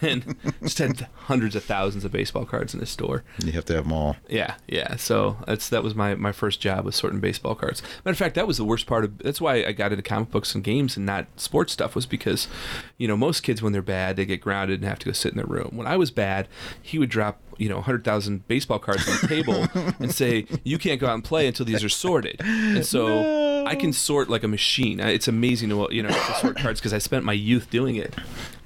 and 0.00 0.36
just 0.62 0.78
had 0.78 1.06
hundreds 1.14 1.54
of 1.54 1.64
thousands 1.64 2.04
of 2.04 2.12
baseball 2.12 2.44
cards 2.44 2.74
in 2.74 2.80
his 2.80 2.90
store. 2.90 3.22
you 3.38 3.52
have 3.52 3.64
to 3.66 3.74
have 3.74 3.84
them 3.84 3.92
all. 3.92 4.16
Yeah, 4.28 4.54
yeah. 4.66 4.96
So 4.96 5.36
that's 5.46 5.68
that 5.68 5.82
was 5.82 5.94
my 5.94 6.14
my 6.14 6.32
first 6.32 6.60
job 6.60 6.84
was 6.84 6.96
sorting 6.96 7.20
baseball 7.20 7.54
cards. 7.54 7.82
Matter 8.04 8.12
of 8.12 8.18
fact, 8.18 8.34
that 8.34 8.46
was 8.46 8.56
the 8.56 8.64
worst 8.64 8.86
part 8.86 9.04
of. 9.04 9.18
That's 9.18 9.40
why 9.40 9.64
I 9.64 9.72
got 9.72 9.92
into 9.92 10.02
comic 10.02 10.30
books 10.30 10.54
and 10.54 10.64
games 10.64 10.96
and 10.96 11.04
not 11.04 11.26
sports 11.36 11.72
stuff 11.72 11.94
was 11.94 12.06
because, 12.06 12.48
you 12.96 13.06
know, 13.08 13.16
most 13.16 13.42
kids 13.42 13.62
when 13.62 13.72
they're 13.72 13.82
bad 13.82 14.16
they 14.16 14.26
get 14.26 14.40
grounded 14.40 14.80
and 14.80 14.88
have 14.88 14.98
to 15.00 15.06
go 15.06 15.12
sit 15.12 15.32
in 15.32 15.36
their 15.36 15.46
room. 15.46 15.70
When 15.74 15.86
I 15.86 15.96
was 15.96 16.10
bad, 16.10 16.48
he 16.80 16.98
would 16.98 17.10
drop 17.10 17.40
you 17.58 17.68
know 17.68 17.80
hundred 17.80 18.04
thousand 18.04 18.46
baseball 18.48 18.78
cards 18.78 19.08
on 19.08 19.16
the 19.20 19.28
table 19.28 19.66
and 20.00 20.12
say 20.14 20.46
you 20.64 20.78
can't 20.78 21.00
go 21.00 21.06
out 21.06 21.14
and 21.14 21.24
play 21.24 21.46
until 21.46 21.66
these 21.66 21.82
are 21.84 21.88
sorted. 21.88 22.40
And 22.40 22.84
so 22.84 23.64
I 23.66 23.74
can 23.74 23.92
sort 23.92 24.28
like 24.28 24.42
a 24.42 24.48
machine. 24.48 25.00
It's 25.00 25.28
amazing 25.28 25.68
to 25.70 25.88
you 25.90 26.02
know 26.02 26.08
to 26.10 26.34
sort 26.40 26.56
cards 26.56 26.80
because 26.80 26.92
I 26.92 26.98
spent 26.98 27.24
my 27.24 27.32
youth 27.32 27.70
doing 27.70 27.96
it. 27.96 28.14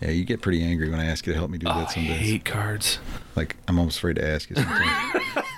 Yeah, 0.01 0.11
you 0.11 0.25
get 0.25 0.41
pretty 0.41 0.63
angry 0.63 0.89
when 0.91 1.01
I 1.01 1.07
ask 1.07 1.27
you 1.27 1.33
to 1.33 1.39
help 1.39 1.51
me 1.51 1.59
do 1.59 1.67
Oh, 1.69 1.75
that 1.75 1.97
I 1.97 2.01
hate 2.01 2.45
cards. 2.45 2.99
Like 3.37 3.57
I'm 3.67 3.79
almost 3.79 3.99
afraid 3.99 4.17
to 4.17 4.27
ask 4.29 4.49
you 4.51 4.57
sometimes. 4.57 5.45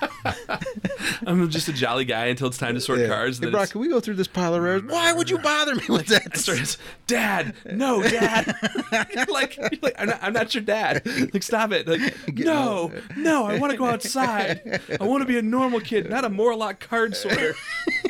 I'm 1.25 1.49
just 1.49 1.67
a 1.67 1.73
jolly 1.73 2.05
guy 2.05 2.25
until 2.25 2.47
it's 2.47 2.57
time 2.57 2.75
to 2.75 2.81
sort 2.81 2.99
Yeah. 2.99 3.07
cards. 3.07 3.39
Hey, 3.39 3.49
Brock, 3.49 3.69
can 3.69 3.81
we 3.81 3.89
go 3.89 3.99
through 3.99 4.15
this 4.15 4.27
pile 4.27 4.53
of 4.55 4.61
rares? 4.63 4.83
Why 4.83 5.13
would 5.13 5.29
you 5.29 5.37
bother 5.37 5.75
me 5.75 5.83
with 5.89 6.07
that? 6.07 6.37
Started, 6.37 6.75
Dad, 7.07 7.55
no, 7.71 8.01
Dad. 8.03 8.55
like, 9.29 9.57
like 9.81 9.95
I'm, 9.97 10.07
not, 10.09 10.19
I'm 10.21 10.33
not 10.33 10.53
your 10.53 10.63
dad. 10.63 11.05
Like, 11.33 11.43
stop 11.43 11.71
it. 11.71 11.87
Like, 11.87 12.13
no, 12.37 12.91
no, 13.15 13.45
I 13.45 13.57
want 13.59 13.71
to 13.71 13.77
go 13.77 13.85
outside. 13.85 14.81
I 14.99 15.03
want 15.03 15.21
to 15.21 15.27
be 15.27 15.37
a 15.37 15.41
normal 15.41 15.79
kid, 15.79 16.09
not 16.09 16.25
a 16.25 16.29
Morlock 16.29 16.79
card 16.79 17.15
sorter. 17.15 17.55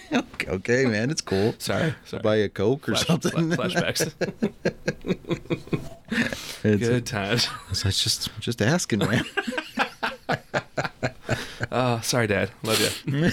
okay, 0.47 0.85
man, 0.85 1.09
it's 1.09 1.21
cool. 1.21 1.55
Sorry, 1.59 1.93
sorry. 2.05 2.21
Buy 2.23 2.35
a 2.37 2.49
Coke 2.49 2.89
or 2.89 2.95
Flash- 2.95 3.07
something. 3.07 3.51
fla- 3.53 3.67
flashbacks. 3.67 4.13
It's, 6.63 6.87
Good 6.87 7.05
times. 7.05 7.47
it's 7.71 8.03
just 8.03 8.29
just 8.39 8.61
asking, 8.61 8.99
man. 8.99 9.23
Oh, 11.73 12.01
sorry, 12.01 12.27
Dad. 12.27 12.51
Love 12.63 12.79
you. 13.05 13.31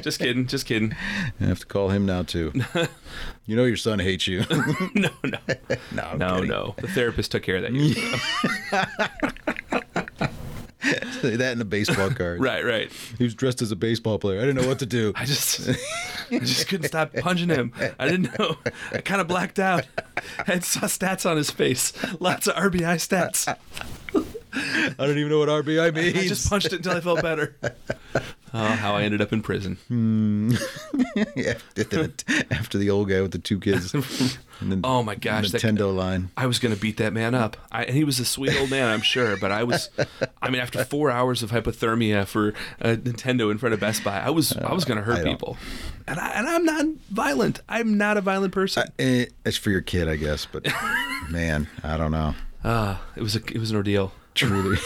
just 0.00 0.18
kidding. 0.18 0.46
Just 0.46 0.66
kidding. 0.66 0.96
I 1.40 1.44
have 1.44 1.60
to 1.60 1.66
call 1.66 1.90
him 1.90 2.06
now 2.06 2.22
too. 2.22 2.52
You 3.48 3.54
know 3.54 3.62
your 3.62 3.76
son 3.76 4.00
hates 4.00 4.26
you. 4.26 4.42
No, 4.96 5.08
no, 5.22 5.38
no, 5.92 6.02
I'm 6.02 6.18
no, 6.18 6.34
kidding. 6.34 6.50
no. 6.50 6.74
The 6.78 6.88
therapist 6.88 7.30
took 7.30 7.44
care 7.44 7.56
of 7.56 7.62
that. 7.62 7.72
years 7.72 7.96
ago. 7.96 8.16
that 11.36 11.52
and 11.52 11.60
a 11.60 11.64
baseball 11.64 12.10
card. 12.10 12.40
right, 12.40 12.64
right. 12.64 12.90
He 13.18 13.22
was 13.22 13.34
dressed 13.36 13.62
as 13.62 13.70
a 13.70 13.76
baseball 13.76 14.18
player. 14.18 14.38
I 14.40 14.46
didn't 14.46 14.60
know 14.62 14.68
what 14.68 14.80
to 14.80 14.86
do. 14.86 15.12
I 15.14 15.24
just, 15.24 15.68
I 16.30 16.38
just 16.40 16.66
couldn't 16.66 16.88
stop 16.88 17.12
punching 17.14 17.48
him. 17.50 17.72
I 18.00 18.08
didn't 18.08 18.36
know. 18.36 18.56
I 18.92 18.98
kind 19.00 19.20
of 19.20 19.28
blacked 19.28 19.60
out. 19.60 19.86
I 20.38 20.52
had 20.52 20.64
saw 20.64 20.80
stats 20.86 21.24
on 21.28 21.36
his 21.36 21.50
face. 21.52 21.92
Lots 22.20 22.48
of 22.48 22.56
RBI 22.56 22.96
stats. 22.96 23.46
I 24.56 24.94
don't 24.98 25.18
even 25.18 25.28
know 25.28 25.38
what 25.38 25.48
RBI 25.48 25.94
means. 25.94 26.16
I 26.16 26.26
just 26.28 26.48
punched 26.48 26.66
it 26.68 26.74
until 26.74 26.92
I 26.92 27.00
felt 27.00 27.22
better. 27.22 27.56
Oh, 28.54 28.58
how 28.64 28.94
I 28.94 29.02
ended 29.02 29.20
up 29.20 29.34
in 29.34 29.42
prison. 29.42 29.76
yeah, 31.36 31.54
after 32.50 32.78
the 32.78 32.88
old 32.88 33.10
guy 33.10 33.20
with 33.20 33.32
the 33.32 33.38
two 33.38 33.60
kids. 33.60 33.92
And 34.60 34.72
then 34.72 34.80
Oh 34.84 35.02
my 35.02 35.14
gosh, 35.16 35.50
that- 35.50 35.60
Nintendo 35.60 35.94
line. 35.94 36.30
I 36.34 36.46
was 36.46 36.58
gonna 36.58 36.76
beat 36.76 36.96
that 36.96 37.12
man 37.12 37.34
up. 37.34 37.58
I, 37.70 37.84
and 37.84 37.94
he 37.94 38.04
was 38.04 38.18
a 38.18 38.24
sweet 38.24 38.58
old 38.58 38.70
man, 38.70 38.88
I'm 38.90 39.02
sure. 39.02 39.36
But 39.36 39.52
I 39.52 39.64
was, 39.64 39.90
I 40.40 40.48
mean, 40.48 40.62
after 40.62 40.82
four 40.86 41.10
hours 41.10 41.42
of 41.42 41.50
hypothermia 41.50 42.26
for 42.26 42.54
uh, 42.80 42.96
Nintendo 42.96 43.50
in 43.50 43.58
front 43.58 43.74
of 43.74 43.80
Best 43.80 44.02
Buy, 44.02 44.18
I 44.18 44.30
was, 44.30 44.56
I 44.56 44.72
was 44.72 44.86
gonna 44.86 45.02
hurt 45.02 45.16
don't- 45.16 45.26
people. 45.26 45.58
And 46.08 46.18
I, 46.18 46.28
and 46.30 46.48
I'm 46.48 46.64
not 46.64 46.86
violent. 47.10 47.60
I'm 47.68 47.98
not 47.98 48.16
a 48.16 48.22
violent 48.22 48.54
person. 48.54 48.84
Eh, 48.98 49.26
it's 49.44 49.58
for 49.58 49.68
your 49.68 49.82
kid, 49.82 50.08
I 50.08 50.16
guess, 50.16 50.46
but 50.50 50.66
man, 51.28 51.68
I 51.84 51.98
don't 51.98 52.12
know. 52.12 52.34
Ah, 52.64 53.02
it 53.16 53.22
was 53.22 53.36
a, 53.36 53.40
it 53.40 53.58
was 53.58 53.70
an 53.72 53.76
ordeal. 53.76 54.12
Truly, 54.36 54.76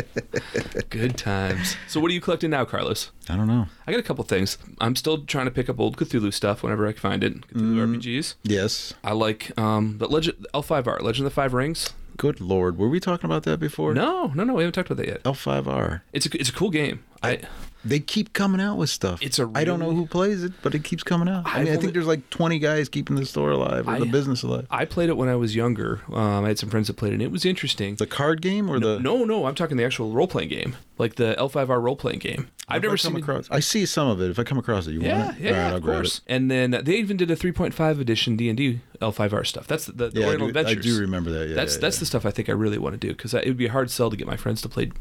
Good 0.90 1.16
times. 1.16 1.76
So 1.86 2.00
what 2.00 2.10
are 2.10 2.14
you 2.14 2.20
collecting 2.20 2.50
now, 2.50 2.64
Carlos? 2.64 3.12
I 3.28 3.36
don't 3.36 3.46
know. 3.46 3.66
I 3.86 3.92
got 3.92 4.00
a 4.00 4.02
couple 4.02 4.24
things. 4.24 4.58
I'm 4.80 4.96
still 4.96 5.24
trying 5.24 5.44
to 5.44 5.52
pick 5.52 5.68
up 5.68 5.78
old 5.78 5.96
Cthulhu 5.96 6.34
stuff 6.34 6.62
whenever 6.62 6.86
I 6.86 6.92
can 6.92 7.00
find 7.00 7.22
it. 7.22 7.40
Cthulhu 7.48 7.96
RPGs. 7.96 8.34
Yes. 8.42 8.92
I 9.04 9.12
like 9.12 9.56
um, 9.58 9.98
the 9.98 10.08
Legend 10.08 10.46
L5R, 10.52 11.00
Legend 11.00 11.26
of 11.26 11.32
the 11.32 11.34
Five 11.34 11.54
Rings. 11.54 11.90
Good 12.16 12.40
lord, 12.40 12.76
were 12.76 12.88
we 12.88 13.00
talking 13.00 13.24
about 13.24 13.44
that 13.44 13.60
before? 13.60 13.94
No, 13.94 14.26
no, 14.34 14.44
no, 14.44 14.54
we 14.54 14.62
haven't 14.64 14.74
talked 14.74 14.90
about 14.90 15.02
that 15.04 15.08
yet. 15.08 15.22
L5R. 15.22 16.02
It's 16.12 16.26
a 16.26 16.38
it's 16.38 16.50
a 16.50 16.52
cool 16.52 16.70
game. 16.70 17.02
I 17.22 17.40
They 17.82 17.98
keep 17.98 18.34
coming 18.34 18.60
out 18.60 18.76
with 18.76 18.90
stuff. 18.90 19.22
It's 19.22 19.38
a 19.38 19.50
I 19.54 19.64
don't 19.64 19.78
know 19.80 19.92
who 19.92 20.04
plays 20.06 20.44
it, 20.44 20.52
but 20.62 20.74
it 20.74 20.84
keeps 20.84 21.02
coming 21.02 21.28
out. 21.28 21.44
I 21.46 21.64
mean, 21.64 21.72
I 21.72 21.76
think 21.78 21.94
there's 21.94 22.06
like 22.06 22.28
20 22.28 22.58
guys 22.58 22.90
keeping 22.90 23.16
the 23.16 23.24
store 23.24 23.50
alive 23.52 23.88
or 23.88 23.92
I- 23.92 23.98
the 24.00 24.04
business 24.06 24.42
alive. 24.42 24.66
I 24.70 24.84
played 24.84 25.08
it 25.08 25.16
when 25.16 25.30
I 25.30 25.36
was 25.36 25.56
younger. 25.56 26.02
Um, 26.12 26.44
I 26.44 26.48
had 26.48 26.58
some 26.58 26.68
friends 26.68 26.88
that 26.88 26.94
played 26.98 27.12
it. 27.12 27.14
and 27.14 27.22
It 27.22 27.30
was 27.30 27.46
interesting. 27.46 27.94
The 27.96 28.06
card 28.06 28.42
game 28.42 28.68
or 28.70 28.78
the 28.78 28.98
no, 29.00 29.24
no, 29.24 29.46
I'm 29.46 29.54
talking 29.54 29.78
the 29.78 29.84
actual 29.84 30.10
role 30.12 30.26
playing 30.26 30.50
game, 30.50 30.76
like 30.98 31.14
the 31.14 31.34
L5R 31.38 31.80
role 31.82 31.96
playing 31.96 32.18
game. 32.18 32.48
I've 32.68 32.84
If 32.84 32.90
I 32.90 32.92
never 32.92 32.98
come 32.98 33.12
seen. 33.14 33.22
across. 33.22 33.48
I 33.50 33.60
see 33.60 33.86
some 33.86 34.08
of 34.08 34.20
it. 34.20 34.30
If 34.30 34.38
I 34.38 34.44
come 34.44 34.58
across 34.58 34.86
it, 34.86 34.92
you 34.92 35.00
Yeah, 35.00 35.24
want 35.26 35.38
it? 35.38 35.42
yeah, 35.42 35.50
All 35.50 35.56
right, 35.56 35.66
I'll 35.70 35.76
of 35.76 35.82
course. 35.82 36.18
it. 36.18 36.22
And 36.32 36.50
then 36.50 36.70
they 36.84 36.96
even 36.96 37.16
did 37.16 37.30
a 37.30 37.34
3.5 37.36 37.98
edition 37.98 38.36
D 38.36 38.48
and 38.50 38.56
D 38.58 38.80
L5R 39.00 39.44
stuff. 39.46 39.66
That's 39.66 39.86
the, 39.86 39.92
the 39.92 40.20
Yeah, 40.20 40.26
I 40.26 40.28
Oriental 40.36 40.52
do, 40.52 40.68
I 40.68 40.74
do 40.74 41.00
remember 41.00 41.30
that. 41.30 41.48
Yeah, 41.48 41.54
that's 41.54 41.76
yeah, 41.76 41.80
that's 41.80 41.96
yeah. 41.96 42.00
the 42.00 42.06
stuff 42.06 42.26
I 42.26 42.30
think 42.30 42.48
I 42.50 42.52
really 42.52 42.78
want 42.78 42.92
to 42.92 42.98
do 42.98 43.08
because 43.14 43.32
it 43.32 43.46
would 43.46 43.56
be 43.56 43.66
a 43.66 43.72
hard 43.72 43.90
sell 43.90 44.10
to 44.10 44.16
get 44.16 44.26
my 44.26 44.36
friends 44.36 44.60
to 44.62 44.68
play 44.68 44.92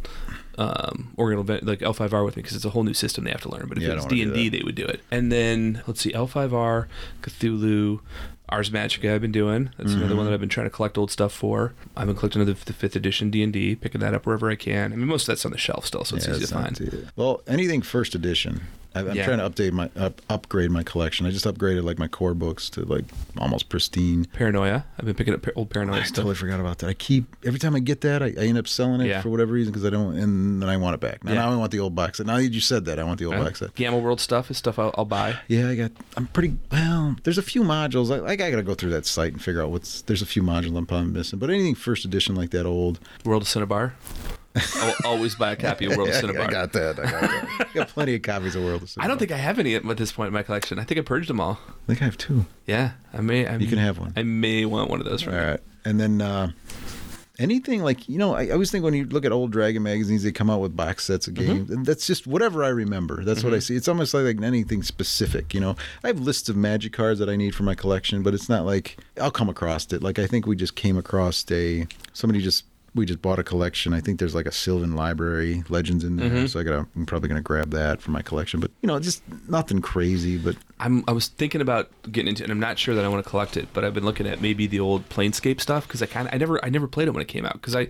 um, 0.59 1.13
Advent- 1.17 1.65
like 1.65 1.79
L5R 1.79 2.25
with 2.25 2.35
me 2.35 2.41
because 2.43 2.55
it's 2.55 2.65
a 2.65 2.69
whole 2.71 2.83
new 2.83 2.93
system 2.93 3.23
they 3.23 3.31
have 3.31 3.41
to 3.41 3.49
learn. 3.49 3.67
But 3.67 3.77
if 3.77 3.83
Yeah, 3.83 3.91
it 3.91 3.95
was 3.95 4.05
D 4.05 4.21
and 4.21 4.33
D, 4.33 4.49
they 4.49 4.61
would 4.63 4.75
do 4.75 4.85
it. 4.85 5.01
And 5.09 5.31
then 5.31 5.81
let's 5.87 6.01
see, 6.01 6.11
L5R, 6.11 6.87
Cthulhu. 7.21 7.99
Ars 8.51 8.71
Magica 8.71 9.13
I've 9.13 9.21
been 9.21 9.31
doing. 9.31 9.69
That's 9.77 9.91
another 9.91 10.07
Mm-hmm. 10.07 10.17
one 10.17 10.25
that 10.25 10.33
I've 10.33 10.39
been 10.39 10.49
trying 10.49 10.65
to 10.65 10.71
collect 10.71 10.97
old 10.97 11.11
stuff 11.11 11.31
for. 11.31 11.73
I've 11.95 12.07
been 12.07 12.15
collecting 12.15 12.43
the, 12.43 12.53
the 12.53 12.73
fifth 12.73 12.95
edition 12.95 13.29
D 13.29 13.43
and 13.43 13.53
D, 13.53 13.75
picking 13.75 14.01
that 14.01 14.15
up 14.15 14.25
wherever 14.25 14.49
I 14.49 14.55
can. 14.55 14.91
I 14.91 14.95
mean, 14.95 15.05
most 15.07 15.23
of 15.23 15.27
that's 15.27 15.45
on 15.45 15.51
the 15.51 15.57
shelf 15.59 15.85
still, 15.85 16.03
so 16.03 16.15
it's 16.15 16.25
Yeah, 16.27 16.33
easy 16.35 16.47
to 16.47 16.53
find. 16.55 17.11
Well, 17.15 17.43
anything 17.45 17.83
first 17.83 18.15
edition. 18.15 18.61
I- 18.95 19.01
I'm 19.01 19.15
Yeah. 19.15 19.25
trying 19.25 19.37
to 19.37 19.49
update 19.49 19.71
my 19.71 19.89
up, 19.95 20.21
upgrade 20.29 20.71
my 20.71 20.81
collection. 20.83 21.25
I 21.25 21.31
just 21.31 21.45
upgraded 21.45 21.83
like 21.83 21.99
my 21.99 22.07
core 22.07 22.33
books 22.33 22.69
to 22.71 22.81
like 22.85 23.05
almost 23.37 23.69
pristine. 23.69 24.25
Paranoia. 24.33 24.83
I've 24.99 25.05
been 25.05 25.13
picking 25.15 25.33
up 25.33 25.41
par- 25.43 25.53
old 25.55 25.69
Paranoia 25.69 25.97
I 25.99 26.03
stuff. 26.03 26.15
totally 26.17 26.35
forgot 26.35 26.59
about 26.59 26.79
that. 26.79 26.87
I 26.89 26.93
keep 26.93 27.35
every 27.45 27.59
time 27.59 27.75
I 27.75 27.79
get 27.79 28.01
that, 28.01 28.23
I, 28.23 28.27
I 28.37 28.45
end 28.45 28.57
up 28.57 28.67
selling 28.67 29.01
it 29.01 29.07
Yeah. 29.07 29.21
for 29.21 29.29
whatever 29.29 29.53
reason 29.53 29.71
because 29.71 29.85
I 29.85 29.91
don't, 29.91 30.15
and 30.17 30.61
then 30.61 30.69
I 30.69 30.77
want 30.77 30.95
it 30.95 30.99
back. 31.01 31.23
Now, 31.23 31.33
Yeah. 31.33 31.39
now 31.41 31.51
I 31.51 31.55
want 31.55 31.71
the 31.71 31.79
old 31.79 31.93
box 31.93 32.17
set. 32.17 32.25
Now 32.25 32.37
that 32.37 32.51
you 32.51 32.59
said 32.61 32.85
that, 32.85 32.97
I 32.99 33.03
want 33.03 33.19
the 33.19 33.25
old 33.25 33.35
Right? 33.35 33.43
box 33.45 33.59
set. 33.59 33.75
Gamma 33.75 33.97
World 33.99 34.19
stuff 34.19 34.49
is 34.49 34.57
stuff 34.57 34.79
I'll, 34.79 34.93
I'll 34.97 35.05
buy. 35.05 35.35
Yeah, 35.47 35.69
I 35.69 35.75
got. 35.75 35.91
I'm 36.17 36.27
pretty 36.27 36.57
well. 36.71 37.15
There's 37.23 37.37
a 37.37 37.43
few 37.43 37.61
modules. 37.63 38.11
I, 38.11 38.31
I 38.31 38.35
gotta 38.35 38.63
go 38.63 38.73
through 38.73 38.91
that 38.91 39.05
site 39.05 39.33
and 39.33 39.41
figure 39.41 39.61
out 39.61 39.69
what's. 39.71 40.01
There's 40.01 40.21
a 40.21 40.25
few 40.25 40.41
modules 40.41 40.75
I'm 40.75 40.85
probably 40.85 41.11
missing, 41.11 41.37
but 41.39 41.49
anything 41.49 41.75
first 41.75 42.05
edition 42.05 42.33
like 42.35 42.49
that 42.51 42.65
old. 42.65 42.99
World 43.23 43.43
of 43.43 43.47
Synnibarr. 43.47 43.91
I'll 44.55 44.95
always 45.05 45.35
buy 45.35 45.51
a 45.51 45.55
copy 45.55 45.85
of 45.85 45.95
World 45.95 46.09
of 46.09 46.15
Synnibarr. 46.23 46.47
I 46.47 46.51
got 46.51 46.73
that. 46.73 46.99
I 46.99 47.03
got 47.03 47.21
that. 47.21 47.67
I 47.69 47.73
got 47.73 47.87
plenty 47.89 48.15
of 48.15 48.21
copies 48.21 48.55
of 48.55 48.63
World 48.63 48.81
of 48.81 48.89
Synnibarr. 48.89 49.03
I 49.03 49.07
don't 49.07 49.17
think 49.17 49.31
I 49.31 49.37
have 49.37 49.59
any 49.59 49.75
at 49.75 49.97
this 49.97 50.11
point 50.11 50.27
in 50.27 50.33
my 50.33 50.43
collection. 50.43 50.79
I 50.79 50.83
think 50.83 50.99
I 50.99 51.03
purged 51.03 51.29
them 51.29 51.39
all. 51.39 51.59
I 51.67 51.87
think 51.87 52.01
I 52.01 52.05
have 52.05 52.17
two. 52.17 52.45
Yeah, 52.65 52.91
I 53.13 53.21
may. 53.21 53.45
I 53.47 53.57
You 53.57 53.67
can 53.67 53.77
have 53.77 53.99
one. 53.99 54.13
I 54.15 54.23
may 54.23 54.65
want 54.65 54.89
one 54.89 54.99
of 54.99 55.05
those. 55.05 55.27
All 55.27 55.33
right. 55.33 55.59
And 55.85 55.99
then 55.99 56.21
uh, 56.21 56.51
anything 57.39 57.81
like, 57.81 58.07
you 58.09 58.17
know, 58.17 58.35
I, 58.35 58.47
I 58.47 58.49
always 58.51 58.69
think 58.69 58.83
when 58.83 58.93
you 58.93 59.05
look 59.05 59.25
at 59.25 59.31
old 59.31 59.51
Dragon 59.51 59.81
magazines, 59.81 60.23
they 60.23 60.31
come 60.31 60.49
out 60.49 60.59
with 60.59 60.75
box 60.75 61.05
sets 61.05 61.27
of 61.27 61.33
games. 61.33 61.71
And 61.71 61.85
that's 61.85 62.05
just 62.05 62.27
whatever 62.27 62.63
I 62.63 62.67
remember. 62.67 63.23
That's 63.23 63.43
what 63.43 63.53
I 63.53 63.59
see. 63.59 63.75
It's 63.75 63.87
almost 63.87 64.13
like, 64.13 64.25
like 64.25 64.41
anything 64.41 64.83
specific, 64.83 65.53
you 65.53 65.61
know. 65.61 65.75
I 66.03 66.07
have 66.07 66.19
lists 66.19 66.49
of 66.49 66.57
magic 66.57 66.93
cards 66.93 67.19
that 67.19 67.29
I 67.29 67.35
need 67.37 67.55
for 67.55 67.63
my 67.63 67.75
collection, 67.75 68.23
but 68.23 68.33
it's 68.33 68.49
not 68.49 68.65
like 68.65 68.97
I'll 69.19 69.31
come 69.31 69.49
across 69.49 69.91
it. 69.93 70.03
Like 70.03 70.19
I 70.19 70.27
think 70.27 70.45
we 70.45 70.55
just 70.55 70.75
came 70.75 70.97
across 70.97 71.45
a, 71.49 71.87
somebody 72.13 72.41
just, 72.41 72.65
we 72.95 73.05
just 73.05 73.21
bought 73.21 73.39
a 73.39 73.43
collection. 73.43 73.93
I 73.93 73.99
think 73.99 74.19
there's 74.19 74.35
like 74.35 74.45
a 74.45 74.51
Sylvan 74.51 74.95
Library 74.95 75.63
Legends 75.69 76.03
in 76.03 76.17
there, 76.17 76.29
mm-hmm. 76.29 76.45
so 76.47 76.59
I 76.59 76.63
gotta. 76.63 76.87
I'm 76.95 77.05
probably 77.05 77.29
gonna 77.29 77.41
grab 77.41 77.71
that 77.71 78.01
for 78.01 78.11
my 78.11 78.21
collection. 78.21 78.59
But 78.59 78.71
you 78.81 78.87
know, 78.87 78.99
just 78.99 79.23
nothing 79.47 79.81
crazy. 79.81 80.37
But 80.37 80.55
I'm, 80.81 81.03
I 81.07 81.11
was 81.11 81.27
thinking 81.27 81.59
about 81.59 81.89
getting 82.09 82.29
into, 82.29 82.43
it, 82.43 82.45
and 82.45 82.51
I'm 82.53 82.59
not 82.59 82.79
sure 82.79 82.95
that 82.95 83.03
I 83.03 83.07
want 83.09 83.21
to 83.23 83.29
collect 83.29 83.57
it, 83.57 83.67
but 83.73 83.83
I've 83.83 83.93
been 83.93 84.05
looking 84.05 84.25
at 84.25 84.39
maybe 84.41 84.65
the 84.65 84.79
old 84.79 85.09
Planescape 85.09 85.59
stuff 85.59 85.85
because 85.87 86.01
I 86.01 86.05
kind 86.05 86.27
of, 86.27 86.33
I 86.33 86.37
never, 86.37 86.63
I 86.63 86.69
never 86.69 86.87
played 86.87 87.07
it 87.07 87.11
when 87.11 87.21
it 87.21 87.27
came 87.27 87.45
out 87.45 87.53
because 87.53 87.75
I, 87.75 87.89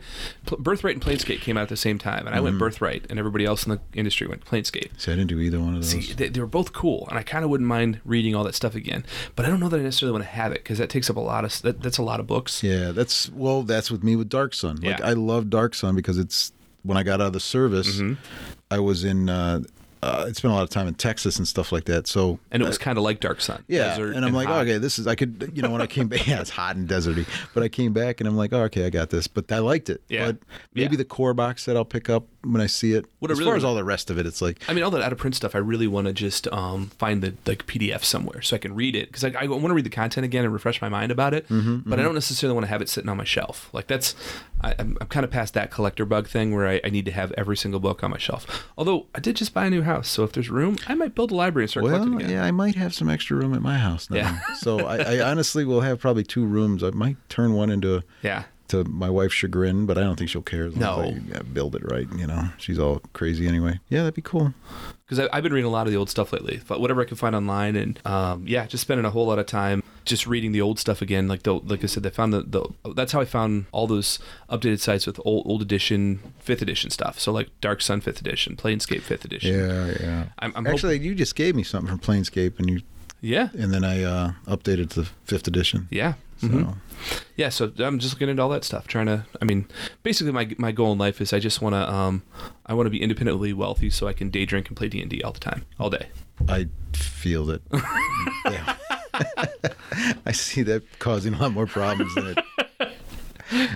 Birthright 0.57 0.95
and 0.95 1.03
Planescape 1.03 1.41
came 1.41 1.55
out 1.55 1.61
at 1.63 1.69
the 1.69 1.77
same 1.77 1.99
time, 1.99 2.25
and 2.25 2.35
I 2.35 2.39
went 2.39 2.57
Birthright, 2.57 3.05
and 3.09 3.19
everybody 3.19 3.45
else 3.45 3.63
in 3.65 3.71
the 3.73 3.79
industry 3.93 4.25
went 4.27 4.43
Planescape. 4.43 4.89
see, 4.99 5.11
I 5.11 5.15
didn't 5.15 5.27
do 5.27 5.39
either 5.39 5.59
one 5.59 5.75
of 5.75 5.81
those. 5.81 5.89
See, 5.89 6.13
they, 6.13 6.29
they 6.29 6.39
were 6.39 6.47
both 6.47 6.73
cool, 6.73 7.05
and 7.09 7.19
I 7.19 7.23
kind 7.23 7.43
of 7.43 7.51
wouldn't 7.51 7.67
mind 7.67 8.01
reading 8.05 8.33
all 8.33 8.43
that 8.45 8.55
stuff 8.55 8.73
again, 8.73 9.05
but 9.35 9.45
I 9.45 9.49
don't 9.49 9.59
know 9.59 9.69
that 9.69 9.79
I 9.79 9.83
necessarily 9.83 10.13
want 10.13 10.23
to 10.23 10.29
have 10.31 10.51
it 10.51 10.63
because 10.63 10.79
that 10.79 10.89
takes 10.89 11.09
up 11.09 11.15
a 11.15 11.19
lot 11.19 11.45
of, 11.45 11.61
that, 11.61 11.81
that's 11.83 11.99
a 11.99 12.03
lot 12.03 12.19
of 12.19 12.25
books. 12.25 12.63
Yeah, 12.63 12.91
that's 12.91 13.29
well, 13.29 13.61
that's 13.63 13.91
with 13.91 14.03
me 14.03 14.15
with 14.15 14.29
Dark 14.29 14.53
Sun. 14.55 14.77
Like 14.77 14.99
Yeah. 14.99 15.05
I 15.07 15.13
love 15.13 15.49
Dark 15.51 15.75
Sun 15.75 15.95
because 15.95 16.17
it's 16.17 16.51
when 16.81 16.97
I 16.97 17.03
got 17.03 17.21
out 17.21 17.27
of 17.27 17.33
the 17.33 17.39
service, 17.39 17.99
Mm-hmm. 17.99 18.13
I 18.71 18.79
was 18.79 19.03
in. 19.03 19.29
Uh, 19.29 19.61
uh, 20.01 20.25
I 20.27 20.31
spent 20.31 20.51
a 20.51 20.55
lot 20.55 20.63
of 20.63 20.69
time 20.69 20.87
in 20.87 20.93
Texas 20.93 21.37
and 21.37 21.47
stuff 21.47 21.71
like 21.71 21.85
that. 21.85 22.07
So 22.07 22.39
And 22.51 22.63
it 22.63 22.65
was 22.65 22.77
kind 22.77 22.97
of 22.97 23.03
like 23.03 23.19
Dark 23.19 23.41
Sun. 23.41 23.63
yeah, 23.67 23.97
and 23.97 24.23
I'm 24.25 24.33
like, 24.33 24.47
hot. 24.47 24.61
okay, 24.61 24.77
this 24.77 24.97
is 24.99 25.07
I 25.07 25.15
could, 25.15 25.51
you 25.53 25.61
know, 25.61 25.69
when 25.71 25.81
I 25.81 25.87
came 25.87 26.07
back, 26.07 26.25
yeah, 26.27 26.39
it's 26.39 26.49
hot 26.49 26.75
and 26.75 26.87
deserty, 26.87 27.27
but 27.53 27.63
I 27.63 27.67
came 27.69 27.91
back 27.93 28.21
and 28.21 28.27
I'm 28.27 28.37
like, 28.37 28.53
oh, 28.53 28.61
okay, 28.63 28.85
I 28.85 28.89
got 28.89 29.09
this. 29.09 29.27
But 29.27 29.51
I 29.51 29.59
liked 29.59 29.89
it. 29.89 30.01
Yeah. 30.09 30.27
But 30.27 30.37
maybe 30.73 30.93
Yeah. 30.95 30.97
the 30.99 31.05
core 31.05 31.33
box 31.33 31.65
that 31.65 31.75
I'll 31.75 31.85
pick 31.85 32.09
up 32.09 32.25
when 32.43 32.61
I 32.61 32.67
see 32.67 32.93
it. 32.93 33.05
What 33.19 33.31
as 33.31 33.37
really 33.39 33.49
far 33.49 33.57
as 33.57 33.63
all 33.63 33.75
the 33.75 33.83
rest 33.83 34.09
of 34.09 34.17
it, 34.17 34.25
it's 34.25 34.41
like 34.41 34.59
I 34.69 34.73
mean, 34.73 34.83
all 34.83 34.91
that 34.91 35.01
out 35.01 35.11
of 35.11 35.17
print 35.17 35.35
stuff, 35.35 35.55
I 35.55 35.59
really 35.59 35.87
want 35.87 36.07
to 36.07 36.13
just 36.13 36.47
um, 36.49 36.87
find 36.97 37.21
the 37.21 37.33
like 37.45 37.65
PDF 37.67 38.03
somewhere 38.03 38.41
so 38.41 38.55
I 38.55 38.59
can 38.59 38.73
read 38.75 38.95
it 38.95 39.07
because 39.09 39.23
I, 39.23 39.33
I 39.39 39.45
want 39.47 39.65
to 39.67 39.73
read 39.73 39.85
the 39.85 39.89
content 39.89 40.25
again 40.25 40.43
and 40.45 40.53
refresh 40.53 40.81
my 40.81 40.89
mind 40.89 41.11
about 41.11 41.33
it. 41.33 41.47
Mm-hmm, 41.49 41.89
but 41.89 41.99
I 41.99 42.03
don't 42.03 42.13
necessarily 42.13 42.53
want 42.55 42.63
to 42.65 42.69
have 42.69 42.81
it 42.81 42.89
sitting 42.89 43.09
on 43.09 43.17
my 43.17 43.23
shelf. 43.25 43.69
Like 43.73 43.87
that's, 43.87 44.15
I, 44.61 44.73
I'm, 44.79 44.97
I'm 45.01 45.07
kind 45.07 45.23
of 45.23 45.31
past 45.31 45.53
that 45.55 45.71
collector 45.71 46.05
bug 46.05 46.27
thing 46.27 46.55
where 46.55 46.67
I, 46.67 46.81
I 46.83 46.89
need 46.89 47.05
to 47.05 47.11
have 47.11 47.31
every 47.33 47.57
single 47.57 47.79
book 47.79 48.03
on 48.03 48.11
my 48.11 48.17
shelf. 48.17 48.67
Although 48.77 49.07
I 49.13 49.19
did 49.19 49.35
just 49.35 49.53
buy 49.53 49.65
a 49.65 49.69
new 49.69 49.81
house, 49.81 50.07
so 50.09 50.23
if 50.23 50.31
there's 50.31 50.49
room, 50.49 50.77
I 50.87 50.95
might 50.95 51.15
build 51.15 51.31
a 51.31 51.35
library 51.35 51.63
and 51.65 51.69
start 51.71 51.85
collecting 51.85 52.11
Well, 52.11 52.19
again. 52.19 52.31
yeah, 52.31 52.43
I 52.45 52.51
might 52.51 52.75
have 52.75 52.93
some 52.93 53.09
extra 53.09 53.35
room 53.37 53.53
at 53.53 53.61
my 53.61 53.77
house 53.77 54.09
now. 54.09 54.17
Yeah. 54.17 54.39
so 54.59 54.79
I, 54.85 54.97
I 55.17 55.29
honestly 55.29 55.65
will 55.65 55.81
have 55.81 55.99
probably 55.99 56.23
two 56.23 56.45
rooms. 56.45 56.83
I 56.83 56.91
might 56.91 57.17
turn 57.29 57.53
one 57.53 57.69
into 57.69 57.97
a 57.97 58.03
Yeah. 58.21 58.43
To 58.69 58.83
my 58.85 59.09
wife's 59.09 59.33
chagrin, 59.35 59.85
but 59.85 59.97
I 59.97 60.01
don't 60.01 60.15
think 60.15 60.29
she'll 60.29 60.41
care 60.41 60.65
as 60.65 60.75
long 60.75 61.05
as 61.05 61.15
No. 61.15 61.35
I 61.35 61.39
uh, 61.39 61.43
build 61.43 61.75
it 61.75 61.83
right. 61.91 62.07
You 62.17 62.27
know, 62.27 62.49
she's 62.57 62.79
all 62.79 63.01
crazy 63.13 63.47
anyway. 63.47 63.79
Yeah, 63.89 63.99
that'd 63.99 64.13
be 64.15 64.21
cool. 64.21 64.53
because 65.05 65.27
I've 65.31 65.43
been 65.43 65.53
reading 65.53 65.67
a 65.67 65.71
lot 65.71 65.85
of 65.87 65.91
the 65.91 65.97
old 65.97 66.09
stuff 66.09 66.31
lately. 66.33 66.61
But 66.67 66.79
whatever 66.81 67.01
I 67.01 67.05
can 67.05 67.17
find 67.17 67.35
online, 67.35 67.75
and 67.75 67.99
um, 68.05 68.45
yeah, 68.47 68.65
just 68.67 68.81
spending 68.81 69.05
a 69.05 69.09
whole 69.11 69.27
lot 69.27 69.39
of 69.39 69.45
time 69.45 69.83
just 70.05 70.25
reading 70.25 70.51
the 70.53 70.61
old 70.61 70.79
stuff 70.79 71.01
again. 71.01 71.27
Like 71.27 71.43
the 71.43 71.53
like 71.55 71.83
I 71.83 71.87
said, 71.87 72.03
they 72.03 72.09
found 72.09 72.33
the, 72.33 72.41
the 72.43 72.93
that's 72.93 73.11
how 73.11 73.21
I 73.21 73.25
found 73.25 73.65
all 73.71 73.85
those 73.87 74.17
updated 74.49 74.79
sites 74.79 75.05
with 75.05 75.19
old 75.25 75.45
old 75.47 75.61
edition, 75.61 76.19
fifth 76.39 76.61
edition 76.61 76.89
stuff. 76.89 77.19
So 77.19 77.31
like 77.31 77.49
Dark 77.61 77.81
Sun 77.81 78.01
fifth 78.01 78.19
edition, 78.21 78.55
Planescape 78.55 79.01
fifth 79.01 79.25
edition. 79.25 79.53
Yeah, 79.55 79.93
yeah. 79.99 80.23
I'm, 80.39 80.53
I'm 80.55 80.65
Actually, 80.67 80.99
you 80.99 81.13
just 81.15 81.35
gave 81.35 81.55
me 81.55 81.63
something 81.63 81.89
from 81.89 81.99
Planescape, 81.99 82.57
and 82.59 82.69
you 82.69 82.81
yeah, 83.21 83.49
and 83.57 83.73
then 83.73 83.83
I 83.83 84.03
uh, 84.03 84.31
updated 84.47 84.91
to 84.91 85.03
fifth 85.25 85.47
edition. 85.47 85.87
yeah. 85.91 86.13
So 86.39 86.47
mhm. 86.47 86.75
Yeah, 87.35 87.49
so 87.49 87.71
I'm 87.79 87.99
just 87.99 88.13
looking 88.13 88.29
into 88.29 88.41
all 88.41 88.49
that 88.49 88.63
stuff, 88.63 88.87
trying 88.87 89.05
to. 89.07 89.25
I 89.41 89.45
mean, 89.45 89.67
basically, 90.03 90.31
my 90.31 90.53
my 90.57 90.71
goal 90.71 90.91
in 90.91 90.97
life 90.97 91.21
is 91.21 91.33
I 91.33 91.39
just 91.39 91.61
want 91.61 91.73
to, 91.73 91.91
um, 91.91 92.23
I 92.65 92.73
want 92.73 92.87
to 92.87 92.91
be 92.91 93.01
independently 93.01 93.53
wealthy, 93.53 93.89
so 93.89 94.07
I 94.07 94.13
can 94.13 94.29
day 94.29 94.45
drink 94.45 94.67
and 94.67 94.77
play 94.77 94.89
D 94.89 95.01
and 95.01 95.09
D 95.09 95.21
all 95.23 95.31
the 95.31 95.39
time, 95.39 95.65
all 95.79 95.89
day. 95.89 96.07
I 96.47 96.67
feel 96.93 97.45
that. 97.45 97.61
yeah. 98.45 98.75
I 100.25 100.31
see 100.31 100.61
that 100.63 100.83
causing 100.99 101.33
a 101.33 101.39
lot 101.39 101.51
more 101.51 101.67
problems 101.67 102.13
than 102.15 102.37
it. 102.37 102.91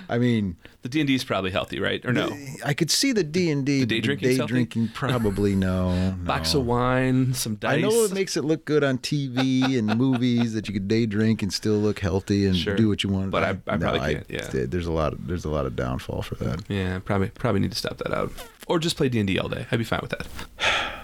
I 0.08 0.18
mean, 0.18 0.56
The 0.84 0.90
D 0.90 1.00
and 1.00 1.06
D 1.08 1.14
is 1.14 1.24
probably 1.24 1.50
healthy, 1.50 1.80
right? 1.80 2.04
Or 2.04 2.12
no? 2.12 2.28
I 2.62 2.74
could 2.74 2.90
see 2.90 3.12
the 3.12 3.24
D 3.24 3.50
and 3.50 3.64
D. 3.64 3.80
The 3.80 3.86
day 3.86 4.00
drinking's 4.00 4.36
Day 4.36 4.44
drinking, 4.44 4.90
probably 4.92 5.56
no. 5.56 5.94
no. 6.10 6.12
Box 6.24 6.52
of 6.52 6.66
wine, 6.66 7.32
some 7.32 7.54
dice. 7.54 7.78
I 7.78 7.80
know 7.80 8.04
it 8.04 8.12
makes 8.12 8.36
it 8.36 8.44
look 8.44 8.66
good 8.66 8.84
on 8.84 8.98
TV 8.98 9.78
and 9.78 9.96
movies 9.98 10.52
that 10.52 10.68
you 10.68 10.74
could 10.74 10.86
day 10.86 11.06
drink 11.06 11.40
and 11.42 11.50
still 11.50 11.78
look 11.78 12.00
healthy 12.00 12.44
and 12.44 12.54
Sure. 12.54 12.76
do 12.76 12.86
what 12.90 13.02
you 13.02 13.08
want. 13.08 13.30
But 13.30 13.44
I- 13.44 13.72
I 13.72 13.78
probably 13.78 14.00
can't, 14.14 14.26
yeah. 14.28 14.66
there's 14.66 14.84
a 14.86 14.92
lot. 14.92 15.14
Of, 15.14 15.26
there's 15.26 15.46
a 15.46 15.50
lot 15.50 15.64
of 15.64 15.74
downfall 15.74 16.20
for 16.20 16.34
that. 16.34 16.62
Yeah, 16.68 16.98
probably 16.98 17.30
probably 17.30 17.62
need 17.62 17.72
to 17.72 17.78
stop 17.78 17.96
that 17.96 18.12
out, 18.12 18.30
or 18.66 18.78
just 18.78 18.98
play 18.98 19.08
D 19.08 19.18
and 19.18 19.26
D 19.26 19.38
all 19.38 19.48
day. 19.48 19.66
I'd 19.72 19.78
be 19.78 19.84
fine 19.84 20.00
with 20.02 20.10
that. 20.10 20.26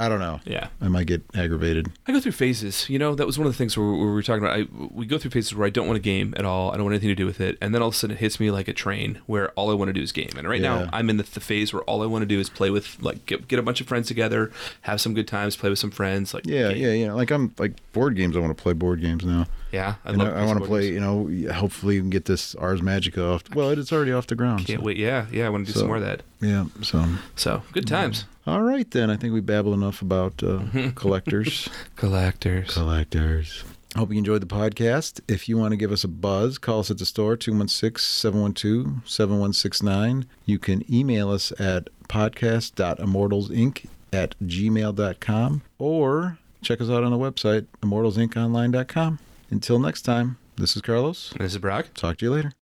I 0.00 0.08
don't 0.08 0.20
know. 0.20 0.40
Yeah, 0.44 0.68
I 0.80 0.86
might 0.86 1.08
get 1.08 1.22
aggravated. 1.34 1.90
I 2.06 2.12
go 2.12 2.20
through 2.20 2.30
phases. 2.32 2.88
You 2.88 3.00
know, 3.00 3.16
that 3.16 3.26
was 3.26 3.36
one 3.36 3.48
of 3.48 3.52
the 3.52 3.56
things 3.58 3.76
where, 3.76 3.84
where 3.84 3.96
we 4.06 4.12
were 4.12 4.22
talking 4.22 4.44
about. 4.44 4.56
I, 4.60 4.66
we 4.92 5.06
go 5.06 5.18
through 5.18 5.32
phases 5.32 5.56
where 5.56 5.66
I 5.66 5.70
don't 5.70 5.88
want 5.88 5.96
a 5.96 6.00
game 6.00 6.34
at 6.36 6.44
all. 6.44 6.70
I 6.70 6.76
don't 6.76 6.84
want 6.84 6.94
anything 6.94 7.08
to 7.08 7.16
do 7.16 7.26
with 7.26 7.40
it, 7.40 7.58
and 7.60 7.74
then 7.74 7.82
all 7.82 7.88
of 7.88 7.94
a 7.94 7.96
sudden 7.96 8.14
it 8.16 8.20
hits 8.20 8.38
me 8.38 8.52
like 8.52 8.68
a 8.68 8.72
train 8.72 9.20
where 9.26 9.50
all 9.50 9.70
I 9.70 9.74
want 9.74 9.88
to 9.88 9.92
do 9.92 10.00
is 10.00 10.12
game. 10.12 10.30
And 10.36 10.48
right 10.48 10.60
Yeah. 10.60 10.84
now 10.84 10.90
I'm 10.92 11.10
in 11.10 11.16
the, 11.16 11.24
the 11.24 11.40
phase 11.40 11.72
where 11.72 11.82
all 11.82 12.02
I 12.02 12.06
want 12.06 12.22
to 12.22 12.26
do 12.26 12.38
is 12.38 12.48
play 12.48 12.70
with 12.70 12.96
like 13.02 13.26
get, 13.26 13.48
get 13.48 13.58
a 13.58 13.62
bunch 13.62 13.80
of 13.80 13.88
friends 13.88 14.06
together, 14.06 14.52
have 14.82 15.00
some 15.00 15.14
good 15.14 15.26
times, 15.26 15.56
play 15.56 15.68
with 15.70 15.80
some 15.80 15.90
friends. 15.90 16.32
Like 16.32 16.46
Yeah, 16.46 16.68
game. 16.72 16.76
yeah, 16.82 16.92
yeah. 17.06 17.12
Like 17.12 17.32
I'm 17.32 17.52
like 17.58 17.72
board 17.92 18.14
games. 18.14 18.36
I 18.36 18.40
want 18.40 18.56
to 18.56 18.62
play 18.62 18.74
board 18.74 19.00
games 19.00 19.24
now. 19.24 19.46
Yeah. 19.72 19.94
I 20.04 20.10
And 20.10 20.18
love 20.18 20.36
I, 20.36 20.42
I 20.42 20.46
want 20.46 20.58
to 20.60 20.64
play. 20.66 20.88
You 20.92 21.00
know, 21.00 21.28
hopefully 21.52 21.96
we 21.96 22.00
can 22.02 22.10
get 22.10 22.24
this 22.26 22.54
Ars 22.54 22.80
Magica 22.80 23.34
off. 23.34 23.42
Well, 23.54 23.70
it's 23.70 23.92
already 23.92 24.12
off 24.12 24.26
the 24.26 24.34
ground. 24.34 24.66
Can't 24.66 24.80
so- 24.80 24.86
wait. 24.86 24.96
Yeah, 24.96 25.26
yeah. 25.32 25.46
I 25.46 25.50
want 25.50 25.66
to 25.66 25.72
do 25.72 25.74
So- 25.74 25.80
some 25.80 25.88
more 25.88 25.96
of 25.96 26.02
that. 26.02 26.22
Yeah. 26.40 26.66
So, 26.82 27.04
So 27.36 27.62
good 27.72 27.86
times. 27.86 28.24
all 28.46 28.62
right 28.62 28.90
then. 28.90 29.10
I 29.10 29.16
think 29.16 29.32
we 29.34 29.40
babbled 29.40 29.74
enough 29.74 30.00
about 30.02 30.42
uh, 30.42 30.60
collectors. 30.94 31.68
Collectors. 31.96 32.72
collectors. 32.74 33.64
Hope 33.96 34.10
you 34.12 34.18
enjoyed 34.18 34.42
the 34.42 34.46
podcast. 34.46 35.20
If 35.28 35.48
you 35.48 35.56
want 35.56 35.72
to 35.72 35.76
give 35.76 35.90
us 35.92 36.04
a 36.04 36.08
buzz, 36.08 36.58
call 36.58 36.80
us 36.80 36.90
at 36.90 36.98
the 36.98 37.06
store 37.06 37.36
216-712-7169. 37.38 40.26
You 40.44 40.58
can 40.58 40.84
email 40.92 41.30
us 41.30 41.52
at 41.58 41.88
podcast.immortalsinc 42.08 43.86
at 44.12 44.34
gmail.com 44.44 45.62
or 45.78 46.38
check 46.62 46.80
us 46.80 46.88
out 46.90 47.04
on 47.04 47.12
the 47.12 47.18
website 47.18 47.66
immortalsinconline.com. 47.82 49.18
Until 49.50 49.78
next 49.78 50.02
time, 50.02 50.36
this 50.56 50.76
is 50.76 50.82
Carlos. 50.82 51.32
This 51.38 51.52
is 51.52 51.58
Brock. 51.58 51.86
Talk 51.94 52.18
to 52.18 52.26
you 52.26 52.32
later. 52.32 52.52